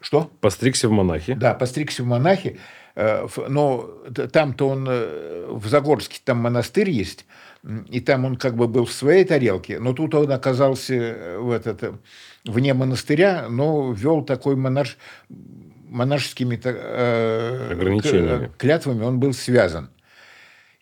Что? 0.00 0.30
Постригся 0.40 0.88
в 0.88 0.92
монахи. 0.92 1.34
Да, 1.34 1.54
постригся 1.54 2.02
в 2.02 2.06
монахи. 2.06 2.58
Э, 2.94 3.26
но 3.48 3.90
там-то 4.32 4.68
он 4.68 4.86
э, 4.88 5.46
в 5.48 5.66
Загорске, 5.66 6.20
там 6.24 6.38
монастырь 6.38 6.90
есть, 6.90 7.26
и 7.88 8.00
там 8.00 8.24
он 8.24 8.36
как 8.36 8.56
бы 8.56 8.68
был 8.68 8.84
в 8.84 8.92
своей 8.92 9.24
тарелке, 9.24 9.78
но 9.78 9.94
тут 9.94 10.14
он 10.14 10.30
оказался 10.30 11.38
в 11.38 11.50
этот, 11.50 11.94
вне 12.44 12.74
монастыря, 12.74 13.46
но 13.48 13.92
вел 13.92 14.22
такой 14.22 14.56
монаш, 14.56 14.96
монашескими 15.88 16.56
ограничениями. 17.72 18.50
клятвами, 18.58 19.02
он 19.02 19.20
был 19.20 19.32
связан. 19.32 19.90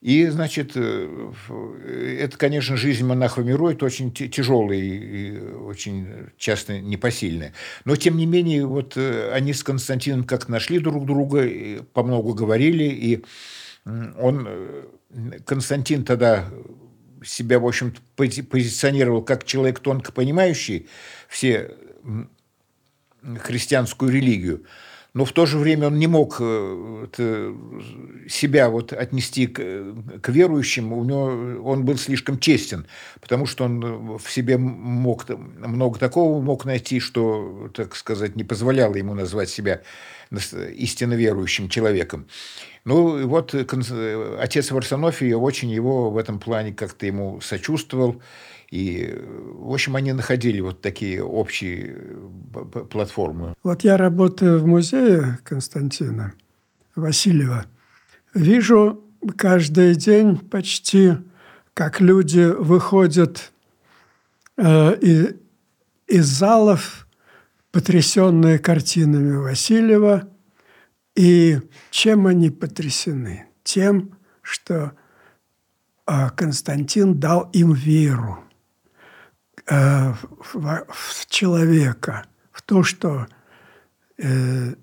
И, 0.03 0.27
значит, 0.27 0.73
э, 0.75 1.33
это, 2.19 2.37
конечно, 2.37 2.77
жизнь 2.77 3.07
монаха 3.07 3.41
в 3.41 3.47
миру, 3.47 3.69
это 3.69 3.85
очень 3.85 4.13
тяжелая 4.13 4.77
и 4.77 5.39
очень 5.39 6.09
часто 6.37 6.81
непосильная. 6.81 7.53
Но, 7.85 7.95
тем 7.95 8.17
не 8.17 8.27
менее, 8.27 8.67
вот 8.67 8.97
э, 8.97 9.31
они 9.33 9.53
с 9.53 9.63
Константином 9.63 10.25
как 10.25 10.49
нашли 10.49 10.81
друг 10.81 11.07
друга, 11.07 11.49
по 11.93 12.03
много 12.03 12.35
говорили, 12.35 12.83
и 12.83 13.25
он, 13.85 14.49
э, 14.49 14.83
Константин 15.47 16.05
тогда 16.05 16.49
себя, 17.25 17.61
в 17.61 17.67
общем 17.67 17.95
позиционировал 18.17 19.23
как 19.23 19.45
человек 19.45 19.79
тонко 19.79 20.11
понимающий 20.11 20.89
все 21.33 21.75
христианскую 23.39 24.13
религию– 24.13 24.65
но 25.15 25.27
в 25.27 25.33
то 25.33 25.45
же 25.45 25.59
время 25.59 25.89
он 25.89 25.99
не 25.99 26.07
мог 26.07 26.37
э, 26.41 27.55
себя 28.29 28.71
вот 28.71 28.95
отнести 28.95 29.47
к, 29.47 29.61
верующим, 30.29 30.93
у 30.93 31.05
него, 31.05 31.71
он 31.71 31.85
был 31.85 31.99
слишком 31.99 32.39
честен, 32.39 32.87
потому 33.21 33.45
что 33.45 33.65
он 33.65 34.17
в 34.17 34.31
себе 34.31 34.57
мог 34.57 35.29
много 35.29 35.99
такого 35.99 36.41
мог 36.41 36.65
найти, 36.65 36.99
что, 36.99 37.71
так 37.75 37.95
сказать, 37.95 38.37
не 38.37 38.45
позволяло 38.45 38.95
ему 38.95 39.13
назвать 39.13 39.51
себя 39.51 39.83
истинно 40.75 41.13
верующим 41.13 41.69
человеком. 41.69 42.27
Ну, 42.87 43.19
и 43.19 43.25
вот 43.25 43.55
отец 43.55 44.71
Варсонофий 44.71 45.35
очень 45.35 45.71
его 45.71 46.11
в 46.11 46.17
этом 46.17 46.41
плане 46.41 46.73
как-то 46.73 47.05
ему 47.05 47.43
сочувствовал, 47.43 48.23
и, 48.73 49.15
в 49.59 49.71
общем, 49.71 49.97
они 49.97 50.15
находили 50.15 50.59
вот 50.61 50.81
такие 50.81 51.23
общие 51.23 51.95
э, 51.95 52.85
платформы. 52.91 53.53
Вот 53.63 53.85
я 53.85 53.99
работаю 53.99 54.61
в 54.61 54.67
музее 54.67 55.39
Константина 55.45 56.33
Васильева. 56.97 57.67
Вижу 58.33 59.05
каждый 59.37 59.95
день 59.95 60.39
почти, 60.39 61.19
как 61.75 62.01
люди 62.01 62.47
выходят 62.47 63.53
э, 64.57 64.97
из 66.07 66.25
залов, 66.25 67.07
потрясенные 67.73 68.59
картинами 68.59 69.37
Васильева. 69.37 70.31
И 71.15 71.61
чем 71.91 72.27
они 72.27 72.49
потрясены? 72.49 73.45
Тем, 73.65 74.17
что 74.41 74.93
э, 76.07 76.31
Константин 76.31 77.21
дал 77.21 77.51
им 77.53 77.75
веру 77.75 78.39
э, 79.67 80.13
в, 80.53 80.87
в 80.89 81.27
человека, 81.29 82.27
в 82.51 82.63
то, 82.63 82.83
что 82.83 83.27
э, 84.19 84.75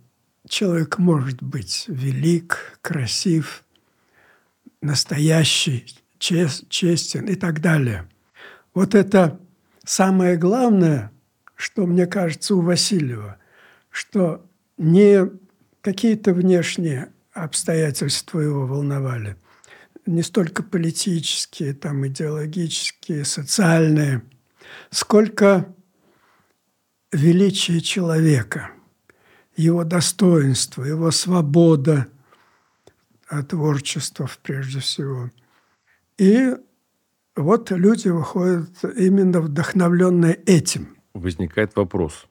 человек 0.47 0.97
может 0.97 1.41
быть 1.41 1.85
велик, 1.87 2.77
красив, 2.81 3.63
настоящий, 4.81 5.85
чест, 6.17 6.69
честен 6.69 7.25
и 7.25 7.35
так 7.35 7.61
далее. 7.61 8.07
Вот 8.73 8.95
это 8.95 9.39
самое 9.85 10.37
главное, 10.37 11.11
что 11.55 11.85
мне 11.85 12.05
кажется 12.05 12.55
у 12.55 12.61
Васильева, 12.61 13.37
что 13.89 14.45
не 14.77 15.29
какие-то 15.81 16.33
внешние 16.33 17.11
обстоятельства 17.33 18.39
его 18.39 18.65
волновали, 18.65 19.35
не 20.05 20.23
столько 20.23 20.63
политические, 20.63 21.73
там, 21.73 22.07
идеологические, 22.07 23.25
социальные– 23.25 24.23
сколько 24.91 25.73
величия 27.11 27.81
человека, 27.81 28.71
его 29.55 29.83
достоинство, 29.83 30.83
его 30.83 31.11
свобода 31.11 32.07
от 33.27 33.49
творчества 33.49 34.29
прежде 34.41 34.79
всего. 34.79 35.29
И 36.17 36.55
вот 37.35 37.71
люди 37.71 38.09
выходят 38.09 38.69
именно 38.97 39.41
вдохновленные 39.41 40.33
этим. 40.33 40.97
Возникает 41.13 41.75
вопрос, 41.75 42.27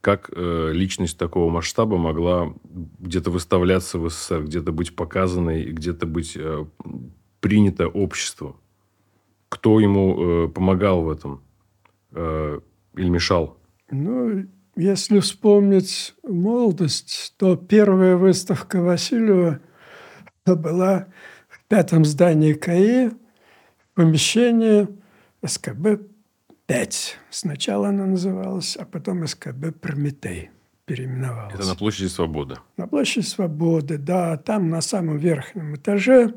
как 0.00 0.30
э, 0.34 0.70
личность 0.72 1.18
такого 1.18 1.50
масштаба 1.50 1.96
могла 1.96 2.54
где-то 2.98 3.30
выставляться 3.30 3.98
в 3.98 4.08
СССР, 4.08 4.44
где-то 4.44 4.72
быть 4.72 4.94
показанной, 4.96 5.70
где-то 5.70 6.06
быть 6.06 6.36
э, 6.36 6.64
принята 7.40 7.88
обществом? 7.88 8.56
Кто 9.48 9.80
ему 9.80 10.46
э, 10.46 10.48
помогал 10.48 11.02
в 11.02 11.10
этом? 11.10 11.42
Э, 12.12 12.60
или 12.96 13.08
мешал? 13.08 13.58
Ну, 13.90 14.46
если 14.76 15.18
вспомнить 15.20 16.14
молодость, 16.22 17.34
то 17.36 17.56
первая 17.56 18.16
выставка 18.16 18.80
Васильева 18.80 19.60
была 20.46 21.08
в 21.48 21.64
пятом 21.68 22.04
здании 22.04 22.52
КАИ, 22.52 23.10
помещение 23.94 24.88
СКБ-5. 25.42 26.94
Сначала 27.30 27.88
она 27.88 28.06
называлась, 28.06 28.76
а 28.76 28.84
потом 28.84 29.26
СКБ 29.26 29.74
«Прометей» 29.80 30.50
переименовалась. 30.84 31.54
Это 31.54 31.66
на 31.66 31.74
площади 31.74 32.06
Свободы? 32.06 32.56
На 32.76 32.86
площади 32.86 33.24
Свободы, 33.24 33.98
да. 33.98 34.36
Там 34.36 34.70
на 34.70 34.80
самом 34.80 35.18
верхнем 35.18 35.74
этаже 35.74 36.34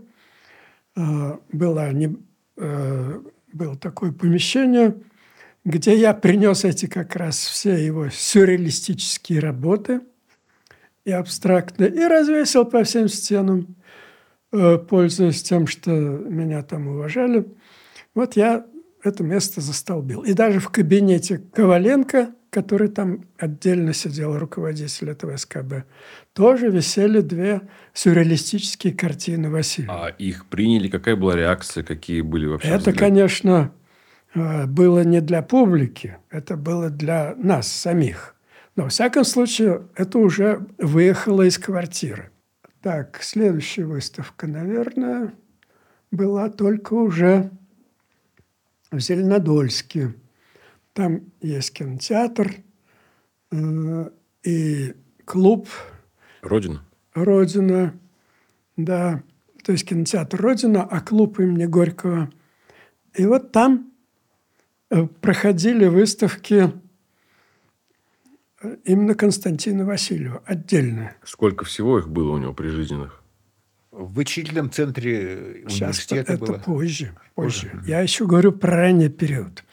э, 0.96 1.38
было, 1.52 1.92
не, 1.92 2.18
э, 2.58 3.22
было 3.54 3.78
такое 3.78 4.12
помещение– 4.12 4.96
где 5.64 5.96
я 5.96 6.14
принес 6.14 6.64
эти 6.66 6.88
как 6.88 7.16
раз 7.16 7.38
все 7.38 7.74
его 7.76 8.10
сюрреалистические 8.10 9.40
работы 9.40 10.02
и 11.06 11.12
абстрактные, 11.12 11.90
и 11.90 12.04
развесил 12.04 12.66
по 12.66 12.84
всем 12.84 13.08
стенам, 13.08 13.76
э, 14.52 14.78
пользуясь 14.78 15.44
тем, 15.44 15.68
что 15.68 15.92
меня 15.92 16.62
там 16.64 16.88
уважали. 16.88 17.46
Вот 18.14 18.36
я 18.36 18.66
это 19.04 19.24
место 19.24 19.62
застолбил. 19.62 20.22
И 20.22 20.34
даже 20.34 20.60
в 20.60 20.70
кабинете 20.70 21.42
Коваленко, 21.54 22.34
который 22.50 22.90
там 22.90 23.26
отдельно 23.38 23.94
сидел, 23.94 24.38
руководитель 24.38 25.10
этого 25.10 25.38
СКБ, 25.38 25.86
тоже 26.34 26.70
висели 26.70 27.22
две 27.22 27.62
сюрреалистические 27.94 28.94
картины 28.94 29.50
Васильева. 29.50 30.08
А 30.08 30.10
их 30.10 30.48
приняли? 30.48 30.88
Какая 30.88 31.16
была 31.16 31.36
реакция? 31.36 31.84
Какие 31.84 32.22
были 32.22 32.46
вообще 32.46 32.68
Это, 32.68 32.78
взгляды? 32.80 33.00
конечно, 33.00 33.72
было 34.34 35.04
не 35.04 35.22
для 35.22 35.42
публики, 35.42 36.18
это 36.30 36.56
было 36.56 36.90
для 36.90 37.36
нас 37.36 37.68
самих. 37.68 38.36
Но, 38.76 38.84
во 38.84 38.90
всяком 38.90 39.26
случае, 39.26 39.88
это 39.96 40.18
уже 40.20 40.66
выехало 40.78 41.42
из 41.44 41.58
квартиры. 41.58 42.32
Так, 42.82 43.20
следующая 43.22 43.86
выставка, 43.86 44.48
наверное, 44.48 45.34
была 46.10 46.50
только 46.50 46.94
уже 46.94 47.52
в 48.92 49.00
Зеленодольске. 49.00 50.16
Там 50.94 51.32
есть 51.42 51.74
кинотеатр 51.74 52.56
э, 53.52 54.10
и 54.44 54.96
клуб. 55.26 55.68
Родина? 56.42 56.84
Родина, 57.14 57.94
да. 58.78 59.24
То 59.64 59.74
есть 59.74 59.88
кинотеатр 59.88 60.42
Родина, 60.42 60.84
а 60.84 61.02
клуб 61.02 61.40
имени 61.40 61.66
Горького. 61.66 62.32
И 63.14 63.26
вот 63.26 63.52
там 63.52 63.91
э, 63.91 63.91
проходили 65.22 65.86
выставки 65.86 66.72
э, 68.62 68.78
именно 68.84 69.16
Константина 69.16 69.86
Васильева 69.86 70.44
отдельно. 70.46 71.16
Сколько 71.24 71.66
всего 71.66 72.00
их 72.00 72.10
было 72.10 72.32
у 72.32 72.38
него 72.38 72.54
прижизненных? 72.54 73.24
В 73.92 74.14
вычислительном 74.14 74.72
центре 74.72 75.64
Сейчас 75.68 75.80
университета 75.80 76.34
это 76.34 76.46
было. 76.46 76.58
позже, 76.60 77.14
позже. 77.36 77.72
Я 77.86 78.02
еще 78.02 78.26
говорю 78.26 78.52
про 78.54 78.76
ранний 78.76 79.10
период. 79.10 79.64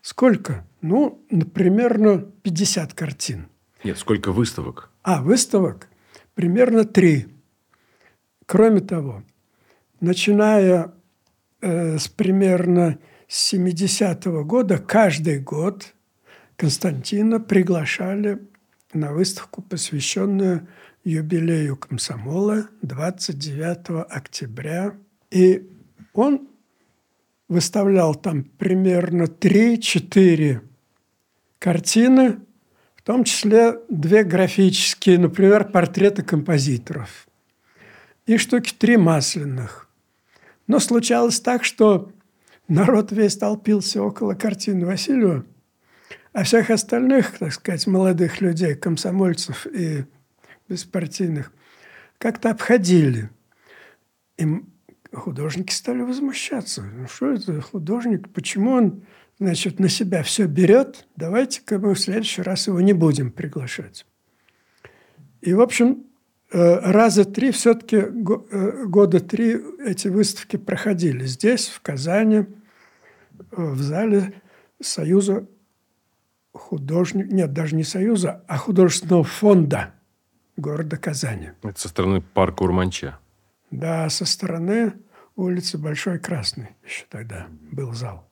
Сколько? 0.00 0.66
Ну, 0.80 1.22
примерно 1.54 2.18
50 2.18 2.94
картин. 2.94 3.48
Нет, 3.84 3.98
сколько 3.98 4.32
выставок? 4.32 4.90
А, 5.02 5.22
выставок 5.22 5.88
примерно 6.34 6.84
три. 6.84 7.26
Кроме 8.46 8.80
того, 8.80 9.24
начиная 10.00 10.92
э, 11.60 11.98
с 11.98 12.08
примерно 12.08 12.98
с 13.28 13.54
70-го 13.54 14.44
года, 14.44 14.78
каждый 14.78 15.40
год 15.40 15.94
Константина 16.56 17.40
приглашали 17.40 18.38
на 18.92 19.12
выставку, 19.12 19.62
посвященную 19.62 20.66
юбилею 21.04 21.76
комсомола 21.76 22.68
29 22.82 24.06
октября. 24.08 24.94
И 25.30 25.68
он 26.12 26.48
выставлял 27.48 28.14
там 28.14 28.44
примерно 28.44 29.24
3-4 29.24 30.60
картины, 31.58 32.38
в 32.96 33.02
том 33.02 33.24
числе 33.24 33.78
две 33.88 34.24
графические, 34.24 35.18
например, 35.18 35.64
портреты 35.70 36.22
композиторов. 36.22 37.28
И 38.26 38.38
штуки 38.38 38.74
три 38.76 38.96
масляных. 38.96 39.88
Но 40.66 40.80
случалось 40.80 41.38
так, 41.38 41.64
что 41.64 42.10
народ 42.68 43.12
весь 43.12 43.36
толпился 43.36 44.02
около 44.02 44.34
картины 44.34 44.86
Васильева, 44.86 45.44
а 46.32 46.44
всех 46.44 46.70
остальных, 46.70 47.38
так 47.38 47.52
сказать, 47.52 47.86
молодых 47.86 48.40
людей, 48.40 48.74
комсомольцев 48.74 49.66
и 49.66 50.04
беспартийных, 50.68 51.52
как-то 52.18 52.50
обходили. 52.50 53.30
И 54.36 54.46
художники 55.12 55.72
стали 55.72 56.02
возмущаться. 56.02 56.82
Ну, 56.82 57.08
что 57.08 57.32
это 57.32 57.60
художник? 57.60 58.28
Почему 58.30 58.72
он, 58.72 59.04
значит, 59.38 59.78
на 59.80 59.88
себя 59.88 60.22
все 60.22 60.46
берет? 60.46 61.06
Давайте-ка 61.16 61.78
мы 61.78 61.94
в 61.94 62.00
следующий 62.00 62.42
раз 62.42 62.66
его 62.66 62.80
не 62.80 62.92
будем 62.92 63.30
приглашать. 63.30 64.06
И, 65.40 65.54
в 65.54 65.60
общем, 65.60 66.05
раза 66.56 67.24
три 67.24 67.50
все-таки, 67.50 67.96
э, 67.96 68.84
года 68.86 69.20
три 69.20 69.60
эти 69.84 70.08
выставки 70.08 70.56
проходили. 70.56 71.26
Здесь, 71.26 71.68
в 71.68 71.80
Казани, 71.80 72.36
э, 72.36 72.44
в 73.56 73.80
зале 73.80 74.34
Союза 74.80 75.46
художник, 76.52 77.30
нет, 77.30 77.52
даже 77.52 77.76
не 77.76 77.84
Союза, 77.84 78.42
а 78.48 78.56
художественного 78.56 79.24
фонда 79.24 79.94
города 80.56 80.96
Казани. 80.96 81.50
Это 81.62 81.78
со 81.78 81.88
стороны 81.88 82.20
парка 82.20 82.62
Урманча. 82.62 83.18
Да, 83.70 84.08
со 84.08 84.24
стороны 84.24 84.94
улицы 85.34 85.78
Большой 85.78 86.18
Красной 86.18 86.70
еще 86.86 87.04
тогда 87.10 87.48
был 87.72 87.92
зал. 87.92 88.26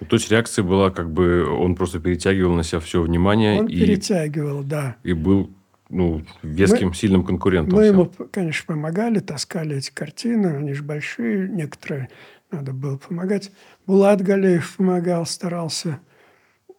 Ну, 0.00 0.06
то 0.06 0.16
есть 0.16 0.30
реакция 0.30 0.62
была 0.62 0.90
как 0.90 1.12
бы 1.12 1.46
он 1.46 1.74
просто 1.76 2.00
перетягивал 2.00 2.54
на 2.54 2.62
себя 2.62 2.80
все 2.80 3.02
внимание 3.02 3.60
Он 3.60 3.66
и, 3.66 3.78
перетягивал, 3.78 4.62
да. 4.62 4.96
и 5.02 5.12
был 5.12 5.50
ну, 5.90 6.22
веским, 6.42 6.88
Мы- 6.88 6.94
сильным 6.94 7.24
конкурентом. 7.24 7.74
Мы 7.76 7.84
всем. 7.84 7.94
ему, 7.94 8.10
конечно, 8.30 8.74
помогали, 8.74 9.18
таскали 9.18 9.76
эти 9.76 9.90
картины, 9.90 10.46
они 10.46 10.72
же 10.72 10.82
большие, 10.82 11.48
некоторые 11.48 12.08
надо 12.50 12.72
было 12.72 12.96
помогать. 12.96 13.52
Булат 13.86 14.22
Галеев 14.22 14.76
помогал, 14.76 15.26
старался. 15.26 16.00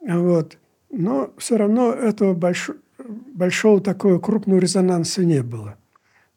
Вот. 0.01 0.57
Но 0.89 1.33
все 1.37 1.57
равно 1.57 1.93
этого 1.93 2.33
большого, 2.33 2.79
большого 3.33 3.81
такого 3.81 4.19
крупного 4.19 4.59
резонанса 4.59 5.23
не 5.23 5.43
было. 5.43 5.77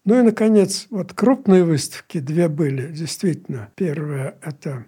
Ну 0.04 0.18
и, 0.18 0.22
наконец, 0.22 0.86
вот 0.90 1.14
крупные 1.14 1.64
выставки 1.64 2.20
две 2.20 2.48
были, 2.48 2.92
действительно. 2.92 3.70
Первая– 3.74 4.36
это 4.42 4.84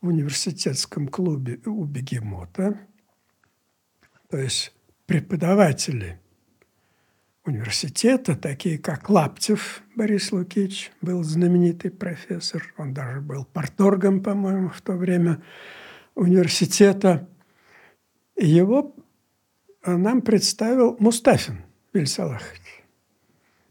в 0.00 0.08
университетском 0.08 1.08
клубе 1.08 1.60
у 1.64 1.84
Бегемота. 1.84 2.78
То 4.28 4.38
есть 4.38 4.75
преподаватели 5.06 6.20
университета, 7.44 8.34
такие 8.34 8.78
как 8.78 9.08
Лаптев 9.08 9.82
Борис 9.94 10.32
Лукич, 10.32 10.90
был 11.00 11.22
знаменитый 11.22 11.90
профессор, 11.90 12.74
он 12.76 12.92
даже 12.92 13.20
был 13.20 13.44
порторгом, 13.44 14.22
по-моему, 14.22 14.68
в 14.70 14.80
то 14.82 14.94
время 14.94 15.42
университета. 16.14 17.28
Его 18.36 18.94
э, 19.82 19.96
нам 19.96 20.22
представил 20.22 20.96
Мустафин 20.98 21.64
Виль 21.92 22.08
Салахович. 22.08 22.84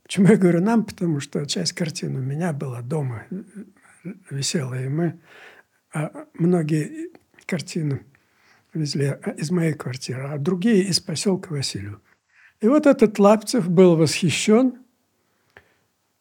Почему 0.03 0.27
я 0.27 0.37
говорю 0.37 0.61
нам? 0.61 0.85
Потому 0.85 1.19
что 1.19 1.45
часть 1.45 1.73
картин 1.73 2.15
у 2.15 2.21
меня 2.21 2.53
была 2.53 2.81
дома, 2.81 3.25
э, 3.29 3.35
э, 4.05 4.09
висела, 4.29 4.81
и 4.81 4.87
мы 4.87 5.19
а 5.95 6.27
многие 6.33 7.11
картины 7.45 8.05
везли 8.75 9.07
а, 9.07 9.31
из 9.31 9.51
моей 9.51 9.73
квартиры, 9.73 10.23
а 10.23 10.37
другие 10.37 10.83
из 10.83 10.99
поселка 10.99 11.53
Васильев. 11.53 11.99
И 12.61 12.67
вот 12.67 12.85
этот 12.85 13.19
Лаптев 13.19 13.69
был 13.69 13.95
восхищен, 13.95 14.75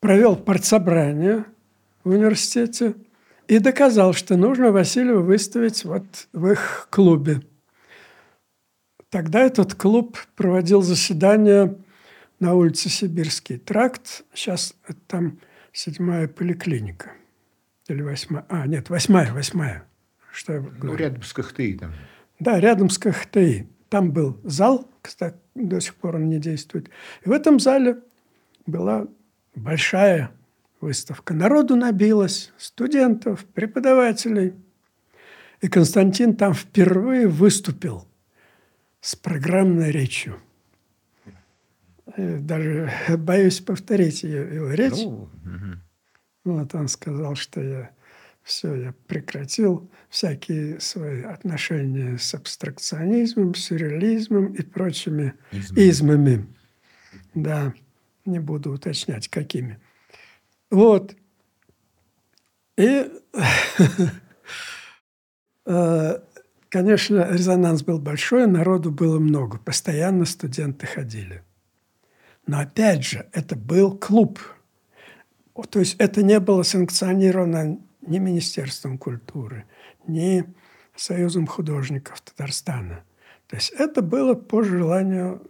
провел 0.00 0.36
партсобрание 0.36 1.44
в 2.02 2.11
университете 2.11 2.94
и 3.48 3.59
доказал, 3.59 4.12
что 4.12 4.36
нужно 4.36 4.72
Васильева 4.72 5.20
выставить 5.20 5.84
вот 5.84 6.05
в 6.32 6.48
их 6.48 6.88
клубе. 6.90 7.40
Тогда 9.11 9.40
этот 9.40 9.74
клуб 9.74 10.18
проводил 10.34 10.82
заседания 10.82 11.76
на 12.40 12.55
улице 12.55 12.88
Сибирский 12.88 13.59
тракт. 13.59 14.24
Сейчас 14.34 14.74
там 15.07 15.38
седьмая 15.72 16.26
поликлиника. 16.26 17.12
Или 17.88 18.02
восьмая. 18.02 18.44
А, 18.48 18.66
нет, 18.66 18.90
восьмая, 18.90 19.32
восьмая. 19.32 19.84
Что 20.32 20.55
я 20.55 20.61
Ну, 20.61 20.70
говорю? 20.70 20.96
рядом 20.96 21.22
с 21.22 21.32
КХТИ 21.32 21.78
там. 21.78 21.92
Да, 22.39 22.61
рядом 22.61 22.91
с 22.91 22.99
КХТИ. 22.99 23.68
Там 23.89 24.12
был 24.12 24.41
зал, 24.43 24.89
кстати, 25.03 25.37
до 25.55 25.80
сих 25.80 25.95
пор 25.95 26.16
он 26.16 26.28
не 26.28 26.39
действует. 26.39 26.89
И 27.24 27.28
в 27.28 27.32
этом 27.32 27.61
зале 27.61 27.99
была 28.66 29.07
большая 29.55 30.30
выставка. 30.80 31.35
Народу 31.35 31.76
набилось, 31.76 32.53
студентов, 32.59 33.45
преподавателей. 33.45 34.55
И 35.61 35.68
Константин 35.68 36.37
там 36.37 36.55
впервые 36.55 37.28
выступил 37.28 38.07
с 39.01 39.14
программной 39.16 39.91
речью. 39.91 40.41
Э, 42.16 42.39
Даже 42.39 42.91
боюсь 43.18 43.61
повторить 43.61 44.22
ее, 44.24 44.55
его 44.55 44.70
речь. 44.72 44.93
Ну, 45.05 45.28
мгм. 45.45 45.80
Вот 46.45 46.74
он 46.74 46.89
сказал, 46.89 47.35
что 47.35 47.62
я 47.62 47.91
все, 48.45 48.74
я 48.74 48.95
прекратил 49.07 49.90
всякие 50.11 50.78
свои 50.78 51.22
отношения 51.22 52.18
с 52.18 52.34
абстракционизмом, 52.34 53.55
сюрреализмом 53.55 54.53
и 54.53 54.62
прочими 54.62 55.32
Измами. 55.51 55.88
измами. 55.88 56.47
Да, 57.32 57.74
не 58.26 58.38
буду 58.38 58.72
уточнять, 58.72 59.28
какими. 59.28 59.80
Вот. 60.70 61.16
И, 62.76 63.11
э, 65.66 66.18
конечно, 66.68 67.28
резонанс 67.30 67.82
был 67.82 67.99
большой, 67.99 68.47
народу 68.47 68.90
было 68.90 69.18
много. 69.18 69.59
Постоянно 69.59 70.26
студенты 70.26 70.86
ходили. 70.86 71.42
Но 72.47 72.61
опять 72.61 73.07
же, 73.07 73.26
это 73.32 73.57
был 73.57 73.97
клуб. 73.97 74.38
То 75.70 75.78
есть 75.78 75.97
это 75.99 76.22
не 76.22 76.40
было 76.40 76.62
санкционировано 76.62 77.78
ни 78.07 78.18
Министерством 78.18 78.98
культуры, 78.98 79.64
ни 80.07 80.44
Союзом 80.96 81.46
художников 81.46 82.20
Татарстана. 82.20 83.05
То 83.48 83.57
есть 83.57 83.72
это 83.72 84.02
было 84.02 84.34
по 84.34 84.62
желанию 84.62 85.42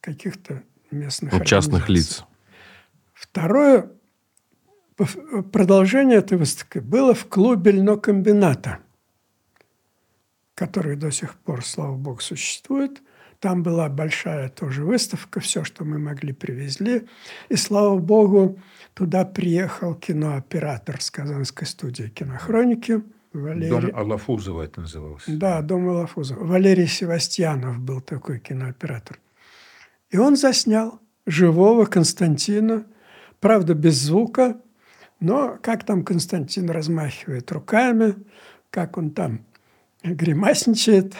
каких-то 0.00 0.62
местных 0.90 1.32
Ну, 1.32 1.44
частных 1.44 1.88
лиц. 1.88 2.24
Второе 3.12 3.90
продолжение 5.52 6.18
этой 6.18 6.38
выставки 6.38 6.78
было 6.78 7.14
в 7.14 7.26
клубе 7.26 7.72
льнокомбината, 7.72 8.80
который 10.54 10.96
до 10.96 11.10
сих 11.10 11.34
пор, 11.34 11.64
слава 11.64 11.96
богу, 11.96 12.20
существует. 12.20 13.00
Там 13.42 13.64
была 13.64 13.88
большая 13.88 14.48
тоже 14.50 14.84
выставка, 14.84 15.40
все, 15.40 15.64
что 15.64 15.84
мы 15.84 15.98
могли, 15.98 16.32
привезли. 16.32 17.08
И, 17.48 17.56
слава 17.56 17.98
богу, 17.98 18.60
туда 18.94 19.24
приехал 19.24 19.96
кинооператор 19.96 21.00
с 21.00 21.10
Казанской 21.10 21.66
студии 21.66 22.04
кинохроники 22.04 23.02
Валерий. 23.32 23.90
Дом 23.90 23.90
Алафузова 23.96 24.62
это 24.62 24.82
называлось. 24.82 25.24
Да, 25.26 25.60
дом 25.60 25.86
Малафузова. 25.86 26.44
Валерий 26.44 26.86
Севастьянов 26.86 27.80
был 27.80 28.00
такой 28.00 28.38
кинооператор. 28.38 29.18
И 30.10 30.18
он 30.18 30.36
заснял 30.36 31.00
живого 31.26 31.84
Константина, 31.86 32.86
правда, 33.40 33.74
без 33.74 34.00
звука, 34.00 34.56
но 35.18 35.58
как 35.60 35.84
там 35.84 36.04
Константин 36.04 36.70
размахивает 36.70 37.50
руками, 37.50 38.14
как 38.70 38.96
он 38.96 39.10
там 39.10 39.44
гримасничает. 40.04 41.14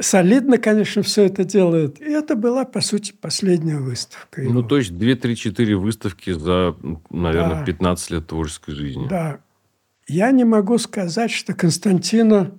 Солидно, 0.00 0.58
конечно, 0.58 1.02
все 1.02 1.24
это 1.24 1.44
делает. 1.44 2.00
И 2.00 2.04
это 2.04 2.36
была, 2.36 2.64
по 2.64 2.80
сути, 2.80 3.12
последняя 3.12 3.78
выставка. 3.78 4.42
Его. 4.42 4.52
Ну, 4.52 4.62
то 4.62 4.78
есть 4.78 4.92
2-3-4 4.92 5.74
выставки 5.74 6.30
за, 6.30 6.76
наверное, 7.10 7.60
да. 7.60 7.64
15 7.64 8.10
лет 8.10 8.26
творческой 8.26 8.74
жизни. 8.74 9.08
Да. 9.08 9.40
Я 10.06 10.30
не 10.30 10.44
могу 10.44 10.78
сказать, 10.78 11.30
что 11.30 11.52
Константина 11.52 12.56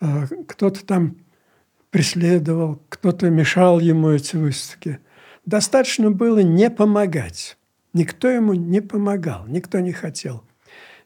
э, 0.00 0.26
кто-то 0.46 0.84
там 0.84 1.16
преследовал, 1.90 2.82
кто-то 2.88 3.30
мешал 3.30 3.80
ему 3.80 4.10
эти 4.10 4.36
выставки. 4.36 4.98
Достаточно 5.46 6.10
было 6.10 6.40
не 6.40 6.70
помогать. 6.70 7.56
Никто 7.92 8.28
ему 8.28 8.54
не 8.54 8.80
помогал, 8.80 9.46
никто 9.46 9.78
не 9.80 9.92
хотел. 9.92 10.42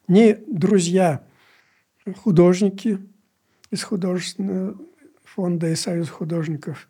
Ни 0.09 0.39
друзья 0.47 1.23
художники 2.23 2.99
из 3.71 3.83
художественного 3.83 4.77
фонда 5.39 5.69
и 5.69 5.77
Союз 5.77 6.09
художников, 6.09 6.89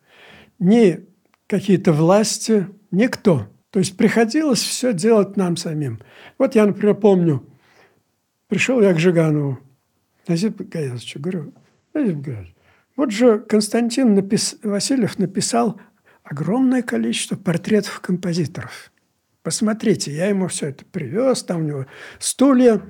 ни 0.57 1.05
какие-то 1.45 1.93
власти, 1.93 2.67
никто. 2.89 3.47
То 3.69 3.77
есть 3.77 3.95
приходилось 3.95 4.63
все 4.63 4.91
делать 4.91 5.37
нам 5.37 5.55
самим. 5.55 5.99
Вот 6.39 6.55
я, 6.55 6.65
например, 6.65 6.95
помню, 6.95 7.45
пришел 8.47 8.81
я 8.81 8.91
к 8.95 8.97
Жиганову, 8.97 9.59
Назип 10.27 10.59
Гаязовичу, 10.61 11.19
говорю, 11.19 11.53
Назип 11.93 12.17
Гаязович, 12.17 12.55
вот 12.95 13.11
же 13.11 13.37
Константин 13.37 14.15
напис... 14.15 14.57
Васильев 14.63 15.19
написал 15.19 15.79
огромное 16.23 16.81
количество 16.81 17.35
портретов 17.35 17.99
композиторов. 17.99 18.91
Посмотрите, 19.43 20.11
я 20.11 20.25
ему 20.25 20.47
все 20.47 20.69
это 20.69 20.85
привез, 20.85 21.43
там 21.43 21.61
у 21.61 21.65
него 21.65 21.85
стулья 22.17 22.81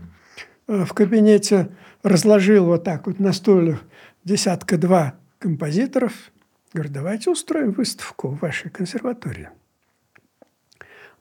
э, 0.68 0.86
в 0.86 0.94
кабинете 0.94 1.76
разложил 2.02 2.68
вот 2.68 2.86
так 2.86 3.08
вот 3.08 3.20
на 3.20 3.34
стульях 3.34 3.82
десятка-два 4.24 5.19
композиторов. 5.40 6.32
Говорю, 6.74 6.92
давайте 6.92 7.32
устроим 7.32 7.72
выставку 7.72 8.30
в 8.30 8.40
вашей 8.42 8.70
консерватории. 8.70 9.50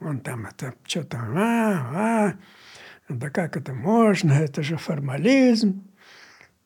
Он 0.01 0.21
там 0.21 0.47
это 0.47 0.75
что-то, 0.85 1.19
а, 1.19 2.29
а, 2.29 2.35
да 3.09 3.31
как 3.31 3.57
это 3.57 3.73
можно, 3.73 4.33
это 4.33 4.63
же 4.63 4.77
формализм, 4.77 5.83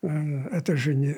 э, 0.03 0.09
это 0.51 0.77
же 0.77 0.95
не 0.95 1.17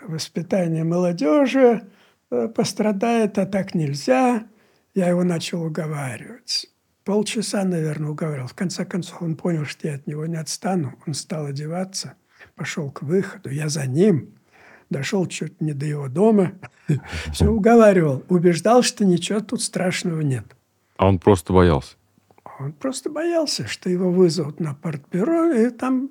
воспитание 0.00 0.84
молодежи 0.84 1.86
э, 2.30 2.48
пострадает, 2.48 3.38
а 3.38 3.46
так 3.46 3.74
нельзя. 3.74 4.46
Я 4.94 5.08
его 5.08 5.24
начал 5.24 5.62
уговаривать. 5.62 6.70
Полчаса, 7.04 7.64
наверное, 7.64 8.10
уговаривал. 8.10 8.48
В 8.48 8.54
конце 8.54 8.84
концов, 8.84 9.20
он 9.20 9.36
понял, 9.36 9.64
что 9.66 9.88
я 9.88 9.96
от 9.96 10.06
него 10.06 10.24
не 10.26 10.36
отстану. 10.36 10.98
Он 11.06 11.14
стал 11.14 11.46
одеваться, 11.46 12.14
пошел 12.54 12.90
к 12.90 13.02
выходу. 13.02 13.50
Я 13.50 13.68
за 13.68 13.86
ним. 13.86 14.34
Дошел 14.94 15.26
чуть 15.26 15.60
не 15.60 15.72
до 15.72 15.86
его 15.86 16.08
дома. 16.08 16.52
Все 17.32 17.48
уговаривал. 17.48 18.22
Убеждал, 18.28 18.84
что 18.84 19.04
ничего 19.04 19.40
тут 19.40 19.60
страшного 19.60 20.20
нет. 20.20 20.44
А 20.96 21.08
он 21.08 21.18
просто 21.18 21.52
боялся? 21.52 21.96
Он 22.60 22.72
просто 22.72 23.10
боялся, 23.10 23.66
что 23.66 23.90
его 23.90 24.12
вызовут 24.12 24.60
на 24.60 24.72
партбюро, 24.74 25.52
и 25.52 25.70
там 25.70 26.10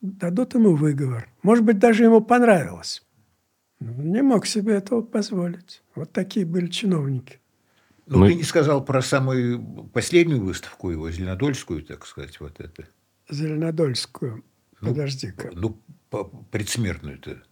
дадут 0.00 0.54
ему 0.54 0.74
выговор. 0.74 1.28
Может 1.42 1.62
быть, 1.66 1.78
даже 1.78 2.04
ему 2.04 2.22
понравилось. 2.22 3.04
Но 3.80 3.92
он 3.92 4.12
не 4.12 4.22
мог 4.22 4.46
себе 4.46 4.76
этого 4.76 5.02
позволить. 5.02 5.82
Вот 5.94 6.10
такие 6.10 6.46
были 6.46 6.68
чиновники. 6.68 7.38
Но 8.06 8.16
Мы... 8.16 8.28
ты 8.28 8.34
не 8.36 8.44
сказал 8.44 8.82
про 8.82 9.02
самую 9.02 9.62
последнюю 9.92 10.42
выставку 10.42 10.88
его, 10.88 11.10
Зеленодольскую, 11.10 11.84
так 11.84 12.06
сказать, 12.06 12.40
вот 12.40 12.60
это. 12.60 12.88
Зеленодольскую. 13.28 14.42
Ну, 14.80 14.88
Подожди-ка. 14.88 15.50
Ну, 15.52 15.78
предсмертную-то. 16.50 17.42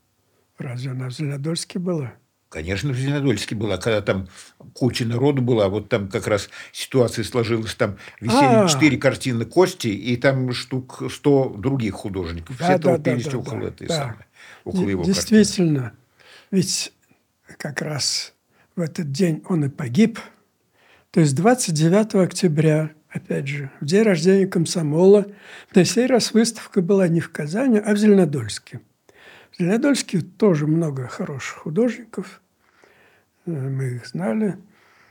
Разве 0.63 0.93
она 0.93 1.09
в 1.09 1.13
Зеленодольске 1.13 1.79
была? 1.79 2.15
Конечно, 2.49 2.93
в 2.93 2.97
Зеленодольске 2.97 3.55
была, 3.55 3.79
когда 3.79 4.03
там 4.03 4.29
куча 4.75 5.07
народу 5.07 5.41
была, 5.41 5.69
вот 5.69 5.89
там 5.89 6.09
как 6.09 6.27
раз 6.27 6.51
ситуация 6.71 7.25
сложилась, 7.25 7.75
там 7.75 7.97
висели 8.21 8.69
четыре 8.69 8.99
картины 8.99 9.47
Кости, 9.47 9.89
и 9.89 10.17
там 10.17 10.53
штук 10.53 11.03
сто 11.11 11.49
других 11.49 11.95
художников. 11.95 12.59
Да, 12.59 12.65
Все 12.65 12.79
да, 12.79 12.95
толпились 12.95 13.27
да, 13.27 13.39
около 13.39 13.61
да, 13.61 13.69
этой 13.69 13.89
да. 13.89 13.97
самой, 13.97 14.27
около 14.65 14.89
его 14.89 15.05
Действительно, 15.05 15.81
картины. 15.81 15.99
ведь 16.51 16.93
как 17.59 17.81
раз 17.81 18.35
в 18.77 18.81
этот 18.81 19.11
день 19.11 19.43
он 19.49 19.65
и 19.65 19.69
погиб– 19.69 20.19
то 21.13 21.21
есть 21.21 21.37
29 21.37 22.15
октября, 22.15 22.93
опять 23.11 23.47
же, 23.47 23.71
в 23.83 23.85
день 23.85 24.03
рождения 24.03 24.47
комсомола, 24.47 25.27
на 25.75 25.85
сей 25.85 26.07
раз 26.07 26.33
выставка 26.33 26.81
была 26.81 27.07
не 27.07 27.21
в 27.21 27.31
Казани, 27.31 27.79
а 27.79 27.93
в 27.93 27.99
Зеленодольске. 27.99 28.81
В 29.53 29.59
Зеленодольске 29.59 30.21
тоже 30.21 30.67
много 30.67 31.07
хороших 31.09 31.59
художников, 31.59 32.41
э, 33.47 33.51
мы 33.51 33.97
их 33.97 34.07
знали. 34.07 34.59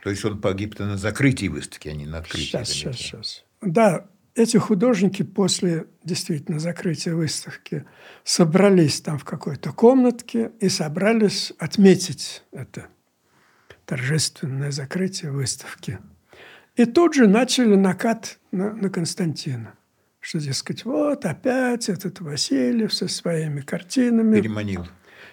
То 0.02 0.10
есть 0.10 0.24
он 0.24 0.40
погиб-то 0.40 0.84
на 0.84 0.96
закрытии 0.96 1.46
выставки, 1.46 1.88
а 1.88 1.94
не 1.94 2.06
на 2.06 2.18
открытии? 2.18 2.46
Сейчас, 2.46 2.68
сейчас, 2.68 2.96
сейчас. 2.96 3.44
Да, 3.60 4.06
эти 4.34 4.56
художники 4.56 5.22
после 5.22 5.86
действительно 6.02 6.58
закрытия 6.58 7.14
выставки 7.14 7.84
собрались 8.24 9.00
там 9.00 9.18
в 9.18 9.24
какой-то 9.24 9.72
комнатке 9.72 10.50
и 10.58 10.68
собрались 10.68 11.52
отметить 11.58 12.42
это 12.50 12.88
торжественное 13.84 14.70
закрытие 14.70 15.30
выставки. 15.30 15.98
И 16.76 16.84
тут 16.86 17.14
же 17.14 17.28
начали 17.28 17.74
накат 17.74 18.38
на, 18.50 18.72
на 18.72 18.88
Константина. 18.90 19.74
Что, 20.22 20.38
дескать, 20.38 20.84
вот 20.84 21.26
опять 21.26 21.88
этот 21.88 22.20
Васильев 22.20 22.94
со 22.94 23.08
своими 23.08 23.60
картинами. 23.60 24.40
Переманил. 24.40 24.86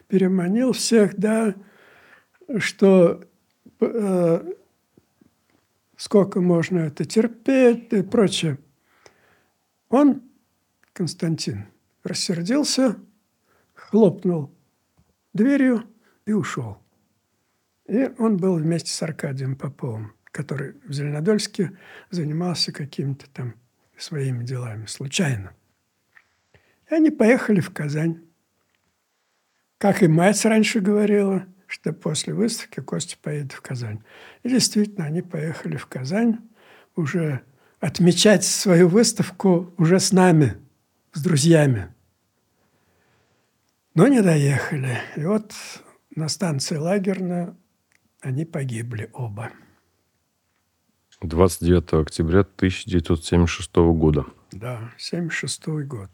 Переманил 0.07 0.71
всех, 0.71 1.15
да, 1.15 1.53
что 2.57 3.23
э, 3.81 4.51
сколько 5.95 6.41
можно 6.41 6.79
это 6.79 7.05
терпеть 7.05 7.93
и 7.93 8.01
прочее. 8.01 8.57
Он, 9.89 10.23
Константин, 10.93 11.67
рассердился, 12.03 12.95
хлопнул 13.75 14.51
дверью 15.35 15.83
и 16.25 16.33
ушел. 16.33 16.79
И 17.87 18.09
он 18.17 18.37
был 18.37 18.55
вместе 18.55 18.91
с 18.91 19.03
Аркадием 19.03 19.55
Поповым, 19.55 20.13
который 20.31 20.73
в 20.83 20.91
Зеленодольске 20.91 21.77
занимался 22.09 22.71
какими-то 22.71 23.29
там 23.29 23.53
своими 23.99 24.43
делами, 24.43 24.85
случайно. 24.85 25.53
И 26.89 26.95
они 26.95 27.11
поехали 27.11 27.59
в 27.59 27.71
Казань. 27.71 28.21
Как 29.77 30.01
и 30.03 30.07
мать 30.07 30.43
раньше 30.45 30.79
говорила, 30.79 31.45
что 31.67 31.93
после 31.93 32.33
выставки 32.33 32.79
Костя 32.81 33.17
поедет 33.21 33.53
в 33.53 33.61
Казань. 33.61 34.03
И 34.43 34.49
действительно, 34.49 35.05
они 35.05 35.21
поехали 35.21 35.77
в 35.77 35.85
Казань 35.85 36.39
уже 36.95 37.41
отмечать 37.79 38.43
свою 38.43 38.87
выставку 38.87 39.73
уже 39.77 39.99
с 39.99 40.11
нами, 40.11 40.57
с 41.13 41.21
друзьями. 41.21 41.93
Но 43.93 44.07
не 44.07 44.21
доехали. 44.21 44.97
И 45.15 45.23
вот 45.23 45.53
на 46.15 46.27
станции 46.27 46.75
Лагерная 46.75 47.55
они 48.21 48.45
погибли 48.45 49.09
оба. 49.13 49.51
29 51.21 51.93
октября 51.93 52.39
1976 52.41 53.75
года. 53.75 54.25
Да, 54.51 54.79
76 54.97 55.67
год. 55.85 56.09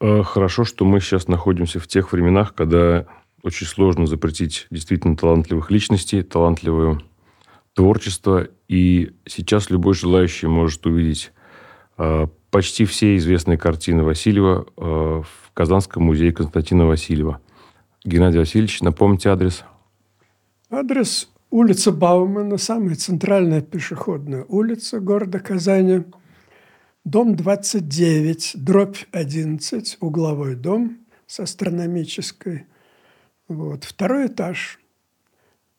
А, 0.00 0.22
хорошо, 0.22 0.64
что 0.64 0.84
мы 0.84 1.00
сейчас 1.00 1.28
находимся 1.28 1.80
в 1.80 1.86
тех 1.86 2.12
временах, 2.12 2.54
когда 2.54 3.06
очень 3.42 3.66
сложно 3.66 4.06
запретить 4.06 4.66
действительно 4.70 5.16
талантливых 5.16 5.70
личностей, 5.70 6.22
талантливое 6.22 7.00
творчество. 7.74 8.48
И 8.68 9.14
сейчас 9.26 9.70
любой 9.70 9.94
желающий 9.94 10.46
может 10.46 10.86
увидеть 10.86 11.32
э, 11.98 12.26
почти 12.50 12.84
все 12.86 13.16
известные 13.16 13.58
картины 13.58 14.02
Васильева 14.02 14.66
э, 14.76 14.80
в 14.80 15.52
Казанском 15.52 16.04
музее 16.04 16.32
Константина 16.32 16.86
Васильева. 16.86 17.40
Геннадий 18.04 18.38
Васильевич, 18.38 18.80
напомните 18.80 19.30
адрес– 19.30 19.64
Адрес 20.70 21.28
улица 21.54 21.92
Баумана, 21.92 22.58
самая 22.58 22.96
центральная 22.96 23.62
пешеходная 23.62 24.44
улица 24.48 24.98
города 24.98 25.38
Казани. 25.38 26.02
Дом 27.04 27.36
29, 27.36 28.52
дробь 28.56 28.96
11, 29.12 29.98
угловой 30.00 30.56
дом 30.56 30.98
с 31.26 31.38
астрономической. 31.38 32.66
Вот. 33.46 33.84
Второй 33.84 34.26
этаж 34.26 34.80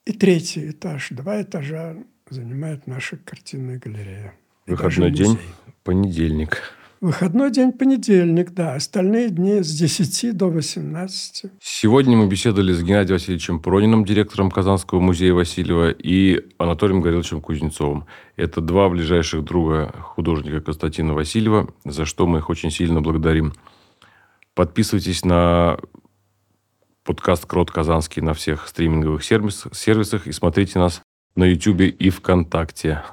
и 0.05 0.13
третий 0.13 0.69
этаж. 0.69 1.09
Два 1.09 1.41
этажа 1.41 1.97
занимает 2.29 2.87
наша 2.87 3.17
картинная 3.17 3.77
галерея. 3.77 4.33
Выходной 4.67 5.11
день, 5.11 5.37
понедельник. 5.83 6.61
Выходной 7.01 7.51
день 7.51 7.73
понедельник, 7.73 8.51
да. 8.51 8.75
Остальные 8.75 9.29
дни 9.29 9.61
с 9.61 9.71
10 9.71 10.35
до 10.35 10.49
18. 10.49 11.51
Сегодня 11.61 12.15
мы 12.15 12.27
беседовали 12.27 12.71
с 12.71 12.81
Геннадием 12.81 13.15
Васильевичем 13.15 13.59
Прониным, 13.59 14.05
директором 14.05 14.49
Казанского 14.49 14.99
музея 15.01 15.33
Васильева, 15.33 15.91
и 15.91 16.45
Анатолием 16.57 17.01
Гореловичем 17.01 17.41
Кузнецовым. 17.41 18.05
Это 18.37 18.61
два 18.61 18.89
ближайших 18.89 19.43
друга 19.43 19.93
художника 20.01 20.61
Константина 20.61 21.13
Васильева, 21.13 21.69
за 21.83 22.05
что 22.05 22.25
мы 22.27 22.39
их 22.39 22.49
очень 22.49 22.71
сильно 22.71 23.01
благодарим. 23.01 23.53
Подписывайтесь 24.53 25.25
на 25.25 25.77
подкаст 27.03 27.45
«Крот 27.45 27.71
Казанский» 27.71 28.21
на 28.21 28.33
всех 28.33 28.67
стриминговых 28.67 29.23
сервис, 29.23 29.65
сервисах 29.73 30.27
и 30.27 30.31
смотрите 30.31 30.79
нас 30.79 31.01
на 31.35 31.43
YouTube 31.43 31.81
и 31.81 32.09
ВКонтакте. 32.09 33.03